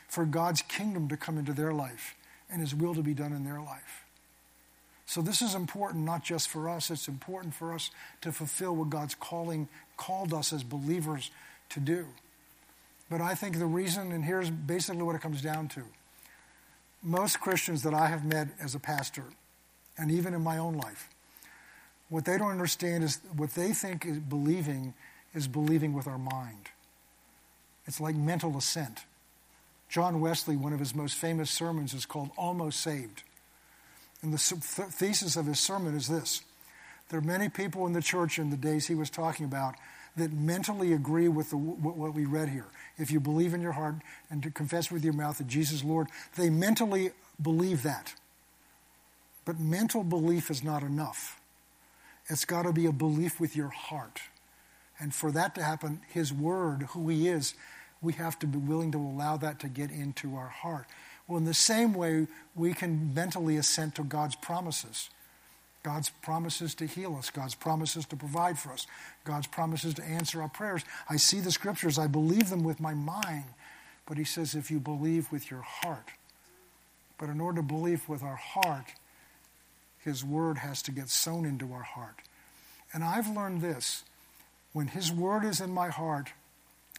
for 0.08 0.24
God's 0.24 0.62
kingdom 0.62 1.08
to 1.08 1.16
come 1.16 1.36
into 1.36 1.52
their 1.52 1.72
life 1.72 2.14
and 2.50 2.60
His 2.60 2.74
will 2.74 2.94
to 2.94 3.02
be 3.02 3.14
done 3.14 3.32
in 3.32 3.44
their 3.44 3.60
life. 3.60 4.05
So 5.06 5.22
this 5.22 5.40
is 5.40 5.54
important 5.54 6.04
not 6.04 6.24
just 6.24 6.48
for 6.48 6.68
us, 6.68 6.90
it's 6.90 7.08
important 7.08 7.54
for 7.54 7.72
us 7.72 7.90
to 8.22 8.32
fulfill 8.32 8.74
what 8.74 8.90
God's 8.90 9.14
calling 9.14 9.68
called 9.96 10.34
us 10.34 10.52
as 10.52 10.62
believers 10.62 11.30
to 11.70 11.80
do. 11.80 12.06
But 13.08 13.20
I 13.20 13.34
think 13.34 13.58
the 13.58 13.66
reason, 13.66 14.10
and 14.10 14.24
here's 14.24 14.50
basically 14.50 15.02
what 15.02 15.14
it 15.14 15.22
comes 15.22 15.40
down 15.40 15.68
to. 15.68 15.82
Most 17.02 17.40
Christians 17.40 17.82
that 17.84 17.94
I 17.94 18.08
have 18.08 18.24
met 18.24 18.48
as 18.60 18.74
a 18.74 18.80
pastor, 18.80 19.24
and 19.96 20.10
even 20.10 20.34
in 20.34 20.42
my 20.42 20.58
own 20.58 20.76
life, 20.76 21.08
what 22.08 22.24
they 22.24 22.36
don't 22.36 22.50
understand 22.50 23.04
is 23.04 23.20
what 23.36 23.50
they 23.50 23.72
think 23.72 24.04
is 24.04 24.18
believing 24.18 24.94
is 25.34 25.46
believing 25.46 25.92
with 25.92 26.06
our 26.06 26.18
mind. 26.18 26.70
It's 27.86 28.00
like 28.00 28.16
mental 28.16 28.56
assent. 28.56 29.04
John 29.88 30.20
Wesley, 30.20 30.56
one 30.56 30.72
of 30.72 30.80
his 30.80 30.94
most 30.94 31.14
famous 31.14 31.50
sermons, 31.50 31.94
is 31.94 32.06
called 32.06 32.30
Almost 32.36 32.80
Saved. 32.80 33.22
And 34.22 34.32
the 34.32 34.38
thesis 34.38 35.36
of 35.36 35.46
his 35.46 35.60
sermon 35.60 35.94
is 35.94 36.08
this 36.08 36.42
there 37.08 37.18
are 37.18 37.22
many 37.22 37.48
people 37.48 37.86
in 37.86 37.92
the 37.92 38.02
church 38.02 38.38
in 38.38 38.50
the 38.50 38.56
days 38.56 38.86
he 38.86 38.94
was 38.94 39.10
talking 39.10 39.46
about 39.46 39.76
that 40.16 40.32
mentally 40.32 40.92
agree 40.92 41.28
with 41.28 41.50
the, 41.50 41.56
what 41.56 42.14
we 42.14 42.24
read 42.24 42.48
here. 42.48 42.66
If 42.98 43.10
you 43.10 43.20
believe 43.20 43.52
in 43.52 43.60
your 43.60 43.72
heart 43.72 43.96
and 44.30 44.42
to 44.42 44.50
confess 44.50 44.90
with 44.90 45.04
your 45.04 45.12
mouth 45.12 45.38
that 45.38 45.46
Jesus 45.46 45.80
is 45.80 45.84
Lord, 45.84 46.08
they 46.36 46.48
mentally 46.48 47.10
believe 47.40 47.82
that. 47.82 48.14
But 49.44 49.60
mental 49.60 50.02
belief 50.02 50.50
is 50.50 50.64
not 50.64 50.82
enough. 50.82 51.38
It's 52.28 52.44
got 52.44 52.62
to 52.62 52.72
be 52.72 52.86
a 52.86 52.92
belief 52.92 53.38
with 53.38 53.54
your 53.54 53.68
heart. 53.68 54.20
And 54.98 55.14
for 55.14 55.30
that 55.32 55.54
to 55.54 55.62
happen, 55.62 56.00
His 56.08 56.32
Word, 56.32 56.84
who 56.90 57.08
He 57.08 57.28
is, 57.28 57.54
we 58.00 58.14
have 58.14 58.38
to 58.40 58.46
be 58.46 58.58
willing 58.58 58.92
to 58.92 58.98
allow 58.98 59.36
that 59.36 59.60
to 59.60 59.68
get 59.68 59.90
into 59.90 60.34
our 60.34 60.48
heart. 60.48 60.86
Well, 61.26 61.38
in 61.38 61.44
the 61.44 61.54
same 61.54 61.94
way, 61.94 62.26
we 62.54 62.72
can 62.72 63.12
mentally 63.14 63.56
assent 63.56 63.96
to 63.96 64.04
God's 64.04 64.36
promises. 64.36 65.10
God's 65.82 66.10
promises 66.22 66.74
to 66.76 66.86
heal 66.86 67.16
us, 67.16 67.30
God's 67.30 67.54
promises 67.54 68.06
to 68.06 68.16
provide 68.16 68.58
for 68.58 68.72
us, 68.72 68.86
God's 69.24 69.46
promises 69.46 69.94
to 69.94 70.04
answer 70.04 70.42
our 70.42 70.48
prayers. 70.48 70.84
I 71.08 71.16
see 71.16 71.38
the 71.40 71.52
scriptures, 71.52 71.98
I 71.98 72.08
believe 72.08 72.50
them 72.50 72.64
with 72.64 72.80
my 72.80 72.94
mind. 72.94 73.44
But 74.04 74.18
he 74.18 74.24
says, 74.24 74.54
if 74.54 74.70
you 74.70 74.80
believe 74.80 75.30
with 75.30 75.50
your 75.50 75.62
heart. 75.62 76.08
But 77.18 77.28
in 77.28 77.40
order 77.40 77.56
to 77.56 77.62
believe 77.62 78.08
with 78.08 78.22
our 78.22 78.36
heart, 78.36 78.92
his 80.06 80.24
Word 80.24 80.58
has 80.58 80.82
to 80.82 80.92
get 80.92 81.08
sown 81.08 81.44
into 81.44 81.72
our 81.72 81.82
heart. 81.82 82.14
And 82.92 83.02
I've 83.02 83.28
learned 83.28 83.60
this 83.60 84.04
when 84.72 84.86
His 84.86 85.10
Word 85.10 85.44
is 85.44 85.60
in 85.60 85.74
my 85.74 85.88
heart 85.88 86.32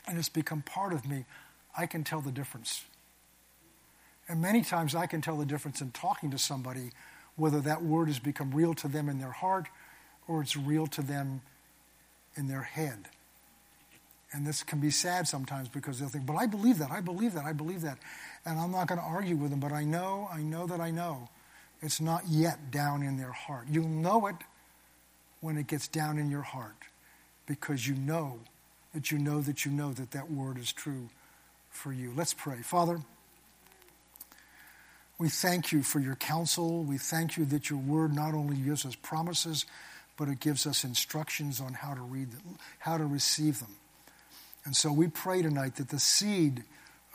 and 0.06 0.18
it's 0.18 0.28
become 0.28 0.62
part 0.62 0.92
of 0.92 1.08
me, 1.08 1.24
I 1.78 1.86
can 1.86 2.04
tell 2.04 2.20
the 2.20 2.32
difference. 2.32 2.84
And 4.28 4.42
many 4.42 4.62
times 4.62 4.96
I 4.96 5.06
can 5.06 5.22
tell 5.22 5.38
the 5.38 5.46
difference 5.46 5.82
in 5.82 5.92
talking 5.92 6.32
to 6.32 6.38
somebody 6.38 6.92
whether 7.36 7.62
that 7.62 7.84
word 7.84 8.08
has 8.08 8.20
become 8.20 8.52
real 8.52 8.74
to 8.76 8.88
them 8.88 9.10
in 9.10 9.20
their 9.20 9.32
heart 9.32 9.68
or 10.28 10.42
it's 10.42 10.58
real 10.58 10.88
to 10.88 11.02
them 11.02 11.42
in 12.36 12.48
their 12.48 12.64
head. 12.64 13.08
And 14.34 14.46
this 14.46 14.64
can 14.64 14.80
be 14.80 14.92
sad 14.92 15.28
sometimes 15.28 15.70
because 15.70 16.00
they'll 16.00 16.10
think, 16.10 16.26
but 16.26 16.36
I 16.36 16.48
believe 16.48 16.80
that, 16.80 16.92
I 16.92 17.00
believe 17.00 17.34
that, 17.34 17.46
I 17.46 17.54
believe 17.54 17.82
that. 17.82 17.98
And 18.46 18.60
I'm 18.60 18.72
not 18.72 18.88
going 18.88 19.00
to 19.00 19.06
argue 19.06 19.38
with 19.38 19.52
them, 19.52 19.62
but 19.62 19.72
I 19.72 19.86
know, 19.86 20.28
I 20.32 20.42
know 20.42 20.68
that 20.68 20.82
I 20.82 20.92
know 20.92 21.30
it's 21.82 22.02
not 22.02 22.28
yet 22.28 22.72
down 22.72 23.04
in 23.04 23.18
their 23.18 23.32
heart. 23.32 23.68
You'll 23.70 23.88
know 23.88 24.28
it 24.28 24.36
when 25.42 25.58
it 25.58 25.68
gets 25.68 25.88
down 25.88 26.18
in 26.18 26.30
your 26.30 26.42
heart 26.42 26.76
because 27.46 27.88
you 27.88 27.96
know 27.96 28.40
that 28.94 29.12
you 29.12 29.20
know 29.20 29.42
that 29.42 29.64
you 29.64 29.72
know 29.72 29.94
that 29.94 30.12
that 30.12 30.32
word 30.32 30.58
is 30.58 30.72
true 30.74 31.10
for 31.70 31.94
you. 31.94 32.12
Let's 32.16 32.34
pray. 32.34 32.62
Father, 32.64 33.00
we 35.20 35.30
thank 35.30 35.72
you 35.72 35.82
for 35.82 36.00
your 36.00 36.16
counsel. 36.16 36.84
We 36.84 36.98
thank 36.98 37.38
you 37.38 37.46
that 37.46 37.70
your 37.70 37.80
word 37.80 38.14
not 38.14 38.34
only 38.34 38.58
gives 38.58 38.86
us 38.86 38.96
promises, 38.96 39.66
but 40.16 40.28
it 40.28 40.40
gives 40.40 40.68
us 40.68 40.84
instructions 40.84 41.60
on 41.60 41.74
how 41.74 41.94
to 41.94 42.02
read 42.02 42.32
them, 42.32 42.58
how 42.80 42.98
to 42.98 43.06
receive 43.06 43.60
them. 43.60 43.76
And 44.66 44.76
so 44.76 44.92
we 44.92 45.08
pray 45.08 45.42
tonight 45.42 45.76
that 45.76 45.90
the 45.90 46.00
seed 46.00 46.64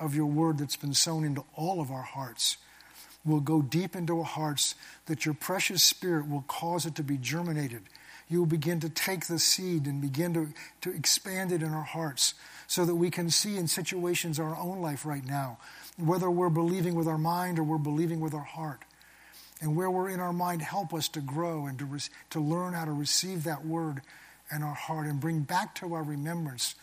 of 0.00 0.14
your 0.14 0.26
word 0.26 0.58
that's 0.58 0.76
been 0.76 0.94
sown 0.94 1.24
into 1.24 1.44
all 1.54 1.80
of 1.80 1.90
our 1.90 2.02
hearts 2.02 2.56
will 3.24 3.40
go 3.40 3.62
deep 3.62 3.94
into 3.94 4.18
our 4.18 4.24
hearts, 4.24 4.74
that 5.06 5.24
your 5.24 5.34
precious 5.34 5.82
spirit 5.82 6.28
will 6.28 6.44
cause 6.48 6.86
it 6.86 6.96
to 6.96 7.04
be 7.04 7.16
germinated. 7.16 7.82
You 8.28 8.40
will 8.40 8.46
begin 8.46 8.80
to 8.80 8.88
take 8.88 9.26
the 9.26 9.38
seed 9.38 9.86
and 9.86 10.00
begin 10.00 10.34
to, 10.34 10.48
to 10.80 10.96
expand 10.96 11.52
it 11.52 11.62
in 11.62 11.72
our 11.72 11.84
hearts 11.84 12.34
so 12.72 12.86
that 12.86 12.94
we 12.94 13.10
can 13.10 13.28
see 13.28 13.58
in 13.58 13.68
situations 13.68 14.40
our 14.40 14.56
own 14.56 14.80
life 14.80 15.04
right 15.04 15.26
now, 15.26 15.58
whether 15.98 16.30
we're 16.30 16.48
believing 16.48 16.94
with 16.94 17.06
our 17.06 17.18
mind 17.18 17.58
or 17.58 17.62
we're 17.62 17.76
believing 17.76 18.18
with 18.18 18.32
our 18.32 18.40
heart. 18.40 18.80
And 19.60 19.76
where 19.76 19.90
we're 19.90 20.08
in 20.08 20.20
our 20.20 20.32
mind, 20.32 20.62
help 20.62 20.94
us 20.94 21.06
to 21.08 21.20
grow 21.20 21.66
and 21.66 21.78
to, 21.80 21.84
re- 21.84 22.00
to 22.30 22.40
learn 22.40 22.72
how 22.72 22.86
to 22.86 22.92
receive 22.92 23.44
that 23.44 23.66
word 23.66 24.00
in 24.50 24.62
our 24.62 24.72
heart 24.72 25.06
and 25.06 25.20
bring 25.20 25.40
back 25.40 25.74
to 25.76 25.92
our 25.92 26.02
remembrance 26.02 26.74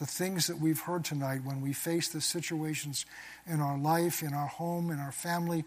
the 0.00 0.06
things 0.06 0.48
that 0.48 0.58
we've 0.58 0.80
heard 0.80 1.04
tonight 1.04 1.42
when 1.44 1.60
we 1.60 1.72
face 1.72 2.08
the 2.08 2.20
situations 2.20 3.06
in 3.46 3.60
our 3.60 3.78
life, 3.78 4.24
in 4.24 4.34
our 4.34 4.48
home, 4.48 4.90
in 4.90 4.98
our 4.98 5.12
family, 5.12 5.64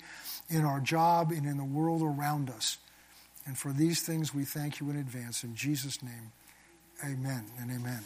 in 0.50 0.66
our 0.66 0.82
job, 0.82 1.32
and 1.32 1.46
in 1.46 1.56
the 1.56 1.64
world 1.64 2.02
around 2.02 2.50
us. 2.50 2.78
And 3.46 3.58
for 3.58 3.72
these 3.72 4.02
things, 4.02 4.36
we 4.36 4.44
thank 4.44 4.82
you 4.82 4.90
in 4.90 4.98
advance. 4.98 5.46
In 5.46 5.56
Jesus' 5.56 6.04
name, 6.04 6.34
amen 7.06 7.46
and 7.58 7.72
amen. 7.72 8.04